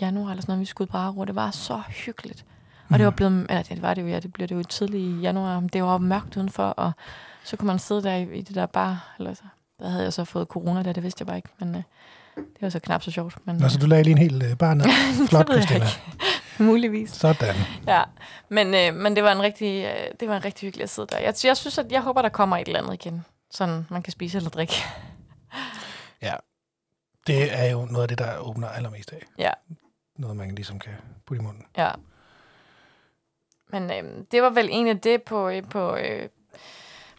januar 0.00 0.30
eller 0.30 0.42
sådan 0.42 0.52
noget, 0.52 0.60
vi 0.60 0.64
skulle 0.66 0.88
ud 0.94 1.14
på. 1.14 1.24
Det 1.24 1.34
var 1.34 1.50
så 1.50 1.80
hyggeligt. 1.88 2.44
Og 2.90 2.98
det 2.98 3.04
var 3.04 3.10
blevet, 3.10 3.32
eller 3.32 3.62
det 3.62 3.82
var 3.82 3.94
det 3.94 4.02
jo, 4.02 4.06
ja, 4.06 4.20
det 4.20 4.32
blev 4.32 4.48
det 4.48 4.54
jo 4.54 4.62
tidligt 4.62 5.02
i 5.02 5.20
januar. 5.20 5.60
Det 5.60 5.82
var 5.82 5.98
mørkt 5.98 6.36
udenfor, 6.36 6.64
og 6.64 6.92
så 7.44 7.56
kunne 7.56 7.66
man 7.66 7.78
sidde 7.78 8.02
der 8.02 8.14
i, 8.14 8.38
i 8.38 8.42
det 8.42 8.54
der 8.54 8.66
bar. 8.66 9.14
Eller 9.18 9.34
så, 9.34 9.42
der 9.78 9.88
havde 9.88 10.04
jeg 10.04 10.12
så 10.12 10.24
fået 10.24 10.48
corona 10.48 10.82
der, 10.82 10.92
det 10.92 11.02
vidste 11.02 11.22
jeg 11.22 11.26
bare 11.26 11.36
ikke. 11.36 11.48
Men 11.58 11.74
øh, 11.74 11.82
det 12.36 12.62
var 12.62 12.68
så 12.68 12.78
knap 12.78 13.02
så 13.02 13.10
sjovt. 13.10 13.46
Men, 13.46 13.56
Nå, 13.56 13.68
så 13.68 13.78
du 13.78 13.86
lagde 13.86 14.04
lige 14.04 14.12
en 14.12 14.18
hel 14.18 14.42
øh, 14.42 14.56
bar 14.56 14.74
ned. 14.74 14.86
Flot, 15.28 15.46
Christina. 15.52 15.86
muligvis. 16.68 17.10
Sådan. 17.10 17.54
Ja, 17.86 18.02
men, 18.48 18.74
øh, 18.74 18.94
men 18.94 19.16
det 19.16 19.24
var 19.24 19.32
en 19.32 19.42
rigtig, 19.42 19.84
øh, 19.84 20.14
det 20.20 20.28
var 20.28 20.36
en 20.36 20.44
rigtig 20.44 20.66
hyggelig 20.66 20.82
at 20.82 20.90
sidde 20.90 21.08
der. 21.12 21.18
Jeg, 21.18 21.34
jeg 21.44 21.56
synes, 21.56 21.78
at 21.78 21.92
jeg 21.92 22.02
håber, 22.02 22.22
der 22.22 22.28
kommer 22.28 22.56
et 22.56 22.66
eller 22.66 22.82
andet 22.82 22.94
igen. 22.94 23.24
Sådan, 23.50 23.86
man 23.90 24.02
kan 24.02 24.12
spise 24.12 24.36
eller 24.38 24.50
drikke. 24.50 24.74
Ja. 26.22 26.34
Det 27.26 27.58
er 27.58 27.70
jo 27.70 27.84
noget 27.84 28.02
af 28.02 28.08
det, 28.08 28.18
der 28.18 28.38
åbner 28.38 28.68
allermest 28.68 29.12
af. 29.12 29.22
Ja. 29.38 29.50
Noget, 30.18 30.36
man 30.36 30.54
ligesom 30.54 30.78
kan 30.78 30.92
putte 31.26 31.42
i 31.42 31.44
munden. 31.44 31.64
Ja. 31.76 31.90
Men 33.68 33.90
øh, 33.90 34.24
det 34.32 34.42
var 34.42 34.50
vel 34.50 34.68
egentlig 34.68 35.04
det 35.04 35.22
på, 35.22 35.48
øh, 35.48 35.62
på, 35.70 35.96
øh, 35.96 36.28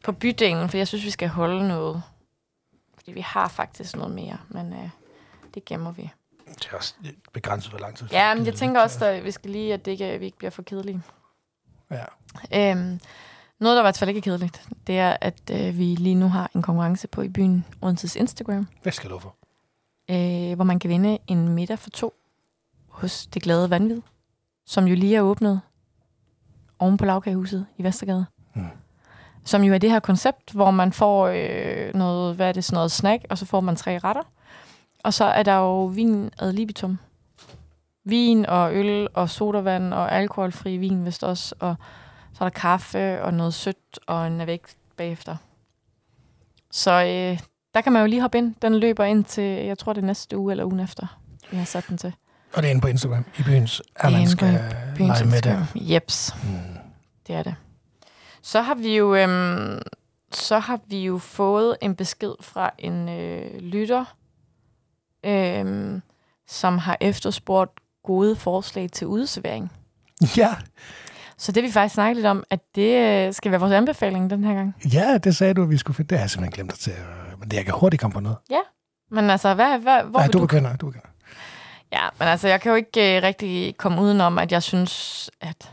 på 0.04 0.12
bydelen, 0.12 0.70
for 0.70 0.78
jeg 0.78 0.88
synes, 0.88 1.06
vi 1.06 1.10
skal 1.10 1.28
holde 1.28 1.68
noget. 1.68 2.04
Fordi 3.06 3.14
vi 3.14 3.22
har 3.22 3.48
faktisk 3.48 3.96
noget 3.96 4.16
mere, 4.16 4.38
men 4.50 4.74
øh, 4.74 4.90
det 5.54 5.66
gemmer 5.66 5.92
vi. 5.92 6.10
Det 6.48 6.68
er 6.72 6.78
også 6.78 6.96
begrænset, 7.34 7.72
hvor 7.72 7.80
lang 7.80 7.98
tid. 7.98 8.08
Ja, 8.12 8.36
men 8.36 8.46
jeg 8.46 8.54
tænker 8.54 8.82
også, 8.82 9.06
at 9.06 9.24
vi 9.24 9.32
skal 9.32 9.52
lige, 9.52 9.74
at 9.74 9.86
det 9.86 9.92
ikke, 9.92 10.06
at 10.06 10.20
vi 10.20 10.26
ikke 10.26 10.38
bliver 10.38 10.52
for 10.52 10.62
kedelige. 10.62 11.02
Ja. 11.92 12.04
Øhm, 12.72 13.00
noget, 13.60 13.76
der 13.76 13.80
i 13.80 13.84
hvert 13.84 13.98
fald 13.98 14.10
ikke 14.10 14.22
kedeligt, 14.22 14.68
det 14.88 15.00
er, 15.00 15.18
at 15.22 15.42
øh, 15.52 15.78
vi 15.78 15.84
lige 15.96 16.16
nu 16.16 16.28
har 16.30 16.52
en 16.56 16.62
konkurrence 16.62 17.08
på 17.08 17.22
i 17.22 17.30
byen 17.30 17.66
Odenses 17.82 18.16
Instagram, 18.16 18.68
Hvad 18.84 18.92
skal 18.92 19.10
du 19.10 19.20
for? 19.20 19.36
øh, 20.12 20.56
hvor 20.56 20.64
man 20.64 20.80
kan 20.80 20.90
vinde 20.90 21.18
en 21.28 21.48
middag 21.50 21.80
for 21.80 21.90
to 21.90 22.14
hos 22.88 23.28
Det 23.28 23.42
Glade 23.42 23.70
Vanvid, 23.70 24.02
som 24.66 24.86
jo 24.86 24.96
lige 24.96 25.16
er 25.16 25.22
åbnet 25.22 25.62
oven 26.80 26.98
på 26.98 27.06
Lavkagehuset 27.06 27.66
i 27.78 27.84
Vestergade. 27.84 28.26
Som 29.46 29.64
jo 29.64 29.74
er 29.74 29.78
det 29.78 29.92
her 29.92 30.00
koncept, 30.00 30.52
hvor 30.52 30.72
man 30.72 30.94
får 30.94 31.28
øh, 31.28 31.94
noget, 31.94 32.36
hvad 32.36 32.48
er 32.48 32.52
det, 32.52 32.64
sådan 32.64 32.76
noget 32.76 32.92
snack, 32.92 33.24
og 33.30 33.38
så 33.38 33.46
får 33.46 33.60
man 33.60 33.76
tre 33.76 33.98
retter. 33.98 34.22
Og 35.04 35.14
så 35.14 35.26
er 35.26 35.44
der 35.44 35.56
jo 35.56 35.86
vin 35.86 36.32
ad 36.40 36.52
libitum. 36.54 36.98
Vin 38.06 38.46
og 38.46 38.76
øl 38.76 39.08
og 39.14 39.30
sodavand 39.30 39.94
og 39.94 40.12
alkoholfri 40.12 40.78
vin 40.78 41.06
vist 41.06 41.24
også. 41.24 41.56
Og 41.60 41.76
så 42.34 42.44
er 42.44 42.50
der 42.50 42.60
kaffe 42.60 43.22
og 43.24 43.34
noget 43.34 43.54
sødt 43.54 44.00
og 44.08 44.28
en 44.28 44.48
væk 44.48 44.62
bagefter. 44.98 45.36
Så 46.72 46.92
øh, 46.92 47.40
der 47.74 47.82
kan 47.82 47.92
man 47.94 48.02
jo 48.02 48.08
lige 48.08 48.22
hoppe 48.22 48.38
ind. 48.38 48.56
Den 48.62 48.76
løber 48.76 49.04
ind 49.06 49.26
til, 49.26 49.44
jeg 49.44 49.78
tror 49.78 49.94
det 49.94 50.02
er 50.02 50.06
næste 50.06 50.38
uge 50.38 50.52
eller 50.54 50.64
ugen 50.66 50.80
efter, 50.80 51.20
vi 51.52 51.58
har 51.58 51.66
sat 51.66 51.86
den 51.90 51.98
til. 51.98 52.14
Og 52.54 52.62
det 52.62 52.68
er 52.68 52.72
inde 52.72 52.82
på 52.82 52.88
Instagram 52.88 53.26
i 53.40 53.44
byens, 53.44 53.82
at 53.96 54.06
Det 54.06 54.14
man 54.14 54.28
skal 54.28 54.48
lege 54.48 55.26
med. 55.26 55.34
Instagram. 55.34 55.66
Jeps, 55.76 56.36
Mm. 56.44 56.78
det 57.28 57.36
er 57.36 57.44
det. 57.44 57.56
Så 58.48 58.62
har 58.62 58.76
vi 58.76 58.98
jo, 58.98 59.16
øhm, 59.16 59.82
så 60.32 60.60
har 60.60 60.80
vi 60.88 61.06
jo 61.06 61.18
fået 61.18 61.78
en 61.82 61.96
besked 61.96 62.34
fra 62.42 62.72
en 62.78 63.10
øh, 63.10 63.60
lytter, 63.60 64.06
øhm, 65.26 66.02
som 66.48 66.78
har 66.78 66.98
efterspurgt 67.02 67.72
gode 68.04 68.36
forslag 68.36 68.92
til 68.92 69.08
udservering. 69.08 69.72
Ja, 70.38 70.56
Så 71.38 71.52
det 71.52 71.64
vi 71.64 71.72
faktisk 71.72 71.94
snakket 71.94 72.16
lidt 72.16 72.26
om, 72.26 72.44
at 72.50 72.60
det 72.76 72.98
øh, 73.28 73.34
skal 73.34 73.52
være 73.52 73.60
vores 73.60 73.74
anbefaling 73.74 74.30
den 74.30 74.44
her 74.44 74.54
gang. 74.54 74.76
ja, 74.94 75.18
det 75.18 75.36
sagde 75.36 75.54
du, 75.54 75.64
at 75.64 75.70
vi 75.70 75.78
skulle 75.78 75.96
finde. 75.96 76.10
Det 76.10 76.18
har 76.18 76.24
jeg 76.24 76.30
simpelthen 76.30 76.54
glemt 76.56 76.72
at 76.74 76.80
til. 76.80 76.94
øh, 76.94 77.40
Men 77.40 77.50
det, 77.52 77.58
jeg 77.58 77.66
kan 77.66 77.74
hurtigt 77.74 78.02
komme 78.02 78.14
på 78.14 78.20
noget. 78.20 78.38
Men 79.12 79.30
altså, 79.30 79.54
hvad, 79.54 79.80
hvad, 79.80 80.04
hvor 80.04 80.20
Nej, 80.20 80.28
du 80.28 80.38
du... 80.38 80.44
begynder, 80.44 80.76
du 80.76 80.86
begynder. 80.86 81.08
Ja, 81.92 82.02
men 82.20 82.28
altså, 82.28 82.48
jeg 82.48 82.62
kan 82.62 82.70
jo 82.70 82.76
ikke 82.76 83.18
øh, 83.18 83.24
rigtig 83.24 83.78
komme 83.78 84.02
udenom, 84.02 84.38
at 84.40 84.52
jeg 84.52 84.64
synes, 84.64 85.30
at 85.42 85.72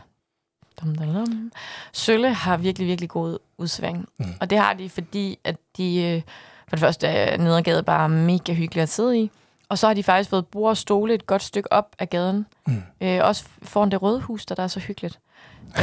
dum, 0.83 0.95
dum, 0.95 1.13
dum, 1.13 1.51
Sølle 1.91 2.33
har 2.33 2.57
virkelig, 2.57 2.87
virkelig 2.87 3.09
god 3.09 3.37
udservering. 3.57 4.05
Mm. 4.17 4.25
Og 4.41 4.49
det 4.49 4.57
har 4.57 4.73
de, 4.73 4.89
fordi 4.89 5.39
at 5.43 5.55
de 5.77 6.03
øh, 6.03 6.21
for 6.67 6.75
det 6.75 6.79
første 6.79 7.07
er 7.07 7.37
nedergade 7.37 7.83
bare 7.83 8.09
mega 8.09 8.53
hyggeligt 8.53 8.83
at 8.83 8.89
sidde 8.89 9.19
i. 9.19 9.31
Og 9.69 9.77
så 9.77 9.87
har 9.87 9.93
de 9.93 10.03
faktisk 10.03 10.29
fået 10.29 10.47
bord 10.47 10.69
og 10.69 10.77
stole 10.77 11.13
et 11.13 11.27
godt 11.27 11.43
stykke 11.43 11.71
op 11.71 11.95
af 11.99 12.09
gaden. 12.09 12.45
Mm. 12.67 12.83
Øh, 13.01 13.19
også 13.23 13.45
foran 13.63 13.91
det 13.91 14.01
røde 14.01 14.19
hus, 14.19 14.45
der, 14.45 14.55
der 14.55 14.63
er 14.63 14.67
så 14.67 14.79
hyggeligt. 14.79 15.19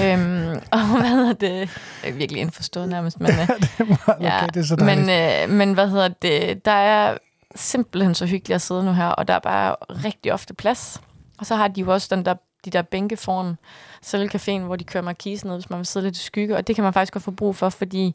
øhm, 0.05 0.49
og 0.73 0.99
hvad 1.01 1.09
hedder 1.09 1.33
det? 1.33 1.59
Jeg 2.03 2.11
er 2.11 2.13
virkelig 2.13 2.41
indforstået 2.41 2.89
nærmest, 2.89 3.21
men... 3.21 3.31
Øh, 3.41 3.47
det 3.49 3.71
er 3.79 3.85
meget 3.85 4.01
okay, 4.07 4.25
Ja, 4.25 4.47
det 4.55 4.61
er 4.61 4.65
så 4.65 4.77
men, 4.77 4.99
øh, 5.11 5.57
men 5.59 5.75
hvad 5.75 5.89
hedder 5.89 6.09
det? 6.09 6.65
Der 6.65 6.73
er 6.73 7.19
simpelthen 7.55 8.15
så 8.15 8.27
hyggeligt 8.27 8.55
at 8.55 8.63
sidde 8.63 8.85
nu 8.85 8.93
her, 8.93 9.09
og 9.09 9.29
der 9.29 9.35
er 9.35 9.39
bare 9.39 9.77
rigtig 10.05 10.33
ofte 10.33 10.55
plads. 10.55 11.01
Og 11.39 11.47
så 11.47 11.57
har 11.57 11.69
de 11.69 11.81
jo 11.81 11.93
også 11.93 12.17
den 12.17 12.25
der, 12.25 12.35
de 12.65 12.71
der 12.71 12.83
bænke 12.83 13.17
foran 13.17 13.59
selve 14.03 14.31
caféen, 14.35 14.59
hvor 14.65 14.77
de 14.77 14.85
kører 14.85 15.05
markisen 15.05 15.49
ned, 15.49 15.57
hvis 15.57 15.71
man 15.71 15.79
vil 15.79 15.87
sidde 15.87 16.07
lidt 16.07 16.17
i 16.17 16.21
skygge. 16.21 16.57
Og 16.57 16.67
det 16.67 16.75
kan 16.75 16.85
man 16.85 16.93
faktisk 16.93 17.13
godt 17.13 17.25
få 17.25 17.31
brug 17.31 17.57
for, 17.57 17.69
fordi 17.69 18.15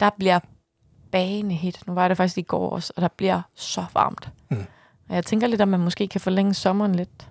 der 0.00 0.10
bliver 0.18 0.38
banehit. 1.12 1.86
Nu 1.86 1.94
var 1.94 2.08
det 2.08 2.16
faktisk 2.16 2.38
i 2.38 2.42
går 2.42 2.70
også, 2.70 2.92
og 2.96 3.02
der 3.02 3.08
bliver 3.08 3.42
så 3.54 3.84
varmt. 3.94 4.28
Mm. 4.50 4.66
Og 5.08 5.14
jeg 5.14 5.24
tænker 5.26 5.46
lidt, 5.46 5.60
at 5.60 5.68
man 5.68 5.80
måske 5.80 6.08
kan 6.08 6.20
forlænge 6.20 6.54
sommeren 6.54 6.94
lidt. 6.94 7.28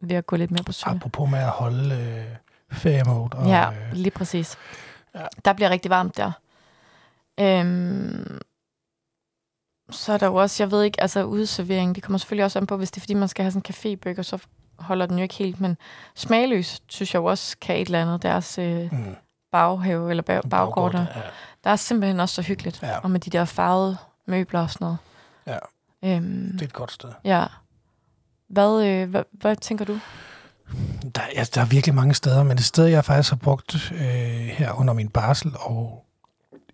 ved 0.00 0.16
at 0.16 0.26
gå 0.26 0.36
lidt 0.36 0.50
mere 0.50 0.64
på 0.64 0.72
sø. 0.72 0.90
Apropos 0.90 1.30
med 1.30 1.38
at 1.38 1.48
holde 1.48 1.94
øh, 1.94 2.36
feriemode. 2.78 3.28
Og, 3.36 3.46
Ja, 3.46 3.70
øh, 3.70 3.92
lige 3.92 4.10
præcis. 4.10 4.56
Ja. 5.14 5.26
Der 5.44 5.52
bliver 5.52 5.70
rigtig 5.70 5.90
varmt 5.90 6.16
der. 6.16 6.32
Øhm, 7.40 8.38
så 9.90 10.12
er 10.12 10.18
der 10.18 10.26
jo 10.26 10.34
også, 10.34 10.62
jeg 10.62 10.70
ved 10.70 10.82
ikke, 10.82 11.00
altså 11.00 11.24
udservering, 11.24 11.94
det 11.94 12.02
kommer 12.02 12.18
selvfølgelig 12.18 12.44
også 12.44 12.58
an 12.58 12.66
på, 12.66 12.76
hvis 12.76 12.90
det 12.90 12.96
er 12.96 13.00
fordi, 13.02 13.14
man 13.14 13.28
skal 13.28 13.42
have 13.42 13.52
sådan 13.52 13.62
en 13.68 13.98
cafébøger, 14.08 14.22
så 14.22 14.38
holder 14.78 15.06
den 15.06 15.16
jo 15.18 15.22
ikke 15.22 15.34
helt, 15.34 15.60
men 15.60 15.76
smagløs, 16.14 16.82
synes 16.88 17.14
jeg 17.14 17.20
jo 17.20 17.24
også 17.24 17.56
kan 17.60 17.76
et 17.76 17.86
eller 17.86 18.02
andet, 18.02 18.22
deres 18.22 18.58
øh, 18.58 18.92
mm, 18.92 19.16
baghave 19.52 20.10
eller 20.10 20.22
bag, 20.22 20.42
baggård. 20.50 20.92
Der. 20.92 21.00
Ja. 21.16 21.20
der 21.64 21.70
er 21.70 21.76
simpelthen 21.76 22.20
også 22.20 22.34
så 22.34 22.42
hyggeligt, 22.42 22.82
Ja. 22.82 22.98
og 22.98 23.10
med 23.10 23.20
de 23.20 23.30
der 23.30 23.44
farvede 23.44 23.96
møbler 24.26 24.60
og 24.60 24.70
sådan 24.70 24.84
noget. 24.84 24.98
Ja. 25.46 25.58
Øhm, 26.16 26.50
Det 26.52 26.60
er 26.62 26.66
et 26.66 26.72
godt 26.72 26.92
sted. 26.92 27.08
ja. 27.24 27.44
Hvad, 28.48 28.84
øh, 28.86 29.10
hvad, 29.10 29.22
hvad 29.32 29.56
tænker 29.56 29.84
du? 29.84 30.00
Der, 31.14 31.22
ja, 31.34 31.44
der 31.54 31.60
er 31.60 31.64
virkelig 31.66 31.94
mange 31.94 32.14
steder, 32.14 32.42
men 32.42 32.56
det 32.56 32.64
sted, 32.64 32.84
jeg 32.86 33.04
faktisk 33.04 33.30
har 33.30 33.36
brugt 33.36 33.92
øh, 33.92 33.98
her 34.46 34.72
under 34.72 34.94
min 34.94 35.08
barsel 35.08 35.52
og 35.60 36.04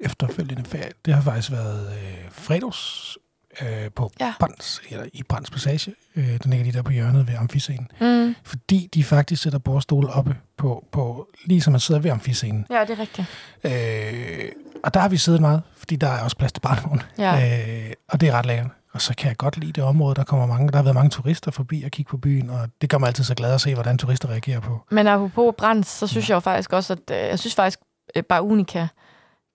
efterfølgende 0.00 0.64
ferie, 0.64 0.90
det 1.04 1.14
har 1.14 1.22
faktisk 1.22 1.50
været 1.52 1.92
øh, 2.02 2.30
fredags 2.30 3.16
øh, 3.62 3.90
på 3.96 4.10
Ja. 4.20 4.32
Brands, 4.40 4.80
eller 4.90 5.06
i 5.12 5.22
Brands 5.22 5.50
Passage. 5.50 5.94
Øh, 6.16 6.24
den 6.24 6.50
ligger 6.50 6.64
lige 6.64 6.72
der 6.72 6.82
på 6.82 6.92
hjørnet 6.92 7.28
ved 7.28 7.34
amfiscenen. 7.34 7.88
Mm. 8.00 8.34
Fordi 8.44 8.88
de 8.94 9.04
faktisk 9.04 9.42
sætter 9.42 9.58
bordstole 9.58 10.08
oppe 10.10 10.36
på, 10.56 10.84
på 10.92 11.28
lige 11.44 11.60
som 11.60 11.70
man 11.72 11.80
sidder 11.80 12.00
ved 12.00 12.10
amfiscenen. 12.10 12.66
Ja, 12.70 12.80
det 12.80 12.90
er 12.90 12.98
rigtigt. 12.98 13.28
Øh, 13.64 14.48
og 14.84 14.94
der 14.94 15.00
har 15.00 15.08
vi 15.08 15.16
siddet 15.16 15.40
meget, 15.40 15.62
fordi 15.76 15.96
der 15.96 16.08
er 16.08 16.22
også 16.22 16.36
plads 16.36 16.52
til 16.52 16.60
barnevogn. 16.60 17.02
Ja. 17.18 17.58
Øh, 17.86 17.92
og 18.08 18.20
det 18.20 18.28
er 18.28 18.32
ret 18.32 18.46
lækkert. 18.46 18.66
Og 18.92 19.00
så 19.00 19.14
kan 19.14 19.28
jeg 19.28 19.36
godt 19.36 19.56
lide 19.56 19.72
det 19.72 19.84
område. 19.84 20.14
Der 20.14 20.24
kommer 20.24 20.46
mange, 20.46 20.68
der 20.68 20.76
har 20.76 20.82
været 20.82 20.94
mange 20.94 21.10
turister 21.10 21.50
forbi 21.50 21.82
og 21.82 21.90
kigge 21.90 22.10
på 22.10 22.16
byen, 22.16 22.50
og 22.50 22.68
det 22.80 22.90
gør 22.90 22.98
mig 22.98 23.06
altid 23.06 23.24
så 23.24 23.34
glad 23.34 23.54
at 23.54 23.60
se, 23.60 23.74
hvordan 23.74 23.98
turister 23.98 24.28
reagerer 24.28 24.60
på. 24.60 24.80
Men 24.90 25.06
apropos 25.06 25.54
Brands, 25.58 25.88
så 25.88 26.06
synes 26.06 26.28
jeg 26.28 26.34
jo 26.34 26.40
faktisk 26.40 26.72
også, 26.72 26.92
at 26.92 26.98
øh, 27.10 27.16
jeg 27.16 27.38
synes 27.38 27.54
faktisk 27.54 27.78
øh, 28.16 28.22
bare 28.22 28.42
Unica, 28.42 28.86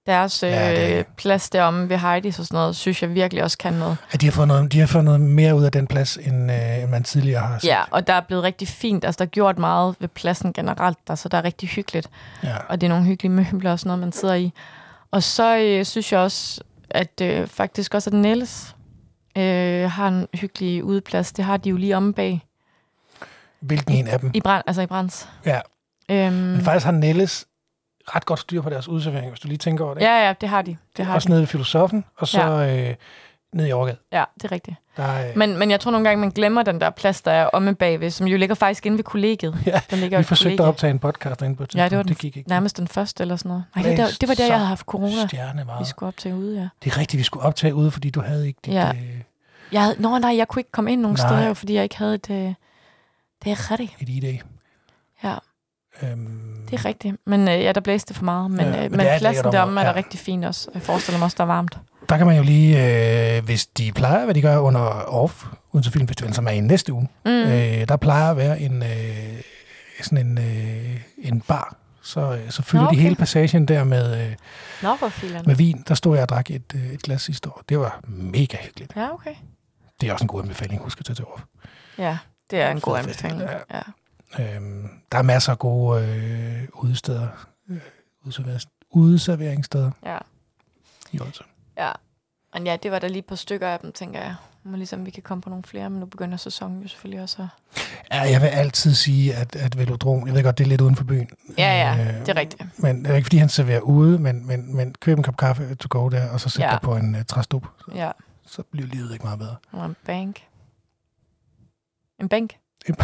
deres 0.07 0.43
øh, 0.43 0.49
Ja, 0.49 0.95
ja, 0.95 1.03
plads 1.17 1.49
deromme 1.49 1.89
ved 1.89 1.97
Heidi's 1.97 2.27
og 2.27 2.33
sådan 2.45 2.47
noget, 2.55 2.75
synes 2.75 3.01
jeg 3.01 3.13
virkelig 3.13 3.43
også 3.43 3.57
kan 3.57 3.73
noget. 3.73 3.97
At 4.11 4.21
de 4.21 4.25
har 4.25 4.31
fået 4.31 4.47
noget, 4.47 4.71
de 4.71 4.79
har 4.79 4.87
fået 4.87 5.03
noget 5.03 5.21
mere 5.21 5.55
ud 5.55 5.63
af 5.63 5.71
den 5.71 5.87
plads, 5.87 6.17
end, 6.17 6.51
øh, 6.51 6.81
end 6.83 6.89
man 6.89 7.03
tidligere 7.03 7.41
har 7.41 7.59
set. 7.59 7.67
Ja, 7.67 7.81
og 7.91 8.07
der 8.07 8.13
er 8.13 8.21
blevet 8.21 8.43
rigtig 8.43 8.67
fint. 8.67 9.05
Altså, 9.05 9.17
der 9.19 9.25
er 9.25 9.29
gjort 9.29 9.59
meget 9.59 9.95
ved 9.99 10.07
pladsen 10.07 10.53
generelt, 10.53 10.97
der, 11.07 11.15
så 11.15 11.29
der 11.29 11.37
er 11.37 11.43
rigtig 11.43 11.69
hyggeligt. 11.69 12.09
ja. 12.43 12.55
Og 12.69 12.81
det 12.81 12.87
er 12.87 12.89
nogle 12.91 13.05
hyggelige 13.05 13.31
møbler 13.31 13.71
og 13.71 13.79
sådan 13.79 13.87
noget, 13.87 13.99
man 13.99 14.11
sidder 14.11 14.33
i. 14.35 14.53
Og 15.11 15.23
så 15.23 15.57
øh, 15.57 15.85
synes 15.85 16.11
jeg 16.11 16.19
også, 16.19 16.61
at 16.89 17.21
øh, 17.21 17.47
faktisk 17.47 17.93
også, 17.93 18.09
at 18.09 18.13
Niels 18.13 18.75
øh, 19.37 19.91
har 19.91 20.07
en 20.07 20.27
hyggelig 20.33 20.83
udeplads. 20.83 21.31
Det 21.31 21.45
har 21.45 21.57
de 21.57 21.69
jo 21.69 21.75
lige 21.77 21.97
omme 21.97 22.13
bag 22.13 22.43
Hvilken 23.59 23.95
en 23.95 24.07
af 24.07 24.19
dem? 24.19 24.31
i, 24.33 24.41
brand, 24.41 24.63
altså 24.67 24.81
i 24.81 24.85
Brands. 24.85 25.29
Ja. 25.45 25.59
Øhm, 26.09 26.33
Men 26.33 26.61
faktisk 26.61 26.85
har 26.85 26.91
Nelles 26.91 27.45
ret 28.15 28.25
godt 28.25 28.39
styr 28.39 28.61
på 28.61 28.69
deres 28.69 28.87
udservering, 28.87 29.29
hvis 29.29 29.39
du 29.39 29.47
lige 29.47 29.57
tænker 29.57 29.85
over 29.85 29.93
det. 29.93 30.01
ja, 30.01 30.27
ja, 30.27 30.33
det 30.41 30.49
har 30.49 30.61
de. 30.61 30.77
Det 30.97 31.05
har 31.05 31.15
Også 31.15 31.25
de. 31.25 31.29
nede 31.31 31.41
ved 31.41 31.47
filosofen, 31.47 32.05
og 32.17 32.27
så 32.27 32.41
ja. 32.41 32.89
øh, 32.89 32.95
ned 33.53 33.67
i 33.67 33.71
Overgade. 33.71 33.97
Ja, 34.11 34.23
det 34.35 34.43
er 34.43 34.51
rigtigt. 34.51 34.77
Der 34.97 35.03
er, 35.03 35.29
øh, 35.29 35.37
Men, 35.37 35.57
men 35.57 35.71
jeg 35.71 35.79
tror 35.79 35.91
nogle 35.91 36.07
gange, 36.09 36.21
man 36.21 36.29
glemmer 36.29 36.63
den 36.63 36.81
der 36.81 36.89
plads, 36.89 37.21
der 37.21 37.31
er 37.31 37.45
omme 37.53 37.75
bagved, 37.75 38.09
som 38.11 38.27
jo 38.27 38.37
ligger 38.37 38.55
faktisk 38.55 38.85
inde 38.85 38.97
ved 38.97 39.03
kollegiet. 39.03 39.57
Ja, 39.65 39.81
den 39.91 39.99
ligger 39.99 40.17
vi 40.17 40.21
i 40.21 40.23
forsøgte 40.23 40.53
at 40.53 40.57
kollegiet. 40.57 40.67
optage 40.69 40.91
en 40.91 40.99
podcast 40.99 41.39
derinde 41.39 41.55
på 41.55 41.63
et 41.63 41.75
Ja, 41.75 41.89
det 41.89 41.97
var 41.97 42.03
den 42.03 42.09
det 42.09 42.17
gik 42.17 42.37
ikke. 42.37 42.49
Nærmest 42.49 42.77
den 42.77 42.87
første 42.87 43.21
eller 43.21 43.35
sådan 43.35 43.49
noget. 43.49 43.63
Nej, 43.75 43.83
det, 43.85 43.97
der, 43.97 44.07
det 44.21 44.29
var 44.29 44.35
der, 44.35 44.45
jeg 44.45 44.55
havde 44.55 44.67
haft 44.67 44.85
corona. 44.85 45.27
Stjerne 45.27 45.59
Vi 45.61 45.65
meget. 45.65 45.87
skulle 45.87 46.07
op 46.07 46.17
til 46.17 46.33
ude, 46.33 46.59
ja. 46.61 46.67
Det 46.83 46.91
er 46.93 46.97
rigtigt, 46.97 47.17
vi 47.19 47.23
skulle 47.23 47.45
optage 47.45 47.75
ude, 47.75 47.91
fordi 47.91 48.09
du 48.09 48.21
havde 48.21 48.47
ikke 48.47 48.59
dit... 48.65 48.73
Ja. 48.73 48.89
Øh, 48.89 49.21
Jeg 49.71 49.81
havde, 49.83 49.95
nå, 50.01 50.17
nej, 50.17 50.37
jeg 50.37 50.47
kunne 50.47 50.59
ikke 50.59 50.71
komme 50.71 50.91
ind 50.91 51.01
nogen 51.01 51.17
Nej. 51.19 51.27
steder, 51.39 51.53
fordi 51.53 51.73
jeg 51.73 51.83
ikke 51.83 51.97
havde 51.97 52.15
et... 52.15 52.29
Øh, 52.29 52.53
det 53.43 53.51
er 53.51 53.71
rigtigt. 53.71 53.95
et 54.01 54.09
ID. 54.09 54.39
Ja, 55.23 55.35
Øhm, 56.03 56.41
det 56.69 56.79
er 56.79 56.85
rigtigt. 56.85 57.15
Men 57.25 57.47
øh, 57.47 57.59
ja, 57.63 57.71
der 57.71 57.81
blæste 57.81 58.13
for 58.13 58.23
meget. 58.25 58.51
Men, 58.51 58.59
Ja, 58.59 58.65
ja, 58.75 58.81
men 58.89 58.91
men, 58.97 59.07
pladsen 59.19 59.43
deromme 59.43 59.61
område, 59.61 59.79
er 59.79 59.83
der 59.83 59.91
ja. 59.91 59.95
rigtig 59.97 60.19
fint 60.19 60.45
også. 60.45 60.69
Jeg 60.73 60.81
forestiller 60.81 61.19
mig 61.19 61.25
også, 61.25 61.35
der 61.37 61.43
er 61.43 61.47
varmt. 61.47 61.77
Der 62.09 62.17
kan 62.17 62.27
man 62.27 62.37
jo 62.37 62.43
lige, 62.43 63.35
øh, 63.37 63.43
hvis 63.45 63.65
de 63.65 63.91
plejer, 63.91 64.25
hvad 64.25 64.35
de 64.35 64.41
gør 64.41 64.57
under 64.59 65.03
OFF, 65.07 65.45
uden 65.71 65.83
til 65.83 65.91
Filmfestivalen, 65.91 66.33
som 66.33 66.47
er 66.47 66.51
i 66.51 66.59
næste 66.59 66.93
uge, 66.93 67.07
Mm. 67.25 67.31
øh, 67.31 67.87
der 67.87 67.97
plejer 67.97 68.31
at 68.31 68.37
være 68.37 68.59
en, 68.59 68.83
øh, 68.83 69.41
sådan 70.01 70.27
en, 70.27 70.37
øh, 70.37 71.01
en 71.17 71.41
bar. 71.41 71.75
Så, 72.01 72.31
øh, 72.33 72.49
så 72.51 72.61
fylder 72.63 72.83
Nå, 72.83 72.87
okay. 72.87 72.97
de 72.97 73.01
hele 73.01 73.15
passagen 73.15 73.65
der 73.65 73.83
med, 73.83 74.27
øh, 74.27 74.35
Nå, 74.83 74.97
med 75.45 75.55
vin. 75.55 75.83
Der 75.87 75.95
stod 75.95 76.15
jeg 76.15 76.21
og 76.23 76.29
drak 76.29 76.51
et, 76.51 76.73
øh, 76.75 76.87
et 76.93 77.01
glas 77.01 77.21
sidste 77.21 77.49
år. 77.49 77.61
Det 77.69 77.79
var 77.79 77.99
mega 78.07 78.57
hyggeligt. 78.61 78.93
Ja, 78.95 79.13
okay. 79.13 79.33
Det 80.01 80.09
er 80.09 80.13
også 80.13 80.23
en 80.23 80.27
god 80.27 80.41
anbefaling, 80.41 80.81
husk 80.81 80.99
at 80.99 81.05
tage 81.05 81.15
til 81.15 81.25
OFF. 81.25 81.43
Ja, 81.97 82.17
det 82.51 82.61
er 82.61 82.71
en 82.71 82.79
god 82.79 82.97
anbefaling. 82.97 83.41
Ja. 83.73 83.79
Øhm, 84.39 84.89
der 85.11 85.17
er 85.17 85.21
masser 85.21 85.51
af 85.51 85.59
gode 85.59 86.05
øh, 86.07 86.67
udesteder, 86.73 87.27
øh, 87.69 87.77
udeserverings- 88.25 88.87
udeserveringssteder 88.89 89.91
ja. 90.05 90.17
i 91.11 91.19
Odense. 91.19 91.43
Ja. 91.77 91.91
Men 92.53 92.67
ja, 92.67 92.77
det 92.83 92.91
var 92.91 92.99
der 92.99 93.07
lige 93.07 93.21
på 93.21 93.35
stykker 93.35 93.67
af 93.67 93.79
dem, 93.79 93.91
tænker 93.91 94.19
jeg. 94.21 94.35
Må 94.63 94.77
ligesom 94.77 95.05
vi 95.05 95.11
kan 95.11 95.23
komme 95.23 95.41
på 95.41 95.49
nogle 95.49 95.63
flere, 95.63 95.89
men 95.89 95.99
nu 95.99 96.05
begynder 96.05 96.37
sæsonen 96.37 96.81
jo 96.81 96.87
selvfølgelig 96.87 97.21
også. 97.23 97.41
at- 97.41 97.47
Ja, 98.11 98.21
jeg 98.21 98.41
vil 98.41 98.47
altid 98.47 98.93
sige, 98.93 99.35
at, 99.35 99.55
at 99.55 99.77
Velodrom, 99.77 100.27
jeg 100.27 100.35
ved 100.35 100.43
godt, 100.43 100.57
det 100.57 100.63
er 100.63 100.67
lidt 100.67 100.81
uden 100.81 100.95
for 100.95 101.03
byen. 101.03 101.29
Ja, 101.57 101.95
ja, 101.95 102.01
Øh, 102.13 102.19
det 102.19 102.29
er 102.29 102.35
rigtigt. 102.35 102.79
Men 102.79 103.03
det 103.05 103.11
er 103.11 103.15
ikke, 103.15 103.25
fordi 103.25 103.37
han 103.37 103.49
serverer 103.49 103.79
ude, 103.79 104.19
men, 104.19 104.47
men, 104.47 104.75
men 104.75 104.95
køb 105.01 105.17
en 105.17 105.23
kop 105.23 105.37
kaffe 105.37 105.75
to 105.75 105.87
go 105.89 106.09
der, 106.09 106.29
og 106.29 106.39
så 106.39 106.49
sæt 106.49 106.63
Ja. 106.65 106.71
dig 106.71 106.79
på 106.81 106.95
en 106.95 107.15
uh, 107.15 107.21
træstup. 107.27 107.67
Ja, 107.95 108.11
Så 108.45 108.63
bliver 108.63 108.87
livet 108.87 109.13
ikke 109.13 109.23
meget 109.25 109.39
bedre. 109.39 109.55
og 109.71 109.85
en 109.85 109.95
bank. 110.05 110.43
En 112.21 112.29
bank? 112.29 112.53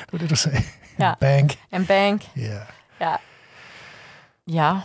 Det 0.00 0.12
var 0.12 0.18
det, 0.18 0.30
du 0.30 0.36
sagde. 0.36 0.58
Ja. 0.98 1.14
Bank. 1.20 1.58
En 1.72 1.86
bank. 1.86 2.36
Ja. 2.36 2.60
Ja. 3.00 3.16
Ja. 4.46 4.80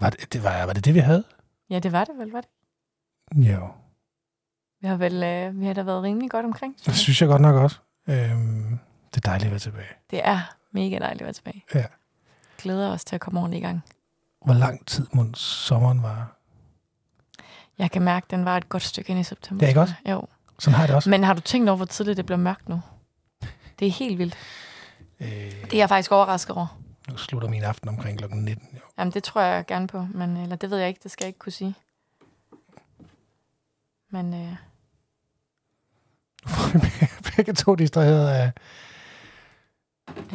Var 0.00 0.10
det, 0.10 0.32
det 0.32 0.44
var, 0.44 0.66
var 0.66 0.72
det 0.72 0.84
det, 0.84 0.94
vi 0.94 0.98
havde? 0.98 1.24
Ja, 1.70 1.78
det 1.78 1.92
var 1.92 2.04
det 2.04 2.14
vel, 2.18 2.30
var 2.30 2.40
det? 2.40 2.50
Jo. 3.50 3.68
Vi 4.80 4.86
har 4.88 4.96
vel 4.96 5.22
øh, 5.22 5.60
vi 5.60 5.66
har 5.66 5.74
da 5.74 5.82
været 5.82 6.02
rimelig 6.02 6.30
godt 6.30 6.46
omkring. 6.46 6.74
Det 6.74 6.82
synes 6.82 6.96
jeg. 6.96 7.02
synes 7.02 7.20
jeg 7.20 7.28
godt 7.28 7.42
nok 7.42 7.54
også. 7.54 7.78
Øhm, 8.08 8.78
det 9.14 9.26
er 9.26 9.30
dejligt 9.30 9.46
at 9.46 9.50
være 9.50 9.58
tilbage. 9.58 9.86
Det 10.10 10.20
er 10.24 10.40
mega 10.72 10.98
dejligt 10.98 11.20
at 11.20 11.24
være 11.24 11.32
tilbage. 11.32 11.64
Ja. 11.74 11.84
Glæder 12.58 12.90
os 12.90 13.04
til 13.04 13.14
at 13.14 13.20
komme 13.20 13.40
ordentligt 13.40 13.60
i 13.62 13.66
gang. 13.66 13.82
Hvor 14.44 14.54
lang 14.54 14.86
tid 14.86 15.06
må 15.12 15.24
sommeren 15.34 16.02
var? 16.02 16.36
Jeg 17.78 17.90
kan 17.90 18.02
mærke, 18.02 18.24
at 18.24 18.30
den 18.30 18.44
var 18.44 18.56
et 18.56 18.68
godt 18.68 18.82
stykke 18.82 19.10
ind 19.10 19.20
i 19.20 19.22
september. 19.22 19.64
Ja, 19.66 19.68
ikke 19.68 19.80
også? 19.80 19.94
Jo. 20.10 20.26
Sådan 20.58 20.74
har 20.74 20.82
jeg 20.82 20.88
det 20.88 20.96
også. 20.96 21.10
Men 21.10 21.24
har 21.24 21.34
du 21.34 21.40
tænkt 21.40 21.68
over, 21.68 21.76
hvor 21.76 21.86
tidligt 21.86 22.16
det 22.16 22.26
bliver 22.26 22.38
mørkt 22.38 22.68
nu? 22.68 22.80
Det 23.78 23.86
er 23.86 23.92
helt 23.92 24.18
vildt. 24.18 24.34
Øh, 25.20 25.28
Det 25.28 25.74
er 25.74 25.78
jeg 25.78 25.88
faktisk 25.88 26.12
overrasket 26.12 26.56
over. 26.56 26.78
nu 27.08 27.16
slutter 27.16 27.48
min 27.48 27.62
aften 27.62 27.88
omkring 27.88 28.18
kl. 28.18 28.24
19. 28.34 28.68
Jo. 28.74 28.78
Jamen, 28.98 29.12
det 29.12 29.24
tror 29.24 29.40
jeg 29.40 29.66
gerne 29.66 29.86
på, 29.86 30.06
men 30.14 30.36
eller 30.36 30.56
det 30.56 30.70
ved 30.70 30.78
jeg 30.78 30.88
ikke, 30.88 31.00
det 31.02 31.10
skal 31.10 31.24
jeg 31.24 31.28
ikke 31.28 31.38
kunne 31.38 31.52
sige. 31.52 31.74
Men 34.10 34.34
øh, 34.34 34.40
Nu 36.44 36.48
får 36.48 36.78
vi 36.78 37.06
begge 37.36 37.52
to 37.52 37.74
distraheret 37.74 38.28
af, 38.28 38.52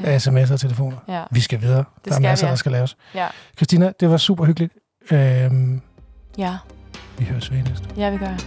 af 0.04 0.28
sms'er 0.28 0.54
og 0.54 0.60
telefoner. 0.60 0.98
ja, 1.08 1.24
Vi 1.32 1.40
skal 1.42 1.62
videre. 1.62 1.84
der 2.06 2.16
er 2.16 2.20
masser, 2.20 2.46
vi, 2.46 2.48
ja. 2.48 2.52
der 2.52 2.56
skal 2.58 2.72
laves. 2.72 2.98
ja, 3.16 3.28
Christina, 3.58 3.92
det 4.00 4.10
var 4.10 4.18
super 4.18 4.46
hyggeligt. 4.46 4.74
Øhm, 5.12 5.82
ja, 6.38 6.58
vi 7.18 7.26
høres 7.26 7.52
ved 7.52 7.64
næste. 7.64 7.90
ja, 7.98 8.10
vi 8.10 8.18
gør. 8.18 8.38